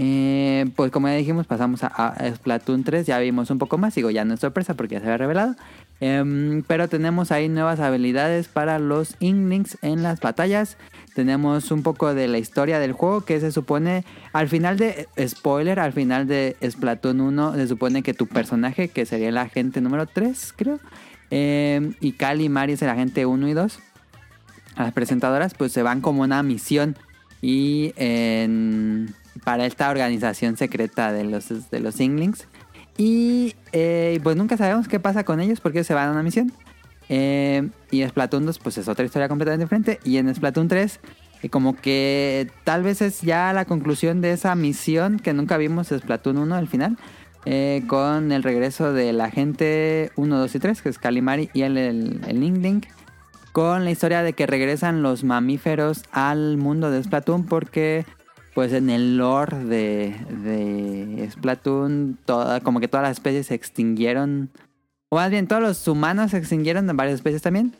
[0.00, 3.04] Eh, pues como ya dijimos, pasamos a, Splatoon 3.
[3.06, 3.94] Ya vimos un poco más.
[3.96, 5.56] Digo, ya no es sorpresa porque ya se había revelado.
[6.00, 10.76] Em, pero tenemos ahí nuevas habilidades para los Inklings en las batallas.
[11.16, 15.80] Tenemos un poco de la historia del juego que se supone al final de spoiler,
[15.80, 20.06] al final de Splatoon 1 se supone que tu personaje, que sería el agente número
[20.06, 20.78] 3, creo,
[21.32, 23.80] eh, y Cali y Mari es el agente 1 y 2,
[24.76, 26.96] a las presentadoras, pues se van como una misión
[27.42, 29.12] y en-
[29.44, 32.46] para esta organización secreta de los, de los Inklings.
[32.96, 36.52] Y eh, pues nunca sabemos qué pasa con ellos porque se van a una misión.
[37.08, 40.00] Eh, y Splatoon 2 pues es otra historia completamente diferente.
[40.04, 41.00] Y en Splatoon 3
[41.42, 45.92] eh, como que tal vez es ya la conclusión de esa misión que nunca vimos
[45.92, 46.98] en Splatoon 1 al final.
[47.44, 51.62] eh, con el regreso de la gente 1, 2 y 3, que es Calimari y
[51.62, 52.82] el, el, el.
[53.52, 58.04] Con la historia de que regresan los mamíferos al mundo de Splatoon porque
[58.58, 64.50] pues en el lore de, de Splatoon toda, como que todas las especies se extinguieron
[65.10, 67.72] o más bien, todos los humanos se extinguieron de varias especies también.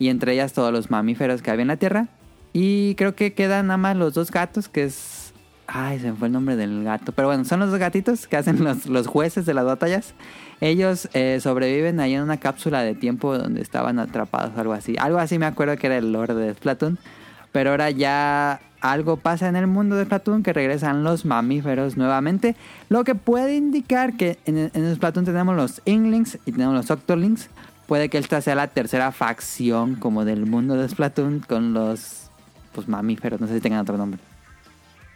[0.00, 2.08] Y entre ellas todos los mamíferos que había en la Tierra.
[2.52, 5.32] Y creo que quedan nada más los dos gatos, que es...
[5.68, 7.12] Ay, se me fue el nombre del gato.
[7.12, 10.14] Pero bueno, son los dos gatitos que hacen los, los jueces de las batallas.
[10.60, 14.96] Ellos eh, sobreviven ahí en una cápsula de tiempo donde estaban atrapados algo así.
[14.98, 16.98] Algo así me acuerdo que era el lore de Splatoon.
[17.50, 22.54] Pero ahora ya algo pasa en el mundo de Splatoon que regresan los mamíferos nuevamente.
[22.90, 27.48] Lo que puede indicar que en, en Splatoon tenemos los Inklings y tenemos los Octolings.
[27.86, 32.30] Puede que esta sea la tercera facción como del mundo de Splatoon con los
[32.74, 33.40] pues, mamíferos.
[33.40, 34.20] No sé si tengan otro nombre.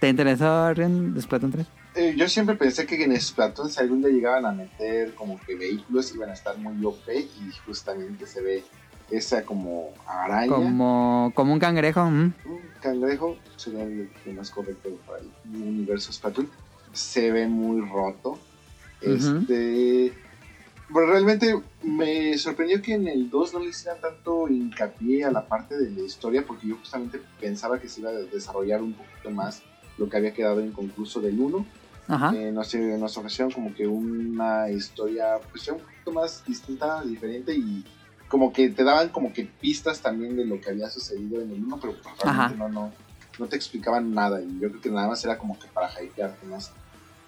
[0.00, 1.66] ¿Te interesó Rion, de Splatoon 3?
[1.96, 5.56] Eh, yo siempre pensé que en Splatoon si algún día llegaban a meter como que
[5.56, 8.64] vehículos iban a estar muy OP y justamente se ve
[9.10, 12.04] esa como araña, Como, como un cangrejo.
[12.10, 12.32] mm.
[12.46, 16.48] un cangrejo, sería el lo más correcto para el universo Splatoon.
[16.92, 18.38] Se ve muy roto.
[19.00, 20.12] Este.
[20.92, 25.46] Pero realmente me sorprendió que en el 2 no le hicieran tanto hincapié a la
[25.46, 29.30] parte de la historia, porque yo justamente pensaba que se iba a desarrollar un poquito
[29.30, 29.62] más
[29.98, 31.66] lo que había quedado inconcluso del 1.
[32.08, 32.34] Ajá.
[32.34, 37.84] Eh, nos, nos ofrecieron como que una historia pues un poquito más distinta, diferente y
[38.28, 41.64] como que te daban como que pistas también de lo que había sucedido en el
[41.64, 42.92] 1, pero pues, realmente no, no,
[43.38, 46.46] no te explicaban nada y yo creo que nada más era como que para hypearte
[46.46, 46.70] más.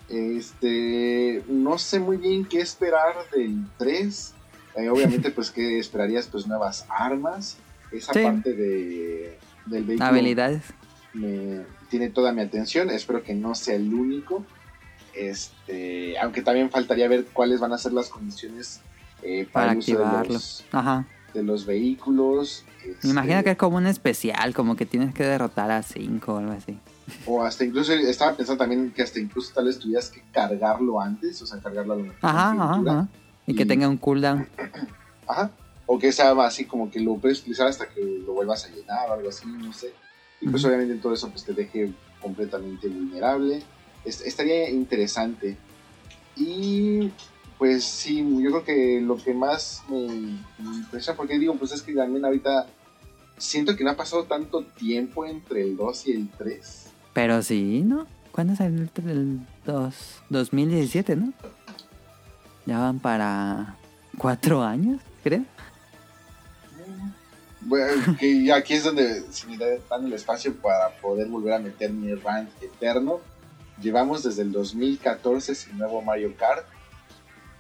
[0.09, 4.35] Este, no sé muy bien qué esperar del 3.
[4.77, 7.57] Eh, obviamente pues que esperarías pues nuevas armas.
[7.93, 8.23] Esa Sí.
[8.23, 10.63] parte de, del vehículo Habilidades.
[11.13, 12.91] me tiene toda mi atención.
[12.91, 14.45] Espero que no sea el único.
[15.15, 18.81] Este, aunque también faltaría ver cuáles van a ser las condiciones
[19.23, 20.33] eh, para, Para activarlo.
[20.35, 21.07] los, Ajá.
[21.35, 22.65] de los vehículos.
[23.03, 26.35] Me imagino este, que es como un especial, como que tienes que derrotar a 5
[26.35, 26.79] o algo así.
[27.27, 31.41] O hasta incluso, estaba pensando también que hasta incluso tal vez tuvieras que cargarlo antes,
[31.43, 32.93] o sea, cargarlo a lo mejor Ajá, en ajá, pintura.
[33.01, 33.09] ajá.
[33.47, 34.47] Y que Y- tenga un cooldown.
[35.27, 35.51] Ajá.
[35.87, 39.11] o que sea así como que lo puedes utilizar hasta que lo vuelvas a llenar
[39.11, 39.93] o algo así, no sé.
[40.41, 40.73] Y pues Ujú.
[40.73, 43.63] obviamente todo eso pues te deje completamente vulnerable.
[44.05, 45.57] Es- estaría interesante.
[46.37, 47.11] Y
[47.61, 50.07] pues sí, yo creo que lo que más me,
[50.59, 52.67] me impresiona, porque digo, pues es que también ahorita
[53.37, 56.87] siento que no ha pasado tanto tiempo entre el 2 y el 3.
[57.13, 58.07] Pero sí, ¿no?
[58.33, 59.95] ¿Cuándo salió el, el 2?
[60.31, 61.35] 2017, ¿no?
[62.65, 63.77] Ya van para
[64.17, 65.45] cuatro años, creo.
[67.61, 71.93] Bueno, que aquí es donde se me dan el espacio para poder volver a meter
[71.93, 73.21] mi rant eterno.
[73.83, 76.65] Llevamos desde el 2014 sin nuevo Mario Kart.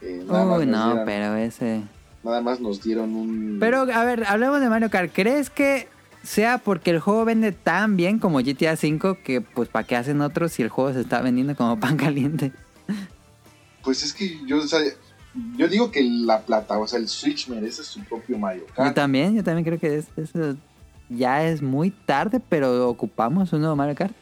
[0.03, 1.83] Eh, Uy, no, dieron, pero ese...
[2.25, 3.57] nada más nos dieron un...
[3.61, 5.11] Pero, a ver, hablemos de Mario Kart.
[5.13, 5.89] ¿Crees que
[6.23, 10.21] sea porque el juego vende tan bien como GTA V que, pues, ¿para qué hacen
[10.21, 12.53] otros si el juego se está vendiendo como pan caliente?
[13.83, 14.81] Pues es que yo, o sea,
[15.57, 18.95] yo digo que la plata, o sea, el Switch merece su propio Mario Yo Kart.
[18.95, 20.57] también, yo también creo que es-
[21.09, 24.15] ya es muy tarde, pero ocupamos un nuevo Mario Kart.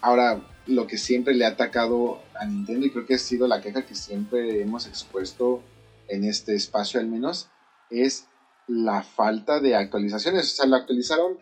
[0.00, 3.60] Ahora, lo que siempre le ha atacado a Nintendo, y creo que ha sido la
[3.60, 5.62] queja que siempre hemos expuesto
[6.08, 7.48] en este espacio al menos,
[7.90, 8.26] es
[8.66, 10.52] la falta de actualizaciones.
[10.52, 11.38] O sea, lo actualizaron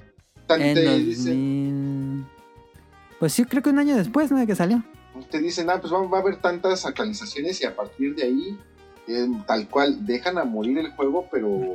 [0.46, 1.06] tanto En te 2000...
[1.06, 2.26] dicen,
[3.18, 4.38] Pues sí, creo que un año después, ¿no?
[4.38, 4.84] De que salió.
[5.30, 8.59] te dicen, ah, pues va, va a haber tantas actualizaciones y a partir de ahí,
[9.09, 11.72] eh, tal cual, dejan a morir el juego, pero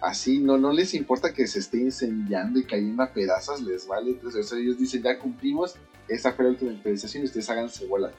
[0.00, 4.10] así no, no les importa que se esté incendiando y cayendo a pedazos, les vale.
[4.10, 5.74] Entonces, o sea, ellos dicen, ya cumplimos,
[6.10, 8.12] esa fue la última actualización y ustedes háganse bolas.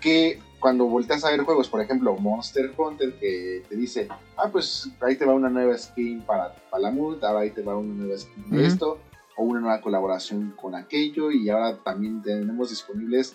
[0.00, 4.88] Que cuando volteas a ver juegos, por ejemplo, Monster Hunter, que te dice, ah, pues
[5.00, 8.50] ahí te va una nueva skin para Palamut, ahora ahí te va una nueva skin
[8.50, 8.66] de Ujú.
[8.66, 8.98] esto,
[9.36, 13.34] o una nueva colaboración con aquello, y ahora también tenemos disponibles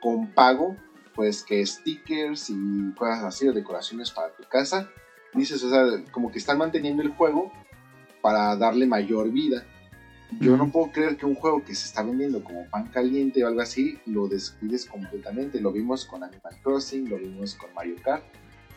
[0.00, 0.76] con pago,
[1.14, 4.88] pues que stickers y cosas así, o decoraciones para tu casa.
[5.34, 7.50] Dices, o sea, como que están manteniendo el juego
[8.22, 9.64] para darle mayor vida.
[10.40, 13.48] Yo no puedo creer que un juego que se está vendiendo como pan caliente o
[13.48, 15.60] algo así lo descuides completamente.
[15.60, 18.22] Lo vimos con Animal Crossing, lo vimos con Mario Kart.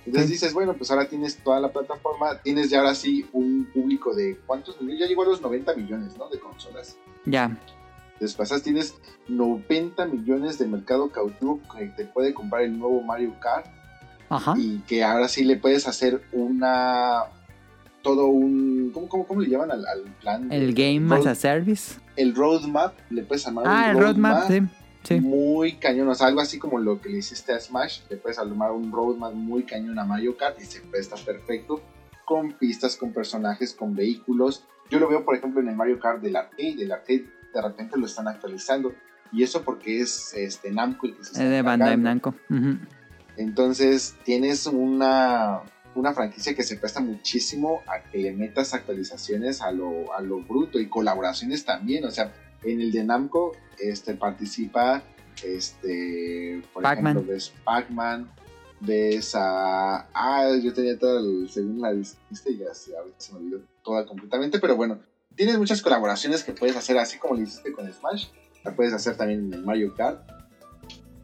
[0.06, 0.34] Entonces Sí.
[0.34, 4.38] dices, bueno, pues ahora tienes toda la plataforma, tienes ya ahora sí un público de
[4.48, 6.30] cuántos millones, ya llegó a los 90 millones, ¿no?
[6.30, 6.98] De consolas.
[7.26, 7.56] Ya.
[8.20, 8.96] Después tienes
[9.28, 13.66] 90 millones de mercado cautivo que te puede comprar el nuevo Mario Kart
[14.30, 14.54] Ajá.
[14.58, 17.24] y que ahora sí le puedes hacer una
[18.02, 20.52] todo un ¿cómo, cómo, cómo le llaman al, al plan?
[20.52, 22.00] El Game as road- a Service.
[22.16, 24.60] el roadmap le puedes armar Ah, un el roadmap, sí.
[25.04, 25.20] Sí.
[25.20, 28.38] muy cañón, o sea, algo así como lo que le hiciste a Smash, le puedes
[28.38, 31.82] armar un roadmap muy cañón a Mario Kart y se presta perfecto
[32.26, 34.64] con pistas, con personajes, con vehículos.
[34.92, 37.98] Yo lo veo, por ejemplo, en el Mario Kart del arcade, el arcade de repente
[37.98, 38.94] lo están actualizando
[39.32, 41.98] y eso porque es este Namco el que se está Es de Bandai.
[41.98, 42.36] Namco.
[42.50, 42.78] Ujú.
[43.38, 45.62] Entonces tienes una,
[45.96, 50.40] una franquicia que se presta muchísimo a que le metas actualizaciones a lo, a lo
[50.40, 52.06] bruto y colaboraciones también.
[52.06, 55.04] O sea, en el de Namco este, participa,
[55.44, 57.18] este, por Pac-Man.
[57.18, 58.32] ejemplo, ves Pac-Man,
[58.80, 60.08] ves a...
[60.14, 61.50] Ah, yo tenía todo el...
[61.50, 65.00] Según la lista y ya se, ahorita se me olvidó toda completamente, pero bueno,
[65.36, 68.28] tienes muchas colaboraciones que puedes hacer así como lo hiciste con Smash.
[68.64, 70.22] La puedes hacer también en el Mario Kart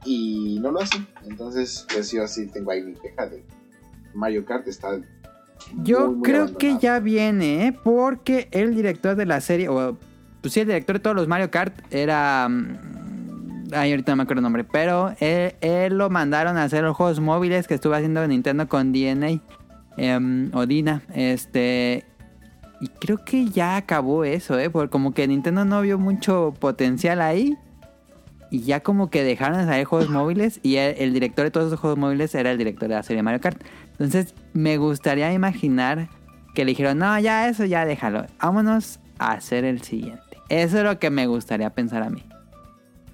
[0.05, 1.07] y no lo hacen.
[1.25, 3.43] Entonces, pues yo sí tengo ahí mi queja de
[4.17, 4.89] Mario Kart está.
[5.83, 6.57] Yo muy, muy creo abandonado.
[6.57, 7.73] que ya viene, ¿eh?
[7.83, 9.97] porque el director de la serie, o
[10.41, 12.47] pues sí, el director de todos los Mario Kart era...
[12.49, 12.97] mm,
[13.73, 16.95] Ay, ahorita no me acuerdo el nombre, pero él, él lo mandaron a hacer los
[16.95, 19.41] juegos móviles que estuvo haciendo Nintendo con DNA
[19.97, 21.01] em, o Dina.
[21.13, 22.05] Este...
[22.79, 24.69] Y creo que ya acabó eso, ¿eh?
[24.69, 27.57] Porque como que Nintendo no vio mucho potencial ahí.
[28.51, 30.59] Y ya como que dejaron de salir juegos móviles.
[30.63, 33.23] Y el, el director de todos esos juegos móviles era el director de la serie
[33.23, 33.61] Mario Kart.
[33.99, 36.09] Entonces me gustaría imaginar
[36.53, 38.25] que le dijeron, no, ya eso ya déjalo.
[38.39, 40.21] Vámonos a hacer el siguiente.
[40.49, 42.23] Eso es lo que me gustaría pensar a mí.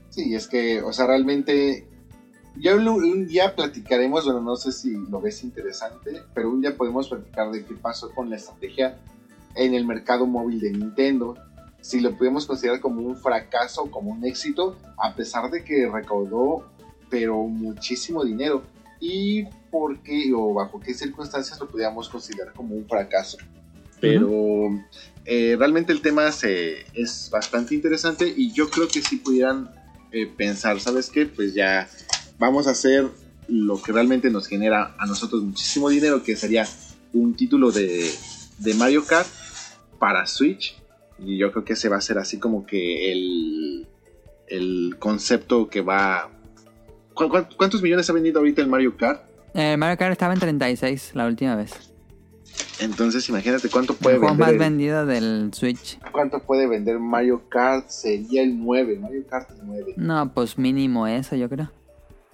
[0.09, 1.87] Sí, es que, o sea, realmente.
[2.55, 7.09] Ya un, día platicaremos, bueno, no sé si lo ves interesante, pero un día podemos
[7.09, 8.99] platicar de qué pasó con la estrategia
[9.55, 11.35] en el mercado móvil de Nintendo.
[11.81, 16.69] Si lo podemos considerar como un fracaso, como un éxito, a pesar de que recaudó,
[17.09, 18.61] pero muchísimo dinero.
[18.99, 23.37] Y por qué o bajo qué circunstancias lo podíamos considerar como un fracaso.
[23.99, 24.69] Pero
[25.25, 29.71] eh, realmente el tema se, es bastante interesante y yo creo que si pudieran
[30.11, 31.25] eh, pensar, ¿sabes qué?
[31.25, 31.89] Pues ya
[32.37, 33.07] vamos a hacer
[33.47, 36.67] lo que realmente nos genera a nosotros muchísimo dinero, que sería
[37.13, 38.11] un título de,
[38.59, 39.27] de Mario Kart
[39.97, 40.77] para Switch.
[41.17, 43.87] Y yo creo que ese va a ser así como que el,
[44.47, 46.29] el concepto que va...
[47.15, 49.32] ¿Cu- cu- ¿Cuántos millones ha vendido ahorita el Mario Kart?
[49.53, 51.91] Eh, Mario Kart estaba en 36 la última vez.
[52.79, 54.45] Entonces, imagínate cuánto puede El juego vender.
[54.47, 55.99] más el- vendido del Switch.
[56.11, 57.87] ¿Cuánto puede vender Mario Kart?
[57.89, 59.93] Sería el 9, Mario Kart 9.
[59.97, 61.71] No, pues mínimo eso, yo creo.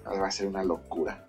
[0.06, 1.26] Va a ser una locura.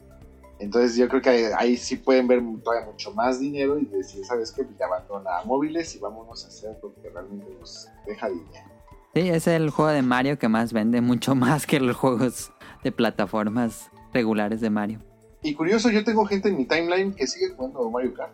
[0.59, 4.23] Entonces yo creo que ahí, ahí sí pueden ver todavía mucho más dinero y decir,
[4.25, 4.63] ¿sabes qué?
[4.63, 8.69] Pues ya abandona a móviles y vámonos a hacer lo que realmente nos deja dinero.
[9.13, 12.51] Sí, es el juego de Mario que más vende, mucho más que los juegos
[12.83, 14.99] de plataformas regulares de Mario.
[15.43, 18.31] Y curioso, yo tengo gente en mi timeline que sigue jugando Mario Kart.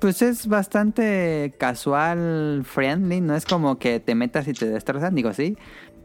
[0.00, 5.32] Pues es bastante casual, friendly, no es como que te metas y te destrozan, digo
[5.32, 5.56] sí,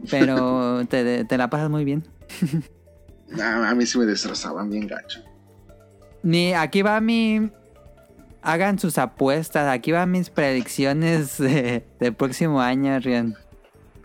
[0.10, 2.08] pero te, te la pasas muy bien.
[3.30, 5.22] Nah, a mí sí me destrozaban bien gacho.
[6.24, 7.50] Ni aquí va mi...
[8.44, 13.36] Hagan sus apuestas, aquí van mis predicciones de, del próximo año, Rian.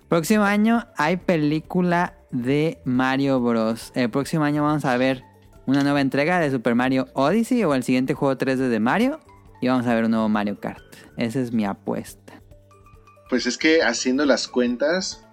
[0.08, 3.92] Próximo año hay película de Mario Bros.
[3.94, 5.22] El próximo año vamos a ver
[5.66, 9.20] una nueva entrega de Super Mario Odyssey o el siguiente juego 3D de Mario.
[9.60, 10.82] Y vamos a ver un nuevo Mario Kart.
[11.16, 12.34] Esa es mi apuesta.
[13.30, 15.24] Pues es que haciendo las cuentas,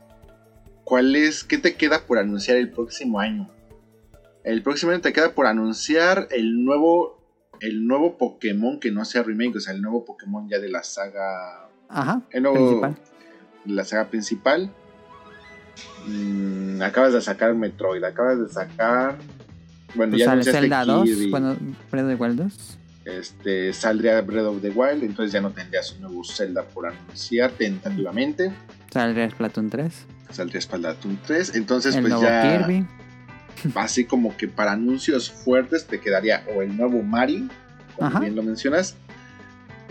[0.84, 3.50] ¿cuál es, qué te queda por anunciar el próximo año?
[4.44, 7.22] El próximo año te queda por anunciar el nuevo,
[7.60, 10.84] el nuevo Pokémon que no sea remake, o sea, el nuevo Pokémon ya de la
[10.84, 12.22] saga, Ajá.
[12.32, 12.96] el nuevo, Principal.
[13.66, 14.74] de la saga principal.
[16.08, 19.18] Mm, acabas de sacar Metroid, acabas de sacar,
[19.96, 21.06] bueno, Pues ya sale Zelda 2.
[21.06, 21.56] Kirby, Bueno,
[21.92, 22.78] Breath of the Wild 2.
[23.06, 27.52] este, saldría Breath of the Wild, entonces ya no tendrías un nuevo Zelda por anunciar
[27.52, 28.52] tentativamente.
[28.92, 30.06] Sale Splatoon 3.
[30.30, 31.56] Saldría Splatoon 3.
[31.56, 32.42] Entonces, el pues nuevo ya.
[32.60, 32.86] Kirby.
[33.76, 37.48] Así como que para anuncios fuertes te quedaría o el nuevo Mario,
[37.96, 38.20] como Ajá.
[38.20, 38.96] bien lo mencionas.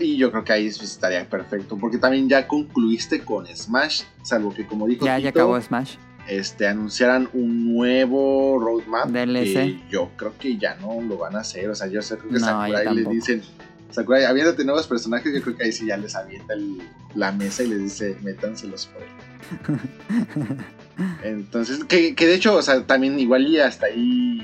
[0.03, 1.77] Y yo creo que ahí estaría perfecto.
[1.77, 4.03] Porque también ya concluiste con Smash.
[4.23, 5.95] Salvo que, como dijo Ya, ya acabó Smash.
[6.27, 9.07] este, anunciaran un nuevo roadmap.
[9.09, 9.53] DLC.
[9.53, 11.69] Que yo creo que ya no lo van a hacer.
[11.69, 13.41] O sea, yo sé creo que No, Sakurai le dicen.
[13.91, 15.33] Sakurai, aviéntate nuevos personajes.
[15.33, 16.81] Yo creo que ahí sí ya les avienta el-
[17.15, 20.57] la mesa y les dice, métanselos por él.
[21.23, 24.41] Entonces, que, que de hecho, o sea, también igual y hasta ahí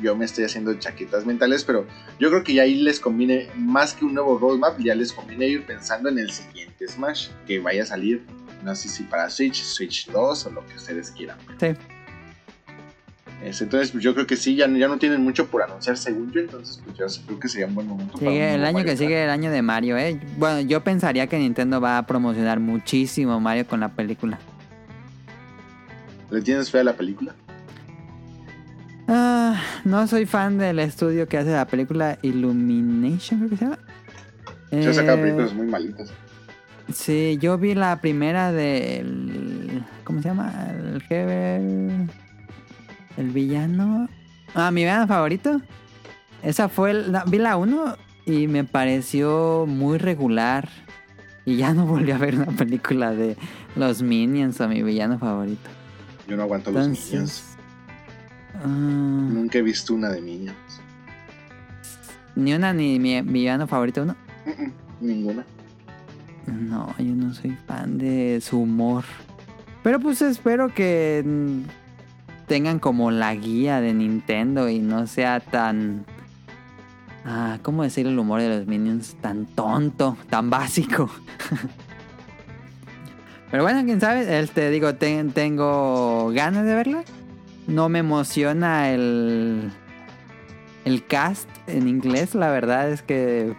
[0.00, 1.86] yo me estoy haciendo chaquetas mentales, pero
[2.18, 5.48] yo creo que ya ahí les conviene, más que un nuevo roadmap, ya les conviene
[5.48, 8.22] ir pensando en el siguiente Smash que vaya a salir,
[8.64, 11.38] no sé si para Switch, Switch 2 o lo que ustedes quieran.
[11.60, 11.68] Sí.
[13.44, 16.30] Es, entonces, pues yo creo que sí, ya, ya no tienen mucho por anunciar según
[16.30, 18.16] yo, entonces pues yo creo que sería un buen momento.
[18.18, 18.98] para el año Mario que Kart.
[18.98, 20.20] sigue el año de Mario, ¿eh?
[20.38, 24.38] Bueno, yo pensaría que Nintendo va a promocionar muchísimo Mario con la película.
[26.30, 27.34] ¿Le tienes fe a la película?
[29.08, 33.78] Ah, no soy fan del estudio que hace la película Illumination, creo que se llama.
[34.70, 36.12] Se Eh, películas muy malitas.
[36.92, 39.82] Sí, yo vi la primera del...
[40.04, 40.52] ¿Cómo se llama?
[40.70, 41.56] El jefe...
[43.16, 44.08] El villano...
[44.54, 45.60] Ah, mi villano favorito.
[46.42, 46.90] Esa fue...
[46.92, 47.96] el- la- vi la 1
[48.26, 50.68] y me pareció muy regular.
[51.44, 53.36] Y ya no volví a ver una película de
[53.76, 55.70] los Minions o mi villano favorito.
[56.28, 56.88] Yo no aguanto los.
[56.88, 57.51] Minions.
[58.62, 60.56] Ah, Nunca he visto una de Minions.
[62.36, 64.16] ni una ni mi, mi villano favorito uno.
[65.00, 65.44] Ninguna.
[66.46, 69.04] No, yo no soy fan de su humor.
[69.82, 71.24] Pero pues espero que
[72.46, 76.04] tengan como la guía de Nintendo y no sea tan...
[77.24, 79.14] Ah, ¿cómo decir el humor de los Minions?
[79.20, 81.08] Tan tonto, tan básico.
[83.50, 87.04] Pero bueno, quién sabe, este, digo, ten- tengo ganas de verla.
[87.66, 89.70] No me emociona el,
[90.84, 93.54] el cast en inglés, la verdad es que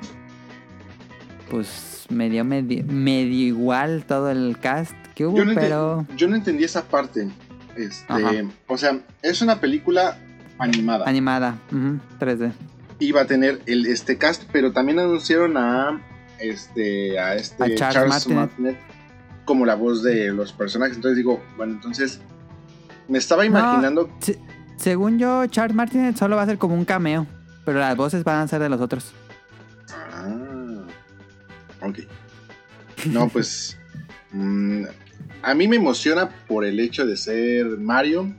[1.49, 6.27] pues me dio medio, medio igual todo el cast que hubo, Yo no, pero yo
[6.27, 7.30] no entendí esa parte.
[7.75, 8.31] Este, Ajá.
[8.67, 10.17] o sea, es una película
[10.59, 11.07] animada.
[11.07, 12.51] animada, ujú, 3D.
[12.99, 16.01] Iba a tener el, este cast, pero también anunciaron a
[16.39, 18.38] este a este A Charles Martinet.
[18.38, 18.77] Martinet
[19.45, 20.95] como la voz de los personajes.
[20.95, 22.21] Entonces digo, bueno, entonces
[23.14, 23.49] me estaba No.
[23.49, 24.10] imaginando.
[24.19, 24.40] Se-
[24.77, 27.26] según yo, Charles Martinet solo va a ser como un cameo,
[27.64, 29.14] pero las voces van a ser de los otros.
[30.11, 30.81] Ah,
[31.81, 31.99] ok.
[33.06, 33.77] No, pues
[34.31, 34.84] mm,
[35.44, 38.34] a mí me emociona por el hecho de ser Mario.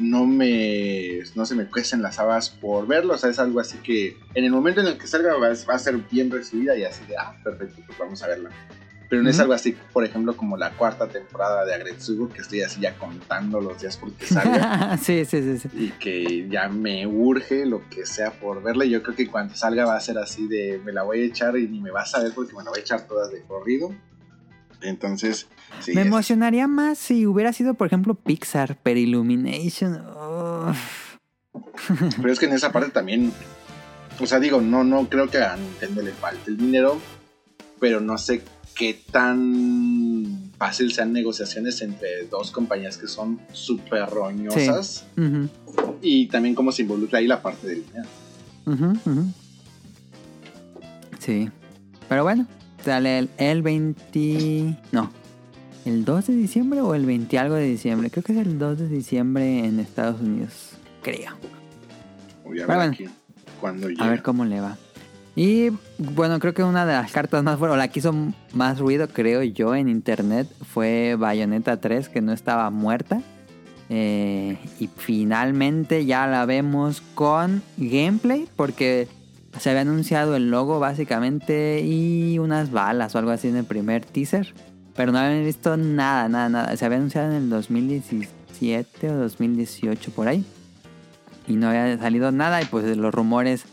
[0.00, 3.14] No me no se me cuecen las habas por verlo.
[3.14, 5.74] O sea, es algo así que en el momento en el que salga va, va
[5.74, 8.50] a ser bien recibida y así de, ah, perfecto, pues vamos a verla.
[9.08, 12.62] Pero no es algo así, por ejemplo, como la cuarta temporada de Agretsugo, que estoy
[12.62, 14.96] así ya contando los días porque salga.
[15.02, 15.68] sí, sí, sí, sí.
[15.72, 18.84] y que ya me urge lo que sea por verla.
[18.86, 21.56] Yo creo que cuando salga va a ser así de me la voy a echar
[21.58, 23.94] y ni me vas a ver porque me la voy a echar todas de corrido.
[24.80, 25.48] Entonces,
[25.80, 25.92] sí.
[25.94, 30.02] Me es- emocionaría más si hubiera sido, por ejemplo, Pixar, pero Illumination.
[32.20, 33.32] pero es que en esa parte también
[34.20, 37.00] O sea, digo, no, no creo que a Nintendo le falte el dinero,
[37.80, 38.42] pero no sé
[38.74, 45.06] qué tan fácil sean negociaciones entre dos compañías que son súper roñosas
[46.00, 49.32] y también cómo se involucra ahí la parte del dinero.
[51.18, 51.50] Sí.
[52.08, 52.46] Pero bueno,
[52.84, 54.76] sale el, el 20...
[54.92, 55.10] No.
[55.84, 58.10] ¿El 2 de diciembre o el 20 algo de diciembre?
[58.10, 60.70] Creo que es el 2 de diciembre en Estados Unidos.
[61.02, 61.32] Creo.
[62.42, 62.92] Voy a ver bueno.
[62.92, 63.08] aquí
[63.60, 64.78] cuando A ver cómo le va.
[65.36, 68.14] Y bueno, creo que una de las cartas más fuertes, o la que hizo
[68.52, 73.20] más ruido, creo yo, en internet fue Bayonetta 3, que no estaba muerta.
[73.90, 79.08] Eh, y finalmente ya la vemos con gameplay, porque
[79.58, 84.04] se había anunciado el logo básicamente y unas balas o algo así en el primer
[84.04, 84.54] teaser.
[84.94, 86.76] Pero no habían visto nada, nada, nada.
[86.76, 90.44] Se había anunciado en el 2017 o 2018 por ahí.
[91.48, 93.66] Y no había salido nada y pues los rumores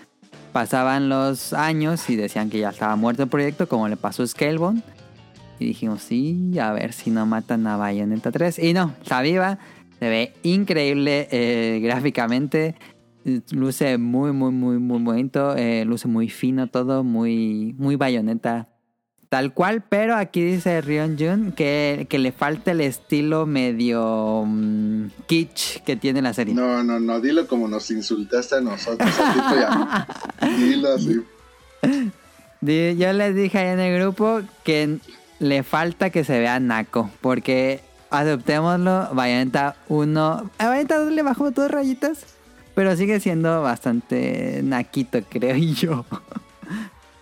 [0.51, 4.27] pasaban los años y decían que ya estaba muerto el proyecto, como le pasó a
[4.27, 4.81] Scalebone.
[5.59, 8.59] Y dijimos, sí, a ver si no matan a Bayonetta 3.
[8.59, 9.59] Y no, está viva,
[9.99, 12.75] se ve increíble eh, gráficamente.
[13.51, 15.55] Luce muy, muy, muy, muy bonito.
[15.55, 18.70] eh, luce muy fino todo, muy, muy Bayonetta.
[19.31, 25.05] Tal cual, pero aquí dice Rion Jun que, que le falta el estilo medio mm,
[25.25, 26.53] kitsch que tiene la serie.
[26.53, 29.09] No, no, no, dilo como nos insultaste a nosotros.
[29.17, 30.05] a.
[30.57, 31.21] Dilo así.
[32.59, 34.97] Yo les dije ahí en el grupo que
[35.39, 37.09] le falta que se vea Naco.
[37.21, 37.79] Porque
[38.09, 40.51] aceptémoslo, Bayonetta 1.
[40.57, 42.25] A Bayonetta 2 le bajó dos rayitas.
[42.75, 46.05] Pero sigue siendo bastante naquito, creo yo.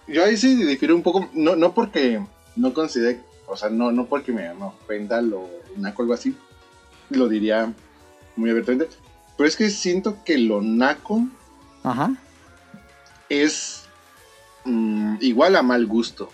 [0.10, 2.20] Yo ahí sí difiero un poco, no, no porque
[2.56, 6.36] no considere, o sea, no, no porque me, me ofenda lo naco o algo así,
[7.10, 7.72] lo diría
[8.36, 8.90] muy abiertamente,
[9.38, 11.28] pero es que siento que lo naco
[11.84, 12.16] Ajá.
[13.30, 13.84] es
[14.66, 16.32] mm, igual a mal gusto.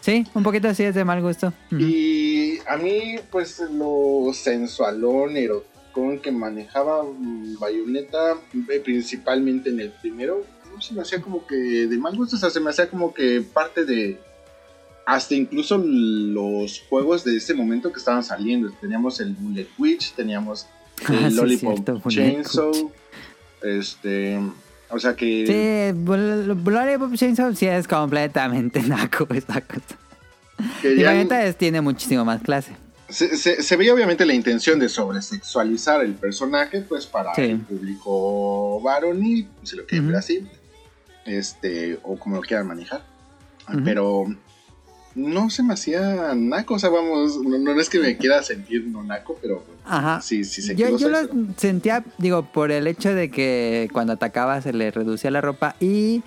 [0.00, 1.52] Sí, un poquito así es de mal gusto.
[1.70, 8.34] Y a mí, pues, lo sensualón, erotón que manejaba mm, Bayonetta,
[8.70, 10.44] eh, principalmente en el primero,
[10.74, 13.12] no se me hacía como que de mal gusto, o sea, se me hacía como
[13.14, 14.18] que parte de.
[15.06, 18.70] Hasta incluso los juegos de ese momento que estaban saliendo.
[18.80, 20.66] Teníamos el Bullet Witch, teníamos
[21.08, 22.92] el Ah, sí, Lollipop cierto, Chainsaw.
[23.62, 24.40] Este.
[24.90, 25.92] O sea que.
[25.94, 29.98] Sí, Bloody Chainsaw sí es completamente naco esa cosa.
[30.80, 32.72] que Y ya- es- tiene muchísimo más clase.
[33.08, 37.42] Se, se- se veía obviamente la intención de sobresexualizar el personaje, pues para Sí.
[37.42, 40.18] el público varonil, si lo quieren ver Ujú.
[40.20, 40.46] así,
[41.24, 43.02] este, o como lo quieran manejar.
[43.68, 43.82] Ujú.
[43.84, 44.26] Pero
[45.14, 48.86] no se me hacía naco, o sea, vamos, no, no es que me quiera sentir
[48.86, 50.20] no naco, pero Ajá.
[50.20, 51.18] sí, sí se Yo, yo lo
[51.56, 56.22] sentía, digo, por el hecho de que cuando atacaba se le reducía la ropa y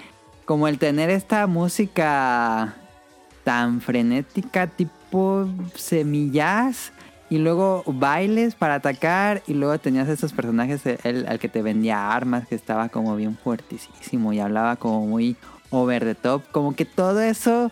[0.45, 2.75] como el tener esta música
[3.43, 6.93] tan frenética, tipo semillas,
[7.29, 12.11] y luego bailes para atacar, y luego tenías esos personajes, el, al que te vendía
[12.11, 15.35] armas, que estaba como bien fuertísimo y hablaba como muy
[15.69, 17.71] over the top, como que todo eso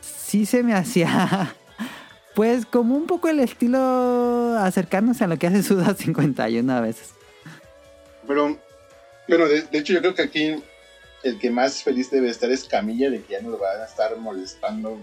[0.00, 1.54] sí se me hacía
[2.34, 7.10] pues como un poco el estilo acercándose a lo que hace Suda 51 a veces.
[8.26, 8.56] Pero,
[9.28, 10.62] pero de, de hecho yo creo que aquí
[11.22, 13.84] el que más feliz debe estar es Camilla, de que ya no lo van a
[13.84, 14.98] estar molestando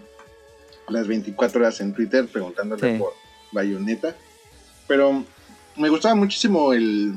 [0.87, 2.99] las 24 horas en Twitter preguntándole Sí.
[2.99, 3.13] por
[3.51, 4.15] Bayonetta.
[4.87, 5.23] Pero
[5.77, 7.13] me gustaba muchísimo el,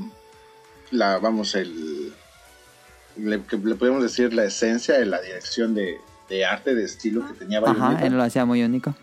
[0.91, 2.13] la, vamos, el,
[3.17, 5.99] le, que le podemos decir la esencia de la dirección de,
[6.29, 7.89] de arte, de estilo que tenía Bayonetta.
[7.89, 8.95] Ajá, él lo hacía muy único.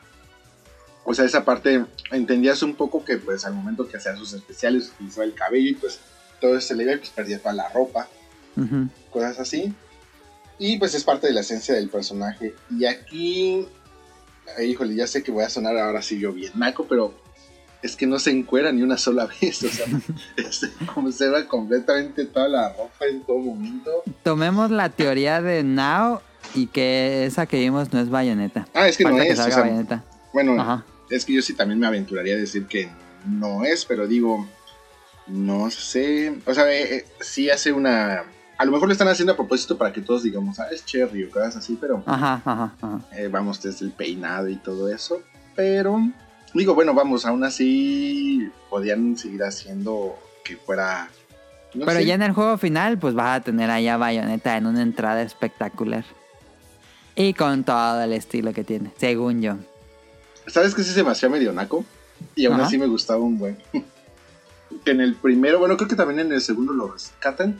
[1.03, 4.91] O sea, esa parte entendías un poco que pues al momento que hacía sus especiales
[4.93, 5.99] utilizaba el cabello y pues
[6.39, 8.07] todo se le iba y pues perdía toda la ropa
[9.09, 9.73] cosas así.
[10.59, 12.53] Y pues es parte de la esencia del personaje.
[12.69, 13.67] Y aquí,
[14.63, 17.13] híjole, ya sé que voy a sonar ahora sí yo bien naco, pero
[17.81, 19.63] es que no se encuera ni una sola vez.
[19.63, 19.85] O sea,
[21.11, 24.03] se va completamente toda la ropa en todo momento.
[24.23, 26.21] Tomemos la teoría de Now
[26.53, 28.67] y que esa que vimos no es bayoneta.
[28.73, 29.39] Ah, es que Falta no que es.
[29.39, 30.03] o salga sea, bayoneta.
[30.33, 30.85] bueno, Ajá.
[31.09, 32.89] es que yo sí también me aventuraría a decir que
[33.25, 34.47] no es, pero digo,
[35.27, 36.35] no sé.
[36.45, 38.23] O sea, eh, eh, sí hace una.
[38.61, 41.23] A lo mejor lo están haciendo a propósito para que todos digamos, ah, es Cherry
[41.23, 42.03] o cosas así, pero.
[42.05, 42.99] Ajá, ajá, ajá.
[43.17, 45.23] eh, vamos desde el peinado y todo eso.
[45.55, 45.99] Pero,
[46.53, 50.15] digo, bueno, vamos, aún así podían seguir haciendo
[50.45, 51.09] que fuera.
[51.73, 52.05] no Pero sé.
[52.05, 56.05] ya en el juego final, pues vas a tener allá bayoneta en una entrada espectacular.
[57.15, 59.55] Y con todo el estilo que tiene, según yo.
[60.45, 61.83] ¿Sabes que sí se me hacía medio naco?
[62.35, 63.57] Y aún así me gustaba un buen.
[64.85, 67.59] que en el primero, bueno, creo que también en el segundo lo rescatan.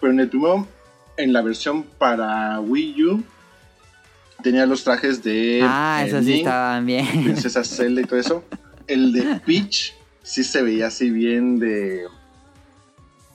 [0.00, 0.66] Pero en el primero
[1.16, 3.22] en la versión para Wii U
[4.42, 7.06] tenía los trajes de Ah, eh, esos sí Link, estaban bien.
[7.24, 8.44] Princesa Zelda y todo eso.
[8.86, 12.04] El de Peach sí se veía así bien de.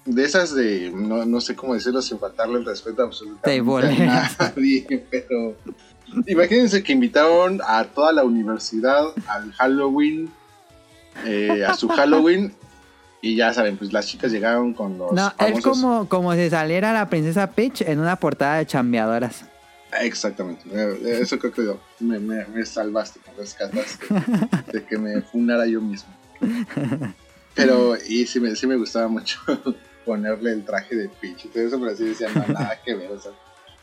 [0.05, 0.91] De esas de.
[0.93, 5.55] No, no sé cómo decirlo sin faltarle el respeto absolutamente De a nadie, pero.
[6.27, 10.29] Imagínense que invitaron a toda la universidad al Halloween.
[11.25, 12.53] eh, a su Halloween.
[13.21, 15.11] Y ya saben, pues las chicas llegaron con los.
[15.11, 19.45] No, es como, como si saliera la princesa Peach en una portada de chambeadoras.
[20.01, 20.63] Exactamente.
[20.71, 24.05] Eh, Eso creo que yo- me, me, me salvaste, me rescataste
[24.73, 26.09] de que me funara yo mismo.
[27.53, 29.39] Pero, y sí me, sí me gustaba mucho
[30.05, 33.19] ponerle el traje de Peach todo eso, pero así decían, no, nada que ver, o
[33.19, 33.31] sea,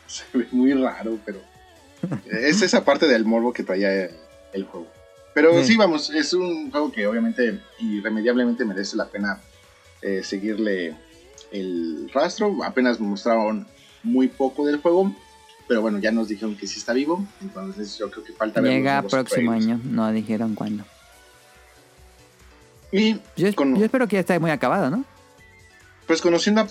[0.06, 1.40] se ve muy raro, pero
[2.30, 4.10] es esa parte del morbo que traía el,
[4.52, 4.86] el juego.
[5.34, 5.68] Pero Sí.
[5.72, 9.40] sí, vamos, es un juego que obviamente irremediablemente merece la pena
[10.02, 10.94] eh, seguirle
[11.50, 12.62] el rastro.
[12.64, 13.66] Apenas mostraron
[14.02, 15.14] muy poco del juego,
[15.68, 18.72] pero bueno, ya nos dijeron que sí está vivo, entonces yo creo que falta ver
[18.72, 19.64] Llega próximo trailers.
[19.80, 20.84] año, no dijeron cuándo.
[22.90, 25.04] Y Yo, es- con- yo espero que ya esté muy acabado, ¿no?
[26.06, 26.68] pues conociendo a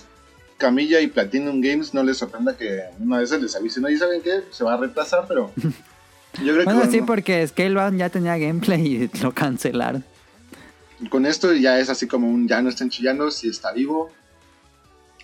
[0.57, 4.41] Camilla y Platinum Games, no les sorprenda que una esas les avisen, oye, ¿saben qué?
[4.51, 5.51] Se va a retrasar, pero
[6.38, 10.03] yo creo que Bueno, sí, porque Scalebound ya tenía gameplay y lo cancelaron.
[11.10, 14.10] con esto ya es así como un ya no están chillando, si está vivo,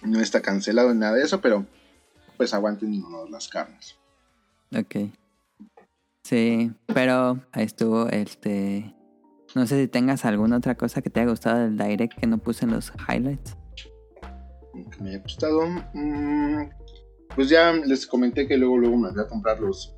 [0.04, 1.66] no está cancelado ni nada de eso, pero
[2.38, 3.96] pues aguanten las carnes.
[4.76, 5.12] Ok.
[6.24, 8.94] Sí, pero ahí estuvo este...
[9.56, 12.38] No sé si tengas alguna otra cosa que te haya gustado del Direct que no
[12.38, 13.56] puse en los highlights.
[14.74, 15.66] que me haya gustado.
[15.94, 16.70] Mm,
[17.34, 19.96] pues ya les comenté que luego luego me voy a comprar los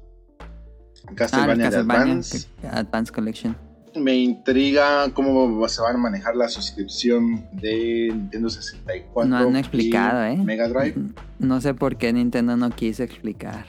[1.16, 2.48] Castlevania, de Castlevania Advance.
[2.72, 3.56] Advance Collection.
[3.96, 9.60] Me intriga cómo se van a manejar la suscripción de Nintendo 64 No han y
[9.60, 10.38] explicado, ¿eh?
[10.38, 10.96] Mega Drive.
[11.40, 13.66] No sé por qué Nintendo no quiso explicar.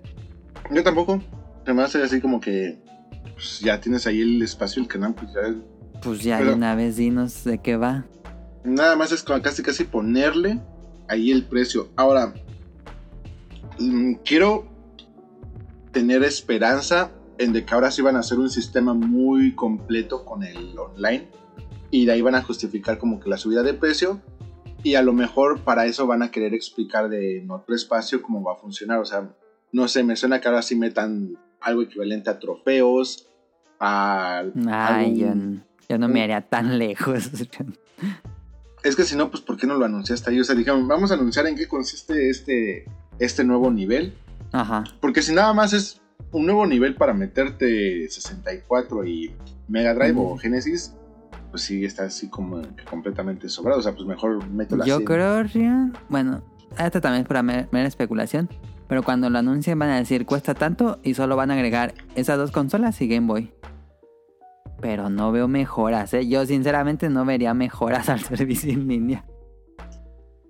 [0.70, 1.22] Yo tampoco.
[1.64, 2.78] Se me hace así como que
[3.34, 5.40] pues, ya tienes ahí el espacio, el canal, pues ya
[6.02, 8.04] Pues ya Pero- de una vez dinos de qué va.
[8.62, 10.60] Nada más es casi casi ponerle
[11.08, 11.88] ahí el precio.
[11.96, 12.34] Ahora,
[13.78, 14.68] mm, quiero
[15.92, 17.10] tener esperanza
[17.40, 21.26] en de que ahora sí van a hacer un sistema muy completo con el online.
[21.90, 24.20] Y de ahí van a justificar como que la subida de precio.
[24.82, 28.42] Y a lo mejor para eso van a querer explicar de en otro espacio cómo
[28.42, 28.98] va a funcionar.
[28.98, 29.30] O sea,
[29.72, 33.26] no sé, me suena que ahora sí metan algo equivalente a trofeos.
[33.78, 35.28] A, Ay, yo,
[35.88, 37.30] yo no me haría tan lejos.
[38.82, 40.40] Es que si no, pues ¿por qué no lo anunciaste ahí?
[40.40, 42.86] O sea, dijeron, vamos a anunciar en qué consiste este,
[43.18, 44.14] este nuevo nivel.
[44.52, 44.84] Ajá.
[45.02, 46.00] Porque si nada más es
[46.32, 49.34] un nuevo nivel para meterte 64 y
[49.68, 50.36] Mega Drive o.
[50.36, 50.94] Genesis,
[51.50, 53.80] pues sí está así como completamente sobrado.
[53.80, 55.04] O sea, pues mejor mételo Yo así.
[55.04, 56.42] creo, Rian, bueno,
[56.78, 58.48] esto también es para mer- mera especulación,
[58.88, 62.38] pero cuando lo anuncien van a decir cuesta tanto y solo van a agregar esas
[62.38, 63.52] dos consolas y Game Boy.
[64.80, 66.26] Pero no veo mejoras, ¿eh?
[66.26, 69.24] Yo sinceramente no vería mejoras al servicio en línea.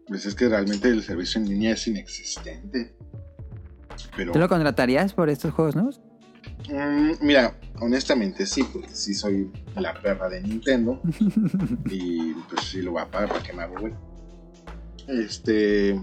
[0.07, 2.95] Pues es que realmente el servicio en línea es inexistente.
[4.17, 6.01] Pero, ¿Tú lo contratarías por estos juegos nuevos?
[6.69, 11.01] mm, mira, honestamente sí, porque sí soy la perra de Nintendo.
[11.91, 13.93] y pues sí lo voy a pagar para que me hago, güey.
[15.09, 16.01] Este.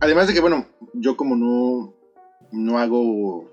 [0.00, 1.94] Además de que, bueno, yo como no,
[2.52, 3.50] no hago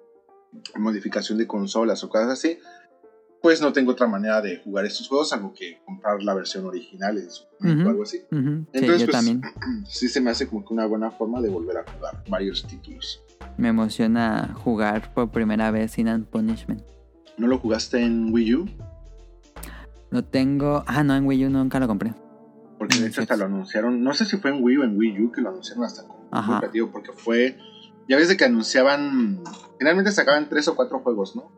[0.77, 2.59] modificación de consolas o cosas así,
[3.41, 7.18] pues no tengo otra manera de jugar estos juegos, algo que comprar la versión original
[7.30, 7.88] su momento Ujú.
[7.88, 8.22] o algo así.
[8.31, 9.41] Ujú, Sí, Entonces, yo pues, también.
[9.88, 13.22] sí se me hace como que una buena forma de volver a jugar varios títulos.
[13.57, 16.81] Me emociona jugar por primera vez Sin and Punishment.
[17.38, 18.69] ¿No lo jugaste en Wii U?
[20.09, 20.84] Lo tengo...
[20.88, 22.13] Ah, no, en Wii U nunca lo compré.
[22.77, 25.22] Porque de hecho hasta lo anunciaron, no sé si fue en Wii o en Wii
[25.22, 27.57] U que lo anunciaron hasta como creativo, porque fue,
[28.09, 29.39] ya ves de que anunciaban,
[29.77, 31.51] generalmente sacaban tres o cuatro juegos, ¿no?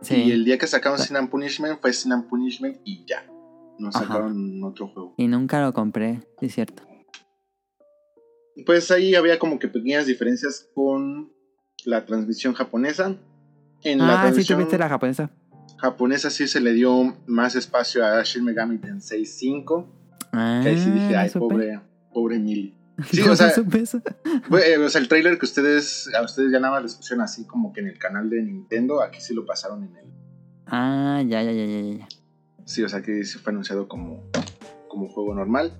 [0.00, 0.14] Sí.
[0.14, 3.26] Y el día que sacaron Sin and Punishment fue Sin and Punishment y ya.
[3.78, 4.00] No Ajá.
[4.00, 5.14] sacaron otro juego.
[5.18, 6.82] Y nunca lo compré, es cierto.
[8.64, 11.30] Pues ahí había como que pequeñas diferencias con
[11.84, 13.16] la transmisión japonesa.
[13.82, 15.30] En la Ah, sí, transmisión tuviste la japonesa.
[15.78, 19.86] japonesa sí se le dio más espacio a Shin Megami Tensei 5.
[20.32, 21.38] Ah, Que ahí sí dije, ay, supe.
[21.40, 21.80] pobre,
[22.12, 22.74] pobre Mili.
[23.10, 26.72] Sí, ¿Cómo o sea, eh, o sea, el trailer que ustedes, a ustedes ya nada
[26.74, 29.84] más les pusieron así como que en el canal de Nintendo, aquí sí lo pasaron
[29.84, 30.06] en el.
[30.66, 32.08] Ah, ya, ya, ya, ya, ya.
[32.64, 34.24] Sí, o sea que sí fue anunciado como,
[34.88, 35.78] como juego normal.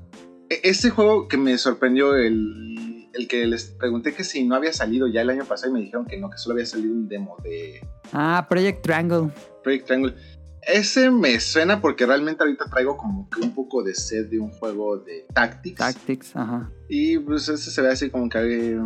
[0.51, 4.73] E- Este juego que me sorprendió, el, el que les pregunté que si no había
[4.73, 7.09] salido ya el año pasado y me dijeron que no, que solo había salido un
[7.09, 7.81] demo de
[8.12, 9.31] Ah, Project Triangle.
[9.62, 10.14] Project Triangle.
[10.62, 14.51] Ese me suena porque realmente ahorita traigo como que un poco de sed de un
[14.51, 15.78] juego de Tactics.
[15.78, 16.70] Tactics, ajá.
[16.89, 18.77] Y pues ese se ve así como que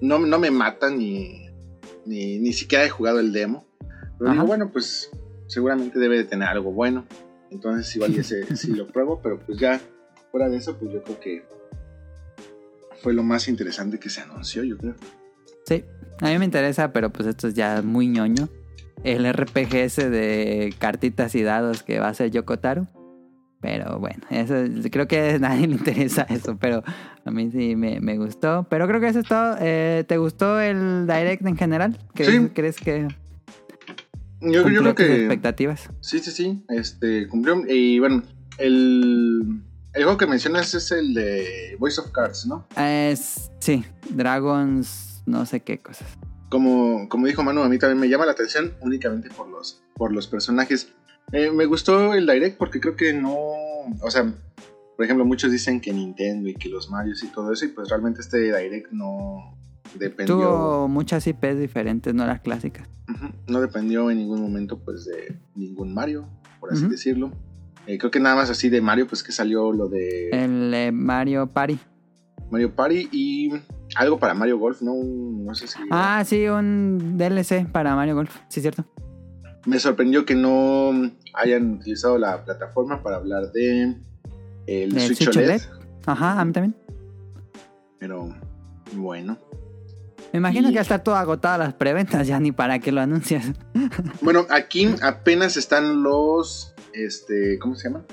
[0.00, 1.48] no, no me mata ni,
[2.04, 3.66] ni, ni siquiera he jugado el demo.
[4.18, 5.10] Pero digo, bueno, pues
[5.48, 7.04] seguramente debe de tener algo bueno.
[7.50, 9.80] Entonces igual y ese sí lo pruebo, pero pues ya
[10.36, 11.42] fuera de eso, pues yo creo que
[13.00, 14.94] fue lo más interesante que se anunció, yo creo.
[15.64, 15.82] Sí,
[16.20, 18.50] a mí me interesa, pero pues esto es ya muy ñoño.
[19.02, 22.86] El RPG ese de cartitas y dados que va a ser Yokotaro.
[23.62, 24.54] Pero bueno, eso
[24.90, 26.82] creo que a nadie le interesa eso, pero
[27.24, 28.66] a mí sí me, me gustó.
[28.68, 29.56] Pero creo que eso es todo.
[29.58, 31.98] Eh, ¿Te gustó el Direct en general?
[32.14, 32.48] ¿Crees, Sí.
[32.52, 33.08] ¿crees que
[34.42, 35.88] Yo, yo creo que expectativas?
[36.00, 37.62] sí, sí, sí, este cumplió.
[37.66, 38.22] Y bueno,
[38.58, 39.62] el,
[39.96, 42.66] el juego que mencionas es el de Voice of Cards, ¿no?
[42.76, 46.06] Es, sí, Dragons, no sé qué cosas.
[46.50, 50.12] como, como dijo Manu, a mí también me llama la atención únicamente por los, por
[50.12, 50.92] los personajes.
[51.32, 53.34] Eh, me gustó el Direct porque creo que no.
[54.02, 54.24] O sea,
[54.96, 57.88] por ejemplo, muchos dicen que Nintendo y que los Marios y todo eso, y pues
[57.88, 59.56] realmente este Direct no
[59.98, 60.36] dependió.
[60.36, 62.88] Tuvo muchas IPs diferentes, no las clásicas.
[63.46, 66.28] No dependió en ningún momento, pues, de ningún Mario,
[66.60, 67.30] por así decirlo.
[67.86, 70.92] Eh, creo que nada más así de Mario, pues que salió lo de El eh,
[70.92, 71.78] Mario Party.
[72.50, 73.50] Mario Party y
[73.96, 74.92] algo para Mario Golf, ¿no?
[74.92, 75.78] Un- no sé si.
[75.90, 78.84] Ah, sí, un DLC para Mario Golf, sí, cierto.
[79.66, 83.96] Me sorprendió que no hayan utilizado la plataforma para hablar de
[84.68, 85.62] el ¿Del Switch, Switch OLED, OLED?
[86.06, 86.76] Ajá, a mí también.
[87.98, 88.28] pero
[88.94, 89.38] bueno.
[90.32, 93.00] Me imagino Y- que ya está todo agotado las preventas, ya ni para qué lo
[93.00, 93.52] anuncias.
[94.20, 98.06] Bueno, aquí apenas están los, este, ¿cómo se llaman?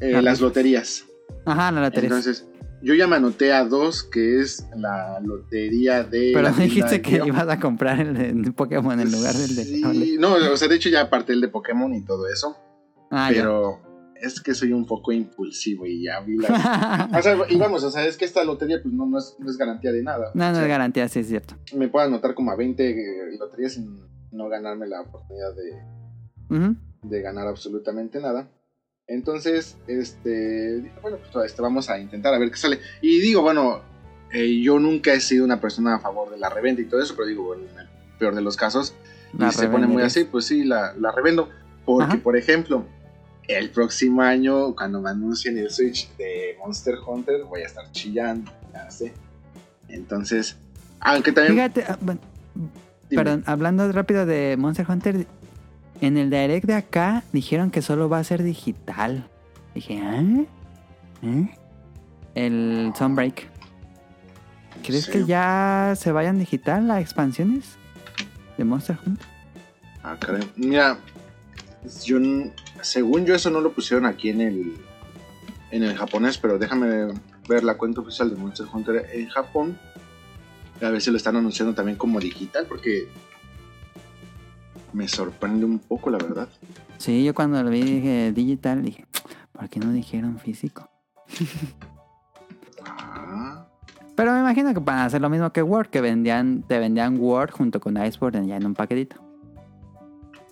[0.00, 1.04] Eh, Ah, las loterías.
[1.44, 2.08] Ajá, la lotería.
[2.08, 2.46] Entonces,
[2.82, 6.30] yo ya me anoté a dos, que es la lotería de...
[6.32, 10.16] Pero tienda dijiste que ibas a comprar el de Pokémon en lugar del de Sí.
[10.18, 12.56] No, o sea, de hecho ya aparte el de Pokémon y todo eso,
[13.10, 13.38] Ah, ya.
[13.42, 13.80] pero
[14.20, 17.08] es que soy un poco impulsivo y ya vi la...
[17.18, 19.50] O sea, y vamos, o sea, es que esta lotería pues no, no, es, no
[19.50, 20.30] es garantía de nada.
[20.34, 21.54] no, O no sea, es garantía, sí es cierto.
[21.74, 24.00] Me puedo anotar como a 20 loterías sin
[24.30, 26.76] no ganarme la oportunidad de, Ujú.
[27.02, 28.48] De ganar absolutamente nada.
[29.06, 32.80] Entonces, este, dije, bueno, pues este, vamos a intentar a ver qué sale.
[33.00, 33.80] Y digo, bueno,
[34.32, 37.14] eh, yo nunca he sido una persona a favor de la reventa y todo eso,
[37.16, 37.88] pero digo, bueno, en el
[38.18, 38.94] peor de los casos,
[39.32, 41.48] y se pone muy así, pues sí, la, la revendo.
[41.84, 42.16] Porque, Ajá.
[42.22, 42.84] por ejemplo,
[43.46, 48.52] el próximo año, cuando me anuncien el Switch de Monster Hunter, voy a estar chillando,
[48.72, 49.14] ya sé.
[49.88, 50.56] Entonces,
[51.00, 51.54] aunque también...
[51.54, 52.20] Fíjate, ah, bueno,
[53.08, 55.26] perdón, hablando rápido de Monster Hunter,
[56.00, 59.28] en el direct de acá dijeron que solo va a ser digital.
[59.74, 60.46] Dije, ¿eh?
[61.22, 61.50] ¿Eh?
[62.34, 63.48] El Sunbreak.
[64.84, 65.12] ¿Crees Sí.
[65.12, 67.76] que ya se vayan digital las expansiones
[68.56, 69.26] de Monster Hunter?
[70.02, 70.48] Ah, caray.
[70.56, 70.98] Mira,
[72.04, 72.18] yo,
[72.80, 74.76] según yo eso no lo pusieron aquí en el
[75.70, 77.08] en el japonés, pero déjame
[77.46, 79.78] ver la cuenta oficial de Monster Hunter en Japón.
[80.80, 83.08] A ver si lo están anunciando también como digital, porque
[84.92, 86.48] me sorprende un poco, la verdad.
[86.98, 89.06] Sí, yo cuando lo vi dije digital, dije,
[89.52, 90.88] ¿por qué no dijeron físico?
[92.84, 93.66] Ah,
[94.16, 97.18] Pero me imagino que van a hacer lo mismo que Word, que vendían, te vendían
[97.20, 99.16] Word junto con Iceborne ya en un paquetito.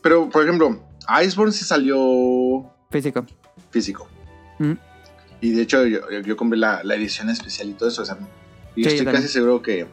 [0.02, 0.80] pero, por ejemplo,
[1.24, 3.24] Iceborne sí salió Físico.
[3.70, 4.06] físico.
[4.58, 4.72] Mm.
[5.40, 8.02] Y de hecho, yo, yo compré la, la edición especial y todo eso.
[8.02, 8.16] O sea,
[8.74, 9.86] y Sí, yo estoy casi seguro que,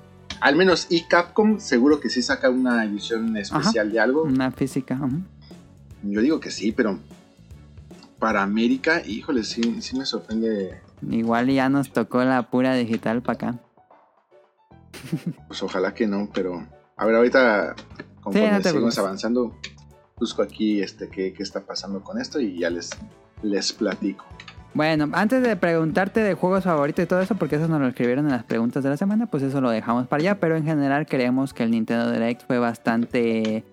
[0.44, 4.24] al menos, y Capcom seguro que sí saca una edición especial de algo.
[4.24, 5.00] Una física.
[6.04, 7.00] Yo digo que sí, pero
[8.20, 10.82] para América, híjole, sí, sí me sorprende.
[11.10, 13.60] Igual ya nos tocó la pura digital para acá.
[15.48, 16.68] Pues ojalá que no, pero
[16.98, 17.76] a ver, ahorita,
[18.22, 19.58] conforme te seguimos avanzando,
[20.18, 22.90] busco aquí este qué, qué está pasando con esto y ya les,
[23.44, 24.26] les platico.
[24.74, 28.26] Bueno, antes de preguntarte de juegos favoritos y todo eso, porque eso nos lo escribieron
[28.26, 30.40] en las preguntas de la semana, pues eso lo dejamos para allá.
[30.40, 33.64] Pero en general creemos que el Nintendo Direct fue bastante...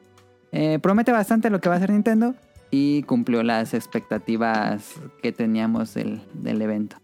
[0.52, 2.35] eh, promete bastante lo que va a hacer Nintendo
[2.70, 6.97] y cumplió las expectativas que teníamos del, del evento.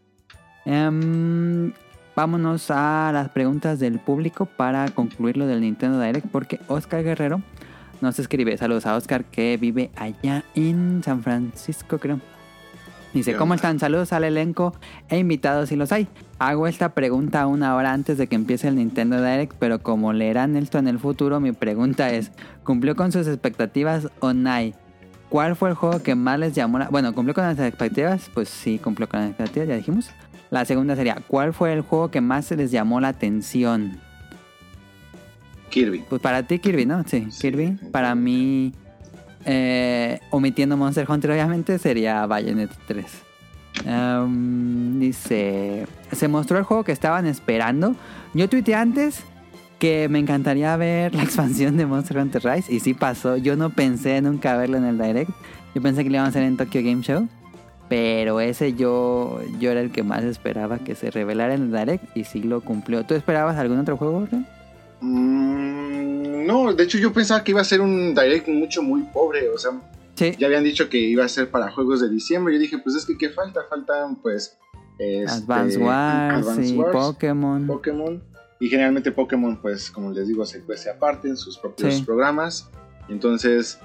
[0.66, 1.72] Em,
[2.14, 7.40] vámonos a las preguntas del público para concluir lo del Nintendo Direct, porque Oscar Guerrero
[8.02, 8.58] nos escribe.
[8.58, 12.20] Saludos a Oscar que vive allá en San Francisco, creo.
[13.16, 13.78] Dice, ¿Qué ¿cómo están?
[13.78, 14.74] Saludos al elenco
[15.08, 16.06] e invitados si los hay.
[16.38, 20.54] Hago esta pregunta una hora antes de que empiece el Nintendo Direct, pero como leerán
[20.54, 22.30] esto en el futuro, mi pregunta es,
[22.62, 24.54] ¿cumplió con sus expectativas o no?
[25.30, 26.90] ¿Cuál fue el juego que más les llamó la...
[26.90, 28.30] Bueno, ¿cumplió con las expectativas?
[28.34, 30.10] Pues sí, cumplió con las expectativas, ya dijimos.
[30.50, 33.98] La segunda sería, ¿cuál fue el juego que más les llamó la atención?
[35.70, 36.04] Kirby.
[36.08, 37.02] Pues para ti Kirby, ¿no?
[37.06, 37.78] Sí, Sí, Kirby.
[37.90, 38.72] Para mí,
[39.46, 43.06] eh, omitiendo Monster Hunter obviamente, sería Bayonetta 3.
[43.86, 47.94] Um, dice, se mostró el juego que estaban esperando.
[48.34, 49.22] Yo tuiteé antes
[49.78, 52.72] que me encantaría ver la expansión de Monster Hunter Rise.
[52.72, 53.36] Y sí pasó.
[53.36, 55.30] Yo no pensé nunca verlo en el Direct.
[55.74, 57.28] Yo pensé que lo iban a hacer en Tokyo Game Show.
[57.88, 62.16] Pero ese yo, yo era el que más esperaba que se revelara en el Direct.
[62.16, 63.04] Y sí lo cumplió.
[63.04, 64.26] ¿Tú esperabas algún otro juego?
[65.00, 69.48] Mm, no, de hecho yo pensaba que iba a ser un direct mucho, muy pobre.
[69.50, 69.72] O sea,
[70.14, 70.32] Sí.
[70.38, 72.54] ya habían dicho que iba a ser para juegos de diciembre.
[72.54, 73.60] Yo dije, pues es que ¿qué falta?
[73.68, 74.56] Faltan pues...
[74.98, 77.66] este, Advance Wars Advance y Pokémon.
[77.66, 78.22] Pokémon.
[78.58, 82.02] Y generalmente Pokémon, pues como les digo, se cuece aparte en sus propios Sí.
[82.04, 82.70] programas.
[83.10, 83.78] Entonces,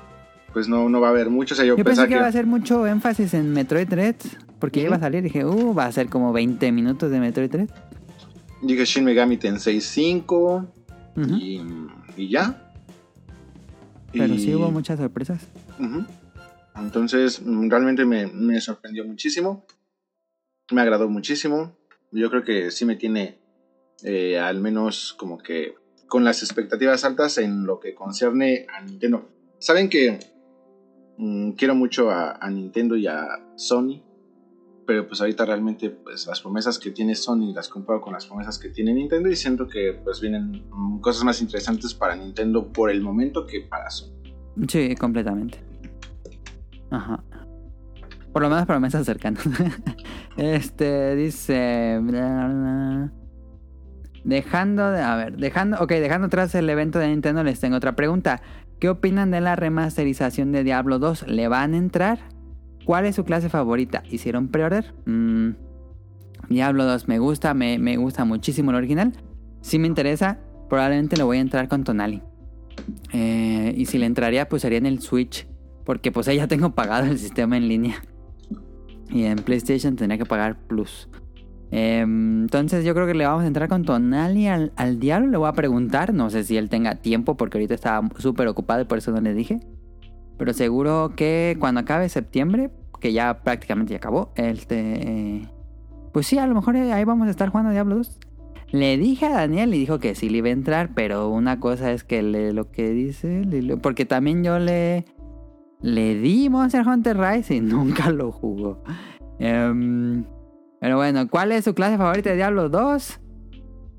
[0.54, 1.54] pues no, no va a haber mucho.
[1.54, 2.14] O sea, yo, Yo pensé que que...
[2.16, 4.16] iba a hacer mucho énfasis en Metroid Dread.
[4.60, 5.24] Porque iba a salir.
[5.24, 7.70] Dije, uh, va a ser como 20 minutos de Metroid Dread.
[8.62, 10.66] Dije Shin Megami Tensei 5
[11.16, 11.62] Y,
[12.18, 12.74] y ya.
[14.14, 15.46] Pero Y- sí hubo muchas sorpresas.
[16.76, 19.66] Entonces, mm, realmente me, me sorprendió muchísimo.
[20.72, 21.76] Me agradó muchísimo.
[22.12, 23.38] Yo creo que sí me tiene
[24.04, 25.76] eh, al menos como que
[26.08, 29.30] con las expectativas altas en lo que concierne a Nintendo.
[29.60, 30.20] Saben que
[31.18, 34.02] mm, quiero mucho a, a Nintendo y a Sony.
[34.92, 38.60] Pero pues ahorita realmente pues las promesas que tiene Sony las comparo con las promesas
[38.60, 40.66] que tiene Nintendo y siento que pues vienen
[41.00, 44.12] cosas más interesantes para Nintendo por el momento que para Sony.
[44.68, 45.64] Sí, completamente.
[46.90, 47.24] Ajá.
[48.34, 49.46] Por lo menos promesas cercanas.
[50.36, 52.02] este dice.
[54.26, 55.02] Dejando de.
[55.04, 55.78] A ver, dejando.
[55.80, 58.42] Ok, dejando atrás el evento de Nintendo, les tengo otra pregunta.
[58.82, 61.28] ¿Qué opinan de la remasterización de Diablo 2?
[61.28, 62.20] ¿Le van a entrar?
[62.86, 64.04] ¿Cuál es su clase favorita?
[64.10, 64.94] ¿Hicieron pre-order?
[65.06, 65.52] Mm,
[66.50, 69.14] Diablo 2 me gusta, me, gusta muchísimo el original.
[69.62, 70.40] Si me interesa,
[70.70, 72.22] probablemente le voy a entrar con Tonali.
[73.14, 75.48] Eh, y si le entraría, pues sería en el Switch.
[75.86, 78.04] Porque pues ahí ya tengo pagado el sistema en línea.
[79.10, 81.10] Y en PlayStation tendría que pagar Plus.
[81.72, 85.30] Eh, entonces yo creo que le vamos a entrar con Tonali al, al diablo.
[85.30, 86.14] Le voy a preguntar.
[86.14, 89.22] No sé si él tenga tiempo porque ahorita está súper ocupado y por eso no
[89.22, 89.60] le dije.
[90.42, 95.48] Pero seguro que cuando acabe septiembre, que ya prácticamente ya acabó, este...
[96.14, 98.20] Pues sí, a lo mejor ahí vamos a estar jugando Diablo 2.
[98.72, 101.92] Le dije a Daniel y dijo que sí le iba a entrar, pero una cosa
[101.92, 105.06] es que le, lo que dice, le- porque también yo le,
[105.80, 108.82] le di Monster Hunter Rise y nunca lo jugó.
[109.38, 110.26] Em,
[110.80, 113.20] pero bueno, ¿cuál es su clase favorita de Diablo 2?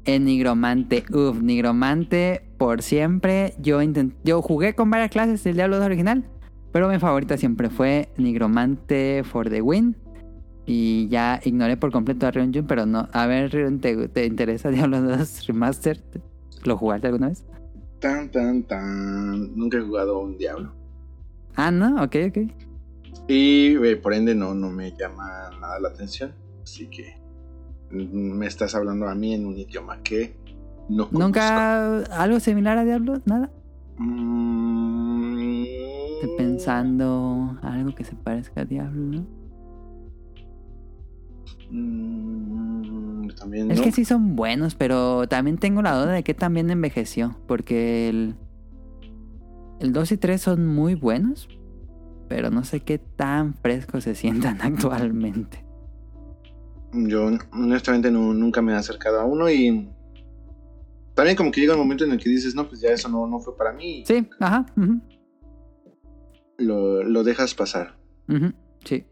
[0.04, 1.04] En Nigromante.
[1.12, 3.54] Uf, Nigromante por siempre.
[3.58, 3.80] Yo,
[4.24, 6.24] yo jugué con varias clases del Diablo 2 original,
[6.72, 9.96] pero mi favorita siempre fue Nigromante for the Win.
[10.64, 13.08] Y ya ignoré por completo a Rion Jun, pero no.
[13.12, 16.00] A ver, Rion, ¿te, te interesa Diablo 2 Remastered?
[16.64, 17.44] ¿Lo jugaste alguna vez?
[17.98, 19.56] Tan, tan, tan.
[19.56, 20.72] Nunca he jugado un Diablo.
[21.54, 22.38] Ah, no, ok, ok.
[23.28, 26.32] Y eh, por ende no, no me llama nada la atención.
[26.62, 27.21] Así que
[27.92, 30.34] me estás hablando a mí en un idioma que
[30.88, 31.18] no conozco.
[31.18, 33.20] ¿Nunca algo similar a Diablo?
[33.24, 33.50] ¿Nada?
[33.98, 35.64] Mm,
[36.22, 39.26] Estoy pensando algo que se parezca a Diablo, ¿no?
[41.70, 46.70] mm, también Es que sí son buenos, pero también tengo la duda de que también
[46.70, 47.36] envejeció.
[47.46, 48.34] Porque el,
[49.80, 51.48] el 2 y 3 son muy buenos,
[52.28, 55.64] pero no sé qué tan frescos se sientan actualmente.
[56.92, 59.88] Yo honestamente no- nunca me he acercado a uno y
[61.14, 63.26] también como que llega un momento en el que dices, no, pues ya eso no,
[63.26, 64.04] no fue para mí.
[64.06, 64.66] Sí, ajá.
[66.58, 67.96] Lo, lo dejas pasar.
[68.84, 69.04] sí.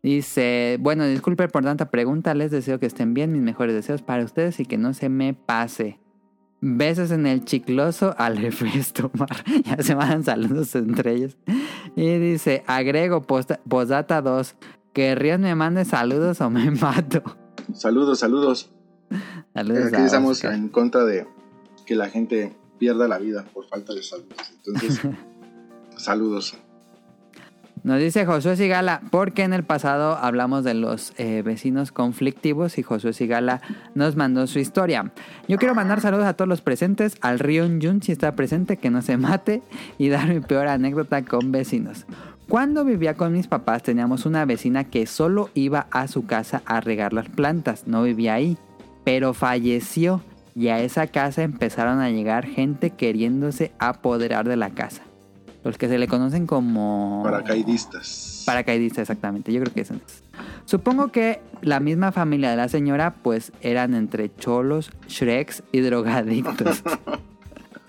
[0.00, 4.24] Dice, bueno, disculpe por tanta pregunta, les deseo que estén bien, mis mejores deseos para
[4.24, 5.98] ustedes y que no se me pase.
[6.60, 8.36] Besos en el chicloso al
[8.94, 9.28] tomar.
[9.64, 11.36] ya se mandan saludos entre ellos.
[11.96, 14.54] Y dice, agrego posta- postdata 2.
[14.92, 17.22] Que Rion me mande saludos o me mato.
[17.74, 18.70] Saludos, saludos.
[19.54, 20.54] Saludos Aquí estamos Oscar.
[20.54, 21.26] en contra de
[21.86, 24.36] que la gente pierda la vida por falta de saludos.
[24.64, 25.00] Entonces,
[25.96, 26.58] saludos.
[27.84, 32.82] Nos dice Josué Sigala, porque en el pasado hablamos de los eh, vecinos conflictivos y
[32.82, 33.62] Josué Sigala
[33.94, 35.12] nos mandó su historia.
[35.46, 38.90] Yo quiero mandar saludos a todos los presentes, al Rion Jun si está presente, que
[38.90, 39.62] no se mate,
[39.96, 42.04] y dar mi peor anécdota con vecinos.
[42.48, 46.80] Cuando vivía con mis papás teníamos una vecina que solo iba a su casa a
[46.80, 48.56] regar las plantas, no vivía ahí,
[49.04, 50.22] pero falleció
[50.54, 55.02] y a esa casa empezaron a llegar gente queriéndose apoderar de la casa.
[55.62, 57.20] Los que se le conocen como...
[57.22, 58.44] Paracaidistas.
[58.46, 59.52] Paracaidista, exactamente.
[59.52, 60.22] Yo creo que eso es.
[60.64, 66.82] Supongo que la misma familia de la señora, pues eran entre cholos, shreks y drogadictos.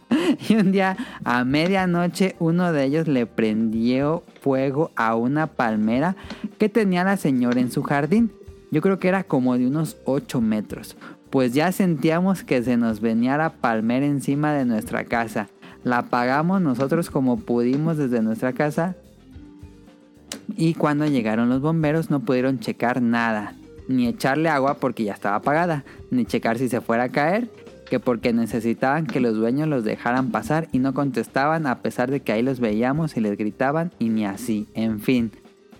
[0.49, 6.15] y un día, a medianoche, uno de ellos le prendió fuego a una palmera
[6.57, 8.31] que tenía la señora en su jardín.
[8.71, 10.95] Yo creo que era como de unos 8 metros.
[11.29, 15.47] pues ya sentíamos que se nos venía la palmera encima de nuestra casa.
[15.83, 18.95] La apagamos nosotros como pudimos desde nuestra casa
[20.57, 23.53] y cuando llegaron los bomberos no pudieron checar nada,
[23.87, 27.49] ni echarle agua porque ya estaba apagada, ni checar si se fuera a caer,
[27.89, 32.21] que porque necesitaban que los dueños los dejaran pasar y no contestaban a pesar de
[32.21, 35.31] que ahí los veíamos y les gritaban y ni así, en fin,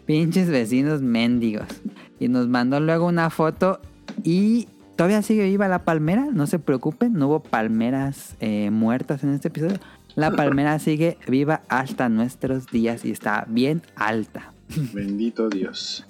[0.05, 1.67] pinches vecinos mendigos.
[2.19, 3.79] Y nos mandó luego una foto
[4.23, 9.33] y todavía sigue viva la palmera, no se preocupen, no hubo palmeras eh, muertas en
[9.33, 9.77] este episodio.
[10.15, 14.51] La palmera sigue viva hasta nuestros días y está bien alta.
[14.93, 16.05] Bendito Dios.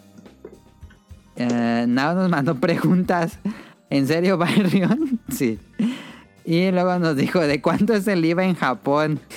[1.35, 3.39] Eh, Nao nos mandó preguntas.
[3.89, 5.19] ¿En serio, Byrion?
[5.31, 5.59] Sí.
[6.45, 9.19] Y luego nos dijo, ¿de cuánto es el IVA en Japón?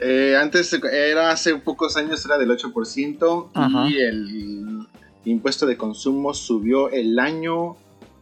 [0.00, 3.88] Eh, antes era hace pocos años era del 8% Ajá.
[3.88, 4.86] y el
[5.24, 7.76] impuesto de consumo subió el año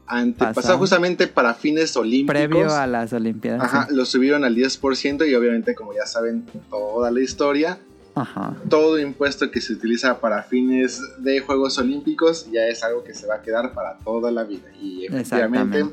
[0.06, 0.78] antepasado Pasado.
[0.78, 2.34] justamente para fines olímpicos.
[2.34, 3.62] Previo a las Olimpiadas.
[3.62, 3.94] Ajá, sí.
[3.94, 7.78] lo subieron al 10% y obviamente como ya saben toda la historia,
[8.14, 8.54] Ajá.
[8.68, 13.26] todo impuesto que se utiliza para fines de Juegos Olímpicos ya es algo que se
[13.26, 14.68] va a quedar para toda la vida.
[14.80, 15.84] Y efectivamente,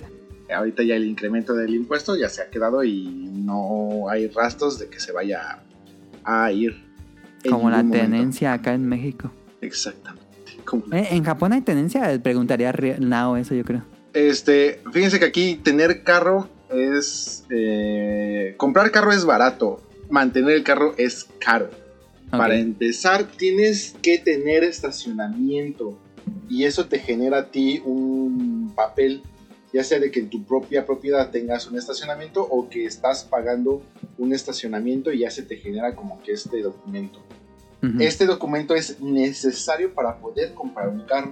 [0.53, 4.89] ahorita ya el incremento del impuesto ya se ha quedado y no hay rastros de
[4.89, 5.59] que se vaya
[6.23, 6.83] a ir.
[7.49, 7.99] Como la momento.
[7.99, 9.31] tenencia acá en México.
[9.61, 10.27] Exactamente.
[10.91, 12.21] Eh, ¿En Japón hay tenencia?
[12.21, 13.83] Preguntaría Nao eso, yo creo.
[14.13, 17.45] Este, fíjense que aquí tener carro es...
[17.49, 21.69] eh, comprar carro es barato, mantener el carro es caro.
[22.29, 25.97] Para empezar, tienes que tener estacionamiento
[26.47, 29.21] y eso te genera a ti un papel,
[29.73, 33.81] ya sea de que en tu propia propiedad tengas un estacionamiento o que estás pagando
[34.17, 37.19] un estacionamiento y ya se te genera como que este documento.
[37.99, 41.31] Este documento es necesario para poder comprar un carro.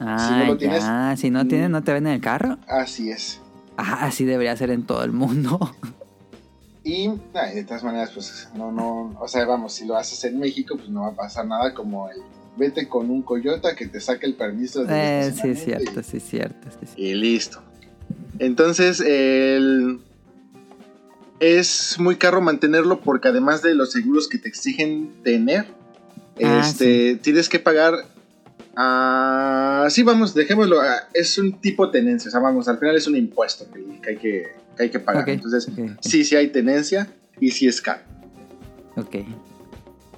[0.00, 1.14] Ah, no lo tienes, ya.
[1.16, 1.48] Si no mm.
[1.48, 2.56] tienes, no te venden el carro.
[2.66, 3.40] Así es.
[3.76, 5.58] Ah, así debería ser en todo el mundo.
[6.84, 10.38] Y ay, de todas maneras, pues no, no, o sea, vamos, si lo haces en
[10.38, 12.18] México, pues no va a pasar nada como el
[12.56, 16.16] vete con un coyota que te saque el permiso de Eh, sí, es cierto, sí,
[16.16, 16.68] es cierto.
[16.80, 16.92] sí, sí.
[16.96, 17.62] Y, y listo.
[18.40, 20.00] Entonces, el,
[21.40, 25.66] es muy caro mantenerlo porque además de los seguros que te exigen tener,
[26.42, 27.94] Ah, este, tienes que pagar.
[28.76, 30.80] ah, sí, vamos, dejémoslo.
[30.80, 34.00] ah, es un tipo de tenencia, o sea, vamos, al final es un impuesto que,
[34.00, 34.46] que hay, que,
[34.78, 35.24] que hay que pagar.
[35.24, 35.98] Ok, Entonces, ok.
[36.00, 37.08] sí, sí hay tenencia
[37.40, 38.00] y sí es caro.
[38.96, 39.16] Ok.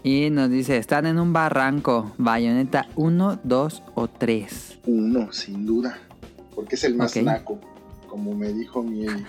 [0.04, 4.78] Y nos dice, están en un barranco, bayoneta 1, 2 o 3.
[4.86, 5.98] Uno, sin duda.
[6.54, 7.22] Porque es el más Ok.
[7.22, 7.58] naco,
[8.08, 9.24] como me dijo mi Eli.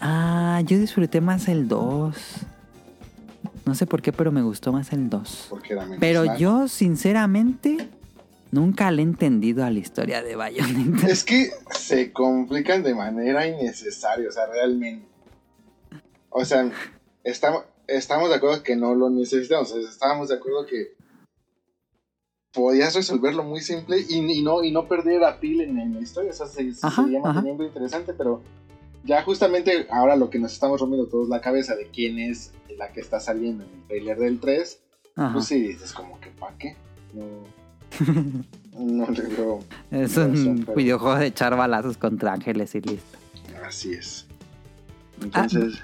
[0.00, 2.16] Ah, yo disfruté más el 2.
[3.66, 5.46] No sé por qué, pero me gustó más el 2.
[5.50, 6.38] Porque era menos Pero naco.
[6.38, 7.88] yo, sinceramente,
[8.50, 11.06] nunca le he entendido a la historia de Bayonetta.
[11.08, 15.06] Es que se complican de manera innecesaria, o sea, realmente.
[16.30, 16.70] O sea,
[17.24, 20.94] estamos, estamos de acuerdo que no lo necesitamos, o sea, estábamos de acuerdo que
[22.52, 26.00] podías resolverlo muy simple y, y no, y no perder a pila en, en la
[26.00, 27.18] historia, o sea, se, Ajá, ajá.
[27.20, 28.42] manteniendo interesante, pero
[29.04, 32.92] ya justamente ahora lo que nos estamos rompiendo todos la cabeza de quién es la
[32.92, 34.80] que está saliendo en el trailer del 3,
[35.16, 35.32] Ajá.
[35.32, 36.76] pues sí dices como que ¿para qué?
[37.14, 37.24] No,
[38.78, 39.64] no le veo.
[39.90, 43.18] es razón, un pero- videojuego de echar balazos contra ángeles y listo.
[43.66, 44.26] Así es.
[45.32, 45.82] Ah, Entonces,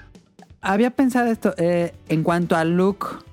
[0.61, 3.23] Había pensado esto, eh, en cuanto al look,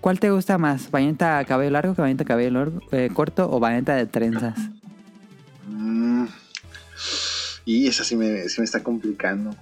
[0.00, 0.90] ¿cuál te gusta más?
[0.90, 4.58] ¿Bayonetta cabello largo, cabello largo, eh, corto o bayonetta de trenzas?
[5.68, 6.26] mm,
[7.64, 9.54] y esa sí me, sí me está complicando.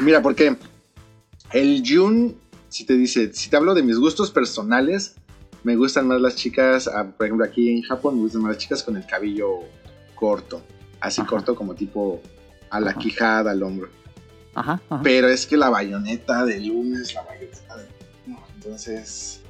[0.00, 0.56] Mira, porque
[1.52, 2.34] el Jun,
[2.68, 5.14] si te dice, si te hablo de mis gustos personales,
[5.62, 8.58] me gustan más las chicas, ah, por ejemplo, aquí en Japón me gustan más las
[8.58, 9.60] chicas con el cabello
[10.14, 10.62] corto,
[11.00, 11.30] así Ajá.
[11.30, 12.20] corto como tipo
[12.70, 13.00] a la Ajá.
[13.00, 13.88] quijada, al hombro.
[14.54, 15.00] Ajá, ajá.
[15.02, 17.84] Pero es que la bayoneta de lunes, la bayoneta de.
[18.26, 19.40] no, entonces.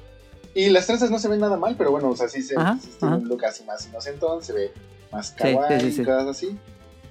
[0.53, 2.77] Y las trenzas no se ven nada mal, pero bueno, o sea, sí se Ajá,
[2.81, 4.73] sí tiene un look así más inocentón, se ve
[5.11, 6.57] más kawaii sí, cosas así.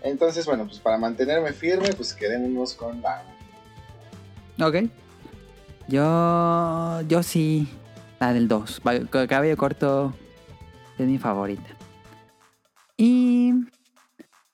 [0.03, 3.25] Entonces, bueno, pues para mantenerme firme, pues quedémonos con la.
[4.61, 4.77] Ok.
[5.89, 7.01] Yo.
[7.09, 7.69] Yo sí.
[8.21, 8.83] La del 2.
[9.29, 10.15] Cabello corto
[10.99, 11.69] es mi favorita.
[12.97, 13.55] Y.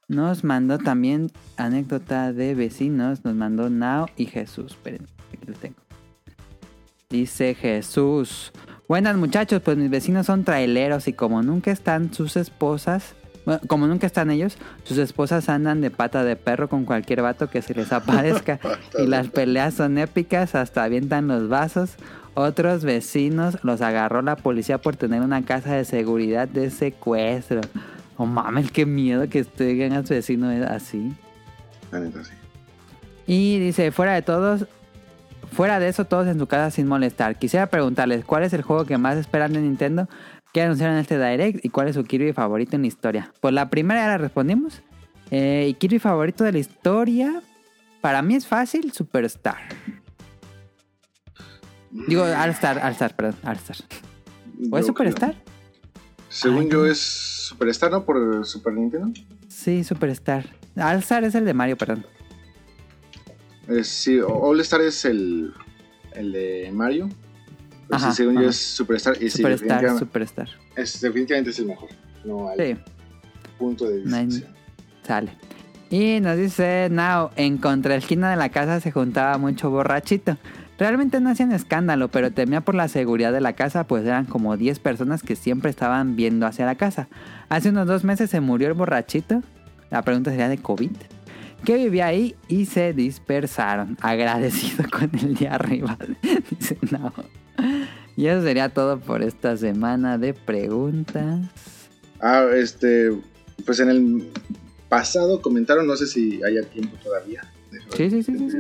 [0.09, 3.24] Nos mandó también anécdota de vecinos.
[3.24, 4.72] Nos mandó Nao y Jesús.
[4.72, 5.76] Esperen, aquí lo tengo.
[7.10, 8.52] Dice Jesús.
[8.88, 13.88] Buenas muchachos, pues mis vecinos son traileros y como nunca están sus esposas, bueno, como
[13.88, 17.74] nunca están ellos, sus esposas andan de pata de perro con cualquier vato que se
[17.74, 18.60] les aparezca.
[18.97, 21.97] y las peleas son épicas, hasta avientan los vasos.
[22.38, 27.62] Otros vecinos los agarró la policía por tener una casa de seguridad de secuestro.
[28.18, 31.16] Oh mames, qué miedo que esté a su vecino así.
[31.90, 32.32] La neta, sí.
[33.26, 34.66] Y dice, fuera de todos,
[35.50, 37.38] fuera de eso, todos en su casa sin molestar.
[37.38, 40.06] Quisiera preguntarles, ¿cuál es el juego que más esperan de Nintendo
[40.52, 43.32] que anunciaron en este Direct y cuál es su Kirby favorito en la historia?
[43.40, 44.82] Pues la primera ya la respondimos.
[45.30, 47.40] Eh, y Kirby favorito de la historia,
[48.02, 49.56] para mí es fácil, Superstar.
[52.09, 53.77] Digo, All-Star, All-Star, perdón, All-Star.
[54.70, 55.10] ¿O es Yo creo.
[55.10, 55.35] Superstar?
[56.28, 58.05] Según Ay, yo es Superstar, ¿no?
[58.05, 59.12] Por Super Nintendo.
[59.48, 60.44] Sí, Superstar.
[60.77, 62.05] All-Star es el de Mario, perdón.
[63.82, 65.52] Sí, All Star es el,
[66.12, 67.09] el de Mario.
[67.89, 69.16] Pero Ajá, sí, según yo es Superstar.
[69.23, 70.48] Y sí, Superstar, definitivamente, Superstar.
[70.77, 71.89] es, definitivamente es el mejor.
[72.24, 72.81] No hay Sí.
[73.59, 74.55] punto de discusión.
[75.05, 75.32] Sale.
[75.90, 80.36] Y nos dice Now, en contra esquina de la casa se juntaba mucho borrachito.
[80.78, 84.56] Realmente no hacían escándalo, pero temía por la seguridad de la casa, pues eran como
[84.56, 87.08] 10 personas que siempre estaban viendo hacia la casa.
[87.48, 89.42] Hace unos dos meses se murió el borrachito.
[89.90, 90.90] La pregunta sería de COVID.
[91.64, 93.96] Que vivía ahí y se dispersaron.
[94.02, 95.96] Agradecido con el de arriba.
[96.50, 97.12] dice Now.
[98.16, 101.40] Y eso sería todo por esta semana de preguntas.
[102.20, 103.12] Ah, este.
[103.64, 104.30] Pues en el
[104.90, 107.50] pasado comentaron, no sé si haya tiempo todavía.
[107.96, 108.58] Sí, sí, sí, sí, sí.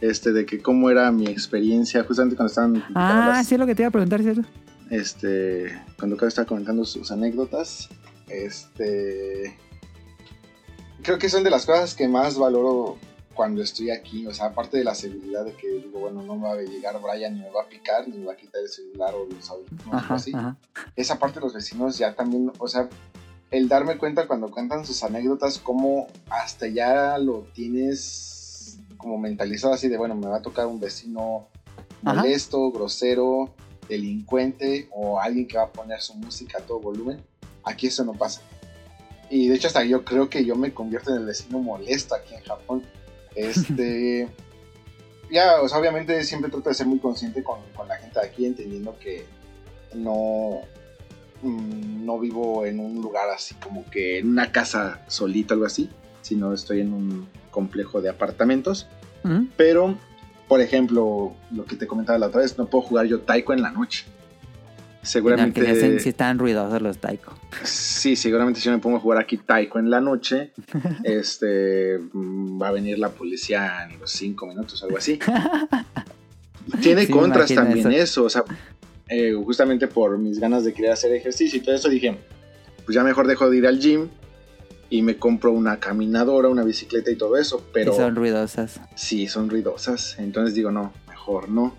[0.00, 2.84] Este, de que cómo era mi experiencia, justamente cuando estaban.
[2.94, 4.42] Ah, las- sí es lo que te iba a preguntar, ¿cierto?
[4.90, 7.88] este cuando cada estaba comentando sus anécdotas
[8.28, 9.56] este
[11.02, 12.98] creo que son de las cosas que más valoro
[13.32, 16.42] cuando estoy aquí o sea aparte de la seguridad de que digo bueno no me
[16.48, 18.68] va a llegar Brian ni me va a picar ni me va a quitar el
[18.68, 20.56] celular o los audífonos o así ajá.
[20.96, 22.88] esa parte de los vecinos ya también o sea
[23.50, 28.33] el darme cuenta cuando cuentan sus anécdotas cómo hasta ya lo tienes
[29.04, 31.46] como mentalizado así de bueno me va a tocar un vecino
[32.02, 32.22] Ajá.
[32.22, 33.54] molesto, grosero,
[33.86, 37.22] delincuente o alguien que va a poner su música a todo volumen.
[37.62, 38.40] Aquí eso no pasa.
[39.30, 42.34] Y de hecho hasta yo creo que yo me convierto en el vecino molesto aquí
[42.34, 42.82] en Japón.
[43.34, 44.28] Este...
[45.30, 48.26] ya, o sea, obviamente siempre trato de ser muy consciente con, con la gente de
[48.26, 49.26] aquí, entendiendo que
[49.94, 50.62] no,
[51.42, 55.90] mm, no vivo en un lugar así como que en una casa solita, algo así,
[56.22, 58.88] sino estoy en un complejo de apartamentos.
[59.56, 59.96] Pero,
[60.48, 63.62] por ejemplo, lo que te comentaba la otra vez, no puedo jugar yo taiko en
[63.62, 64.04] la noche.
[64.06, 65.60] No, Seguramente.
[65.60, 67.34] que si están ruidosos los taiko.
[67.62, 70.52] Sí, seguramente si me pongo a jugar aquí taiko en la noche,
[71.04, 75.18] este mm, va a venir la policía en los cinco minutos, algo así.
[76.80, 77.90] Tiene Sí, contras también eso.
[77.90, 78.44] eso, o sea,
[79.08, 82.16] eh, justamente por mis ganas de querer hacer ejercicio y todo eso dije,
[82.86, 84.08] pues ya mejor dejo de ir al gym
[84.90, 88.80] y me compro una caminadora, una bicicleta y todo eso, pero Y son ruidosas.
[88.94, 90.16] sí, son ruidosas.
[90.18, 91.74] Entonces digo, no, mejor no.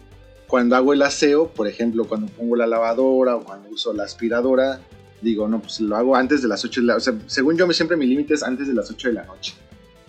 [0.47, 4.79] Cuando hago el aseo, por ejemplo, cuando pongo la lavadora o cuando uso la aspiradora,
[5.21, 7.71] digo, no, pues lo hago antes de las 8 de la O sea, según yo,
[7.73, 9.53] siempre mi límite es antes de las 8 de la noche.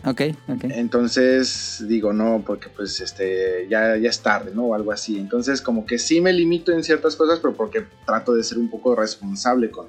[0.04, 0.64] Ok, ok.
[0.64, 4.66] Entonces digo, no, porque pues este, ya, ya es tarde, ¿no?
[4.66, 5.18] O algo así.
[5.18, 8.70] Entonces, como que sí me limito en ciertas cosas, pero porque trato de ser un
[8.70, 9.86] poco responsable con,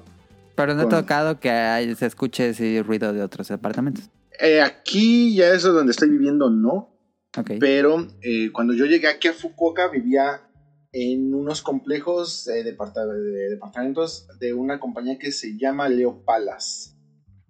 [0.58, 4.10] Pero no he tocado que hay- se escuche ese ruido de otros departamentos.
[4.40, 6.94] Eh, aquí ya eso donde estoy viviendo no,
[7.36, 7.52] Ok.
[7.58, 10.42] pero eh, cuando yo llegué aquí a Fukuoka vivía
[10.92, 12.72] en unos complejos eh, de
[13.50, 16.90] departamentos de una compañía que se llama Leo Palace.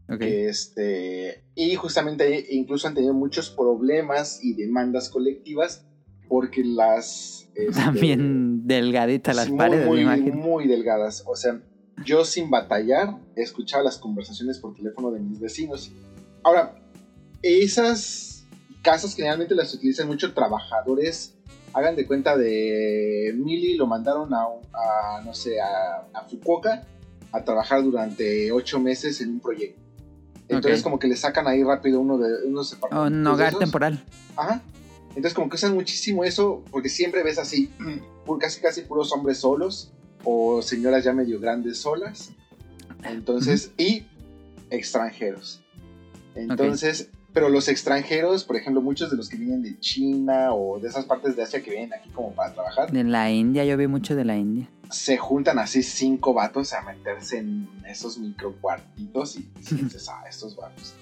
[0.08, 0.18] ok.
[0.18, 5.86] que, este, y justamente incluso han tenido muchos problemas y demandas colectivas
[6.28, 7.48] porque las...
[7.54, 11.22] este, También delgaditas las muy, paredes, muy, muy delgadas.
[11.26, 11.60] O sea,
[12.04, 15.90] yo sin batallar escuchaba las conversaciones por teléfono de mis vecinos.
[16.42, 16.74] Ahora,
[17.42, 18.46] esas
[18.82, 21.34] casas generalmente las utilizan mucho trabajadores.
[21.72, 26.86] Hagan de cuenta de Mili, lo mandaron a, a, no sé, a, a Fukuoka
[27.30, 29.80] a trabajar durante ocho meses en un proyecto.
[30.48, 33.18] Entonces, como que le sacan ahí rápido uno de unos departamentos.
[33.18, 34.02] un hogar temporal.
[34.34, 34.62] Ajá.
[35.10, 37.70] Entonces como que usan muchísimo eso porque siempre ves así,
[38.40, 39.92] casi casi puros hombres solos
[40.24, 42.32] o señoras ya medio grandes solas.
[43.04, 44.06] Entonces, y
[44.70, 45.62] extranjeros.
[46.34, 50.88] Entonces, pero los extranjeros, por ejemplo, muchos de los que vienen de China o de
[50.88, 53.86] esas partes de Asia que vienen aquí como para trabajar, De la India, yo vi
[53.86, 54.68] mucho de la India.
[54.90, 60.56] se juntan así cinco vatos a meterse en esos micro cuartitos y dices, ah, estos
[60.56, 60.94] vatos.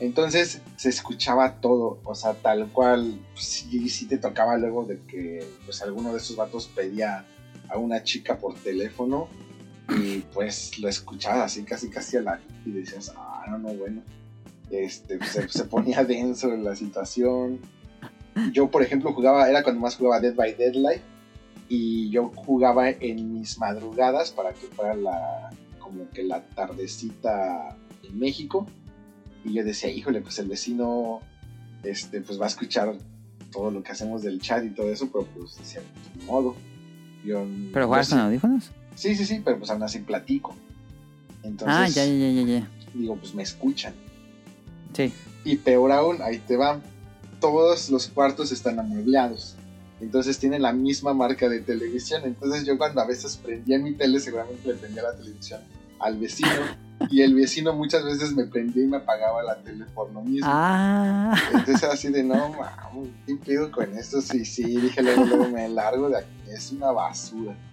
[0.00, 5.00] Entonces se escuchaba todo, o sea, tal cual, pues, sí, sí te tocaba luego de
[5.00, 7.26] que pues alguno de esos vatos pedía
[7.68, 9.28] a una chica por teléfono
[9.88, 14.02] y pues lo escuchabas así casi casi a la y decías, ah, no, no, bueno,
[14.70, 17.60] este, se, ponía denso la situación.
[18.52, 21.02] Yo, por ejemplo, jugaba, era cuando más jugaba Dead by Deadlight
[21.68, 28.18] y yo jugaba en mis madrugadas para que fuera la como que la tardecita en
[28.18, 28.66] México.
[29.44, 31.20] Y yo decía, híjole, pues el vecino
[31.82, 32.94] este, pues va a escuchar
[33.50, 36.54] todo lo que hacemos del chat y todo eso, pero pues decía, de modo.
[37.24, 38.70] Yo, ¿Pero juegas con audífonos?
[38.94, 40.54] Sí, sí, sí, pero pues aún así platico.
[41.42, 43.94] Entonces, Ah, ya, ya, ya, ya, digo, pues me escuchan.
[44.92, 45.12] Sí.
[45.44, 46.80] Y peor aún, ahí te va.
[47.40, 49.54] Todos los cuartos están amueblados.
[50.00, 52.22] Entonces tienen la misma marca de televisión.
[52.24, 55.60] Entonces yo cuando a veces prendía mi tele, seguramente le prendía la televisión
[56.00, 56.50] al vecino.
[57.10, 60.46] y el vecino muchas veces me prendía y me apagaba la tele por lo mismo.
[60.50, 64.20] Ah, Entonces era así de, no, mames, ¿qué pido con esto?
[64.20, 66.28] Sí, sí, dije luego, luego me largo de aquí.
[66.52, 67.56] Es una basura.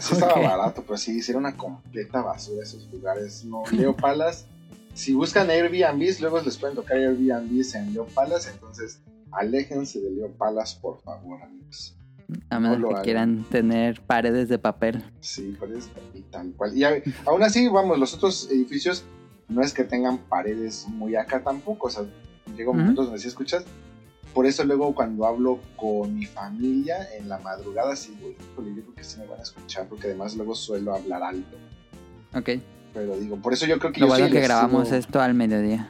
[0.00, 3.44] Sí estaba barato, pero sí, era una completa basura esos lugares.
[3.44, 4.46] No, Leo Palas,
[4.94, 9.00] si buscan Airbnbs, luego les pueden tocar Airbnbs en Leo Palas, entonces
[9.32, 11.96] aléjense de Leo Palas, por favor, amigos.
[12.50, 13.04] a menos No que hagan.
[13.04, 15.04] quieran tener paredes de papel.
[15.18, 16.76] Sí, paredes y tal cual.
[16.78, 19.02] Y a- aún así, vamos, los otros edificios
[19.48, 22.04] no es que tengan paredes muy acá tampoco, o sea,
[22.56, 23.64] llega un momento donde sí escuchas.
[24.34, 28.82] Por eso luego cuando hablo con mi familia en la madrugada, sí, güey, híjole, yo
[28.82, 31.56] creo que sí me van a escuchar, porque además luego suelo hablar alto.
[32.34, 32.50] Ok.
[32.94, 35.34] Pero digo, por eso yo creo que Lo yo bueno soy que grabamos esto al
[35.34, 35.88] mediodía.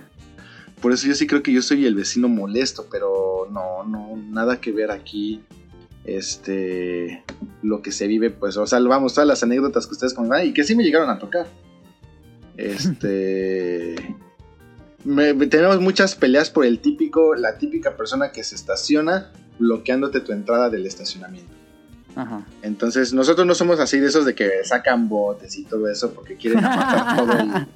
[0.81, 4.61] Por eso yo sí creo que yo soy el vecino molesto, pero no, no, nada
[4.61, 5.43] que ver aquí.
[6.05, 7.23] Este,
[7.63, 10.55] lo que se vive, pues, o sea, vamos, todas las anécdotas que ustedes contaron y
[10.55, 11.47] que sí me llegaron a tocar.
[12.57, 13.95] Este,
[15.05, 20.33] me- tenemos muchas peleas por el típico, la típica persona que se estaciona bloqueándote tu
[20.33, 21.53] entrada del estacionamiento.
[22.17, 22.45] Ajá.
[22.63, 26.37] Entonces, nosotros no somos así de esos de que sacan botes y todo eso porque
[26.37, 27.67] quieren apartar todo el-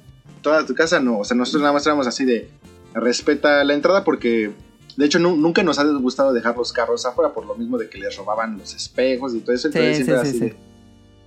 [0.41, 0.99] toda tu casa.
[0.99, 2.49] No, o sea, nosotros nada más éramos así de
[2.93, 4.51] respeta la entrada porque,
[4.97, 7.89] de hecho, nu- nunca nos ha gustado dejar los carros afuera por lo mismo de
[7.89, 9.67] que les robaban los espejos y todo eso.
[9.67, 10.45] Entonces, Sí, siempre sí, así sí.
[10.45, 10.55] de-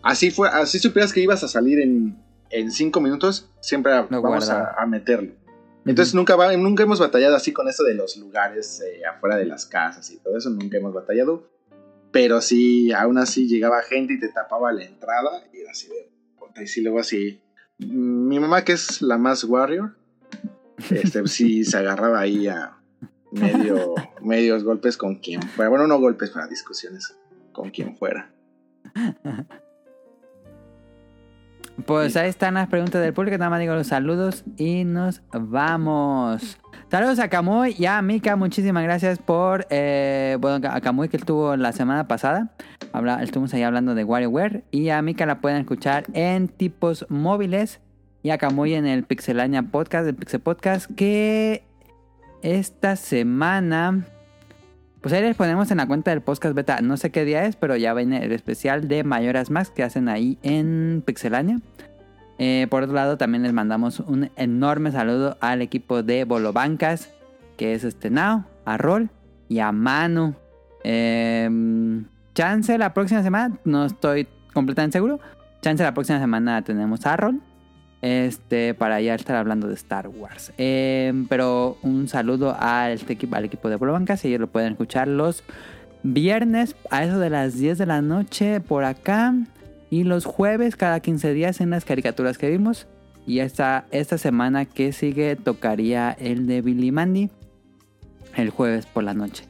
[0.03, 2.17] Así fue, así supieras que ibas a salir en,
[2.51, 5.33] en cinco minutos, siempre Lo vamos a, a meterlo.
[5.89, 9.47] Entonces nunca, va, nunca hemos batallado así con eso de los lugares eh, afuera de
[9.47, 11.49] las casas y todo eso, nunca hemos batallado.
[12.13, 16.11] Pero sí, aún así llegaba gente y te tapaba la entrada y era así de...
[16.39, 17.41] puta, Y sí, luego así...
[17.79, 19.95] Mi mamá, que es la más warrior,
[20.91, 22.77] este, sí se agarraba ahí a
[23.31, 25.71] medio, medios golpes con quien fuera.
[25.71, 27.17] Bueno, no golpes para discusiones,
[27.53, 28.31] con quien fuera.
[31.87, 33.39] Pues ahí están las preguntas del público.
[33.39, 36.59] Nada más digo los saludos y nos vamos.
[36.91, 38.37] Saludos a Camuy y a Mika.
[38.37, 39.67] Muchísimas gracias por.
[39.71, 42.51] eh, bueno, a Camuy que estuvo la semana pasada.
[42.93, 44.65] Habla, estuvimos ahí hablando de WarioWare.
[44.71, 47.81] Y a Mika la pueden escuchar en tipos móviles.
[48.23, 50.91] Y a Camuy en el Pixelania Podcast, el Pixel Podcast.
[50.95, 51.63] Que
[52.43, 54.05] esta semana.
[55.01, 56.81] Pues ahí les ponemos en la cuenta del podcast beta.
[56.81, 60.09] No sé qué día es, pero ya viene el especial de Mayoras Max que hacen
[60.09, 61.61] ahí en Pixelania.
[62.39, 67.11] Eh, por otro lado, también les mandamos un enorme saludo al equipo de Bolobancas,
[67.57, 69.11] que es este Nao, a Rol
[69.49, 70.35] y a Manu.
[70.83, 71.49] Eh,
[72.35, 75.21] chance la próxima semana, no estoy completamente seguro.
[75.63, 77.41] Chance la próxima semana tenemos a Rol.
[78.01, 80.53] Este, para ya estar hablando de Star Wars.
[80.57, 84.25] Eh, pero un saludo al, equipo, al equipo de Bolobancas.
[84.25, 85.43] Ellos lo pueden escuchar los
[86.05, 89.35] viernes a eso de las 10 de la noche por acá.
[89.91, 92.87] Y los jueves cada 15 días en las caricaturas que vimos.
[93.27, 97.31] Y esta, esta semana que sigue tocaría el de Billy Mandy.
[98.37, 99.45] El jueves por la noche.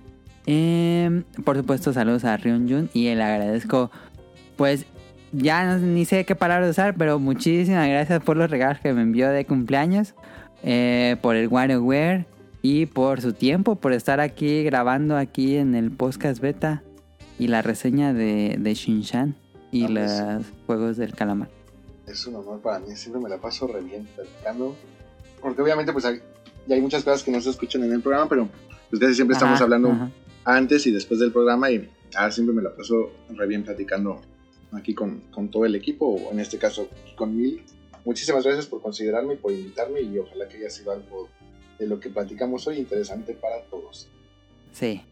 [0.47, 2.91] Eh, por supuesto, saludos a Ryun Jun.
[2.95, 3.91] Y le agradezco,
[4.57, 4.87] pues,
[5.33, 9.03] ya no- ni sé qué palabras usar, pero muchísimas gracias por los regalos que me
[9.03, 10.15] envió de cumpleaños.
[10.65, 12.27] eh, por el WarioWare.
[12.63, 16.83] Y por su tiempo, por estar aquí grabando aquí en el podcast beta.
[17.39, 19.37] Y la reseña de, de Shinshan.
[19.71, 20.21] Y Ah, pues.
[20.21, 21.49] los juegos del calamar.
[22.09, 24.75] Es un honor para mí, siempre me la paso re bien platicando.
[25.41, 26.21] Porque obviamente pues hay,
[26.67, 28.49] ya hay muchas cosas que no se escuchan en el programa, pero
[28.91, 30.11] pues casi siempre estamos hablando ajá.
[30.45, 34.21] antes y después del programa y ah, siempre me la paso re bien platicando
[34.73, 37.63] aquí con, con todo el equipo, o en este caso con Mil.
[38.05, 41.29] Muchísimas gracias por considerarme y por invitarme y ojalá que haya sido algo
[41.79, 44.09] de lo que platicamos hoy interesante para todos.
[44.73, 45.03] Sí.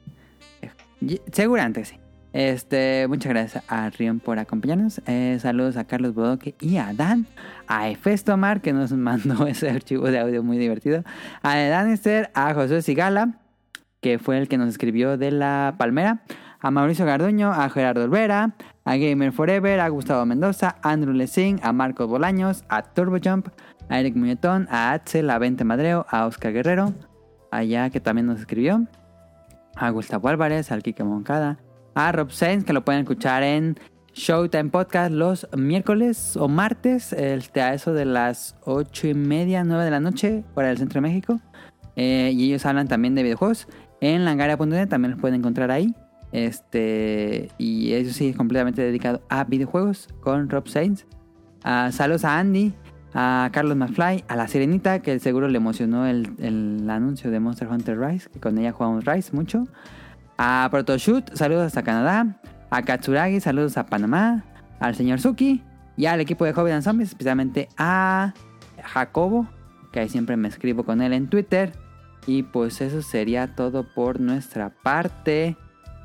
[1.00, 1.96] Y- Seguramente sí.
[2.32, 5.00] Este, muchas gracias a Rion por acompañarnos.
[5.06, 7.26] Eh, saludos a Carlos Bodoque y a Dan.
[7.66, 11.02] A Efestomar que nos mandó ese archivo de audio muy divertido.
[11.42, 13.40] A Danister, a José Sigala,
[14.00, 16.22] que fue el que nos escribió de la Palmera.
[16.60, 18.54] A Mauricio Garduño, a Gerardo Olvera,
[18.86, 23.48] a Gamer Forever, a Gustavo Mendoza, a Andrew Lessing, a Marcos Bolaños, a TurboJump,
[23.88, 26.94] a Eric Muñetón, a Axel, a Vente Madreo, a Oscar Guerrero,
[27.50, 28.86] allá que también nos escribió
[29.74, 31.58] a Gustavo Álvarez, al Kike Moncada,
[31.94, 33.76] a Rob Sainz, que lo pueden escuchar en
[34.14, 39.84] Showtime Podcast los miércoles o martes, este, a eso de las ocho y media, 9
[39.84, 41.40] de la noche, hora del centro de México.
[41.96, 43.66] Eh, y ellos hablan también de videojuegos.
[44.00, 45.94] En langaria.net también los pueden encontrar ahí.
[46.32, 51.06] Este, y eso sí es completamente dedicado a videojuegos con Rob Sainz.
[51.90, 52.74] Saludos a Andy,
[53.14, 57.68] a Carlos McFly, a la Sirenita, que seguro le emocionó el, el anuncio de Monster
[57.68, 59.64] Hunter Rise, que con ella jugamos Rise mucho.
[60.38, 62.40] A Protoshoot, saludos hasta Canadá.
[62.70, 64.44] A Katsuragi, saludos a Panamá.
[64.80, 65.62] Al señor Suki.
[65.96, 68.34] Y al equipo de Hobby and Zombies, especialmente a
[68.82, 69.48] Jacobo,
[69.92, 71.72] que ahí siempre me escribo con él en Twitter.
[72.26, 75.56] Y pues eso sería todo por nuestra parte.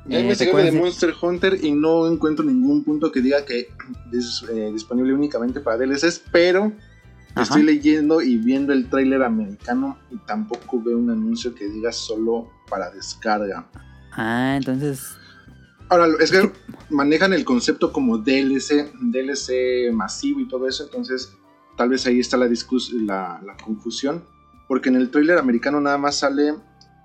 [0.06, 3.68] Ya Eh, investigué de Monster Hunter y no encuentro ningún punto que diga que
[4.12, 6.72] es eh, disponible únicamente para DLCs, pero
[7.34, 7.42] Ajá.
[7.42, 12.50] estoy leyendo y viendo el tráiler americano y tampoco veo un anuncio que diga solo
[12.68, 13.66] para descarga.
[14.12, 15.16] Ah, entonces.
[15.88, 16.50] Ahora, es que
[16.90, 21.36] manejan el concepto como DLC, DLC masivo y todo eso, entonces
[21.76, 24.24] tal vez ahí está la, la, la confusión,
[24.68, 26.54] porque en el tráiler americano nada más sale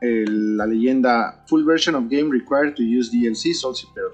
[0.02, 4.12] el- la leyenda Full version of game required to use DLC, Souls y Pearl.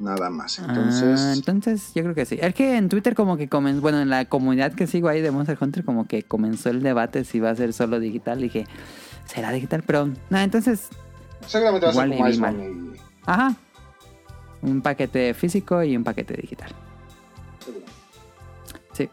[0.00, 1.20] Nada más, entonces...
[1.20, 2.36] Ah, entonces yo creo que sí.
[2.40, 5.30] Es que en Twitter como que comenzó, bueno, en la comunidad que sigo ahí de
[5.30, 8.40] Monster Hunter como que comenzó el debate si va a ser solo digital.
[8.40, 8.66] Y dije,
[9.24, 9.84] ¿será digital?
[9.86, 10.88] Pero, nada, entonces,
[11.46, 13.56] seguramente va a ser igual como y ajá.
[14.62, 16.70] Un paquete físico y un paquete digital.
[17.64, 17.86] seguro.
[18.92, 19.08] Sí.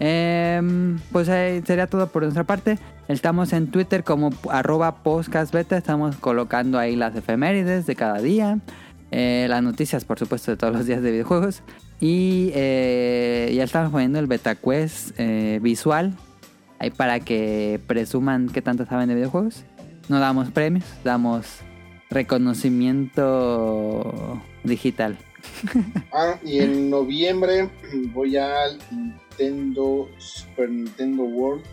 [0.00, 2.78] Em, pues eh, sería todo por nuestra parte.
[3.06, 5.76] Estamos en Twitter como arroba podcastbeta.
[5.76, 8.58] Estamos colocando ahí las efemérides de cada día.
[9.12, 11.62] eh, las noticias, por supuesto, de todos los días de videojuegos.
[12.00, 16.14] Y eh, ya estamos poniendo el BetaQuest eh, visual.
[16.78, 19.64] Ahí para que presuman qué tanto saben de videojuegos.
[20.08, 21.58] No damos premios, damos
[22.08, 25.18] reconocimiento digital.
[26.12, 27.70] Ah, y en noviembre
[28.12, 28.78] voy al
[29.40, 31.64] Nintendo Super Nintendo World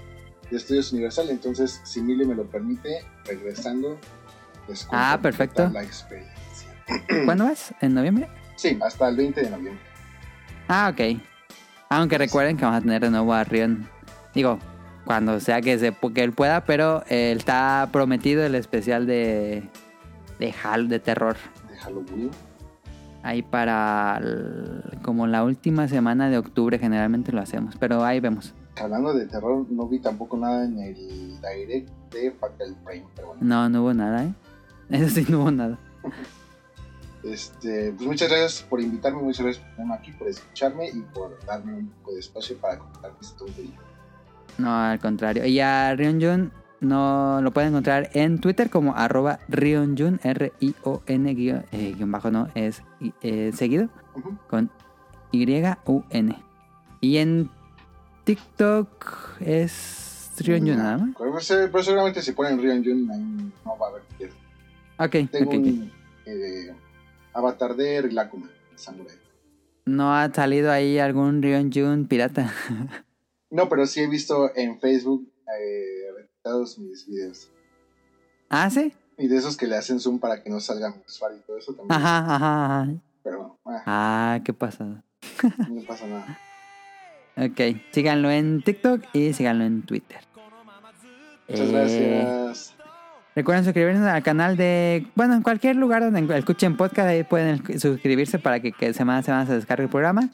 [0.49, 1.29] de Estudios Universal.
[1.29, 3.99] Entonces, si Mili me lo permite, regresando,
[4.67, 5.69] les cuento Ah, perfecto.
[5.69, 6.69] La experiencia.
[7.25, 7.73] ¿Cuándo vas?
[7.81, 8.29] ¿En noviembre?
[8.55, 9.81] Sí, hasta el 20 de noviembre.
[10.67, 11.21] Ah, ok.
[11.89, 13.87] Aunque recuerden que vamos a tener de nuevo a Rion.
[14.33, 14.59] Digo,
[15.05, 19.69] cuando sea que, se, que él pueda, pero eh, está prometido el especial de,
[20.39, 21.37] de Hal de terror.
[21.69, 22.31] De Halloween.
[23.27, 28.53] Ahí para el- como la última semana de octubre generalmente lo hacemos, pero ahí vemos.
[28.79, 30.95] Hablando de terror, no vi tampoco nada en el
[31.41, 33.41] direct de Fatal Frame, pero bueno.
[33.43, 34.33] No, no hubo nada, ¿eh?
[34.89, 35.77] Eso sí, no hubo nada.
[37.23, 41.37] Este, pues muchas gracias por invitarme, muchas gracias por tenerme aquí, por escucharme y por
[41.45, 43.73] darme un poco de espacio para contar mis tonterías.
[44.57, 45.45] No, al contrario.
[45.45, 51.33] Y a Rion Jun no lo pueden encontrar en Twitter como arroba Rion Jun, R-I-O-N
[51.33, 52.83] guion, eh, guion bajo, no, es
[53.21, 53.89] eh, seguido
[54.49, 54.69] con
[55.31, 56.43] Y-U-N.
[57.01, 57.49] Y en
[58.23, 61.15] TikTok es Rion Jun nada más.
[61.17, 64.35] Pero, pues, eh, pero seguramente si ponen Rion Jun, ahí no va a haber pierde.
[64.99, 65.65] Ok, Tengo ok, ok.
[65.65, 65.91] un
[66.25, 66.75] eh,
[67.33, 69.15] avatar de Rilakuma, samurai.
[69.85, 72.51] ¿No ha salido ahí algún Rion Jun pirata?
[73.49, 75.25] No, pero sí he visto en Facebook
[75.57, 76.06] eh,
[76.79, 77.49] mis videos.
[78.49, 78.93] ¿Ah, sí?
[79.17, 81.57] Y de esos que le hacen zoom para que no salga mi usuario y todo
[81.57, 81.91] eso también.
[81.91, 82.93] Ajá, ajá, ajá.
[83.23, 85.03] Pero bueno, ah, Ah, qué pasada.
[85.69, 86.39] no pasa nada.
[87.35, 90.19] Ok, síganlo en TikTok y síganlo en Twitter.
[91.47, 92.73] Muchas Eh, gracias.
[93.35, 95.05] Recuerden suscribirse al canal de...
[95.13, 99.23] Bueno, en cualquier lugar donde escuchen podcast, ahí pueden suscribirse para que, que semana a
[99.23, 100.29] semana se descargue el programa.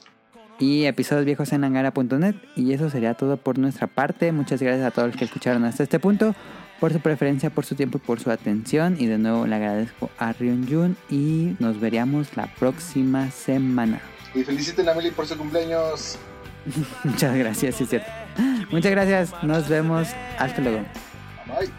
[0.58, 2.36] Y episodios viejos en angara.net.
[2.56, 4.32] Y eso sería todo por nuestra parte.
[4.32, 6.34] Muchas gracias a todos los que escucharon hasta este punto.
[6.80, 8.96] Por su preferencia, por su tiempo y por su atención.
[8.98, 10.96] Y de nuevo le agradezco a Rion Jun.
[11.10, 14.00] Y nos veríamos la próxima semana.
[14.34, 16.18] Y feliciten a Meli por su cumpleaños.
[17.04, 18.10] Muchas gracias, sí es cierto.
[18.70, 19.32] Muchas gracias.
[19.42, 20.08] Nos vemos.
[20.38, 20.84] Hasta luego.
[21.46, 21.70] Bye.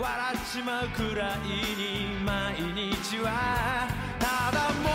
[0.00, 1.38] 笑っちまうくらい
[1.76, 3.88] に毎日は
[4.20, 4.90] ただも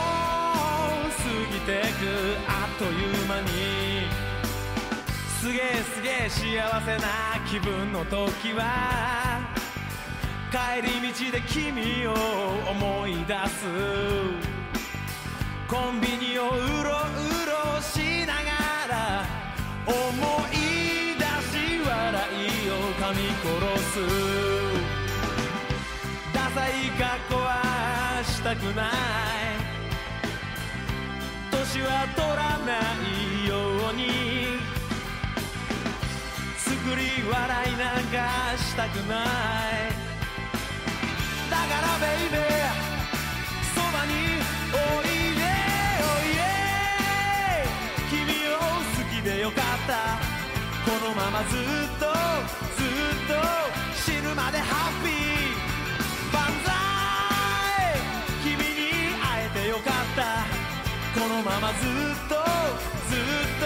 [1.08, 1.18] う過
[1.52, 2.08] ぎてく
[2.48, 4.08] あっという間に
[5.42, 6.42] すげえすげえ幸
[6.82, 7.04] せな
[7.50, 9.42] 気分の時は
[10.50, 12.14] 帰り道で君を
[12.70, 13.66] 思い出す。
[15.68, 18.52] コンビニをうろうろしなが
[18.88, 19.26] ら
[19.86, 19.94] 思
[20.50, 21.90] い出し笑
[22.30, 23.84] いを噛み殺
[24.50, 24.53] す。
[27.04, 28.92] か壊したくない。
[31.52, 32.72] 年は取らな
[33.04, 33.52] いよ
[33.92, 34.02] うに。
[36.56, 38.18] 作り笑いなんか
[38.58, 39.28] したくない。
[41.52, 42.42] だからベイベー
[43.76, 44.12] そばに
[44.72, 45.06] おい
[45.40, 45.44] で
[46.08, 46.42] おいで。
[48.10, 48.16] 君
[48.48, 49.92] を好きでよかった。
[50.90, 51.60] このままずっ
[52.00, 52.04] と
[52.78, 53.32] ずっと
[53.94, 55.23] 死ぬまでハッピー。
[61.24, 61.80] このままずっ
[62.28, 62.36] と
[63.08, 63.20] ずっ
[63.58, 63.66] と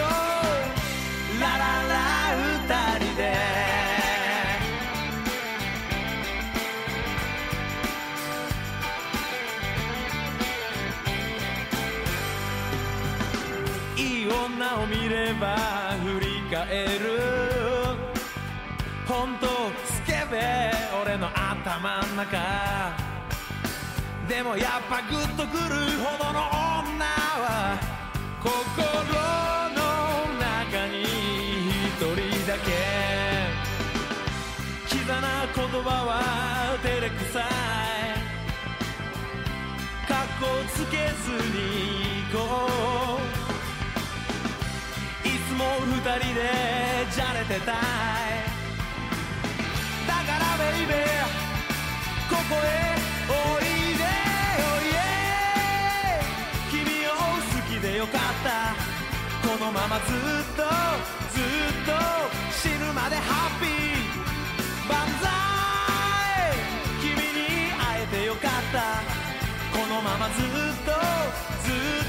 [1.40, 1.98] ラララ
[2.36, 3.20] 二人で。
[13.96, 15.56] いい女を見れば
[16.04, 17.18] 振り返る。
[19.04, 19.48] 本当
[19.84, 20.70] スケベ
[21.02, 23.07] 俺の頭ん中。
[24.28, 25.58] でもやっぱグッとくる
[26.04, 27.80] ほどの女は
[28.42, 28.52] 心
[29.72, 29.80] の
[30.38, 31.02] 中に
[31.88, 32.68] 一人だけ。
[34.86, 36.10] キザな言葉は
[36.82, 37.42] 照れくさい
[40.06, 41.56] かっこつけずに
[42.30, 42.38] 行こ
[45.24, 45.26] う。
[45.26, 46.40] いつも二人で
[47.14, 47.74] じゃれてたい。
[50.06, 50.96] だからベイベー
[52.28, 52.66] ここへ
[53.30, 53.77] おいで
[57.98, 58.76] よかった。
[59.42, 60.14] このままずっ
[60.54, 60.62] と
[61.34, 61.90] ずっと
[62.54, 63.98] 死ぬまでハッピー。
[64.88, 65.26] 万歳。
[67.02, 69.02] 君に会えてよかった。
[69.76, 70.46] このままずっ
[70.86, 70.94] と
[71.66, 72.07] ずっと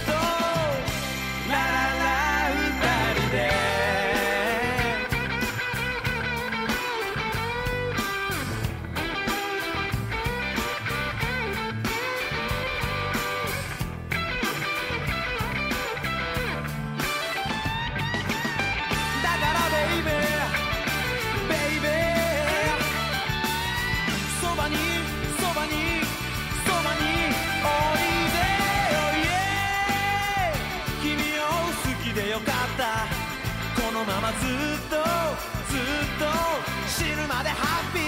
[36.19, 36.25] と
[36.87, 38.03] 死ぬまでハッピー。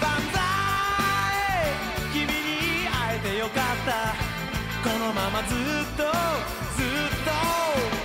[0.00, 0.40] 万歳。
[2.12, 3.92] 君に会えてよかった。
[4.88, 5.58] このままずっ
[5.96, 6.02] と
[6.76, 7.95] ずっと。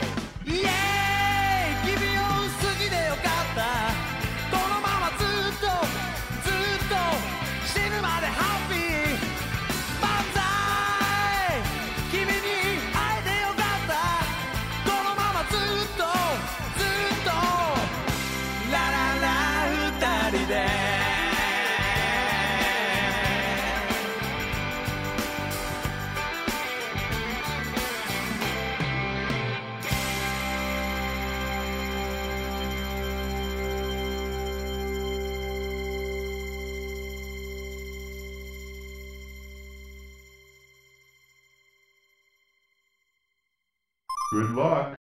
[44.61, 45.00] book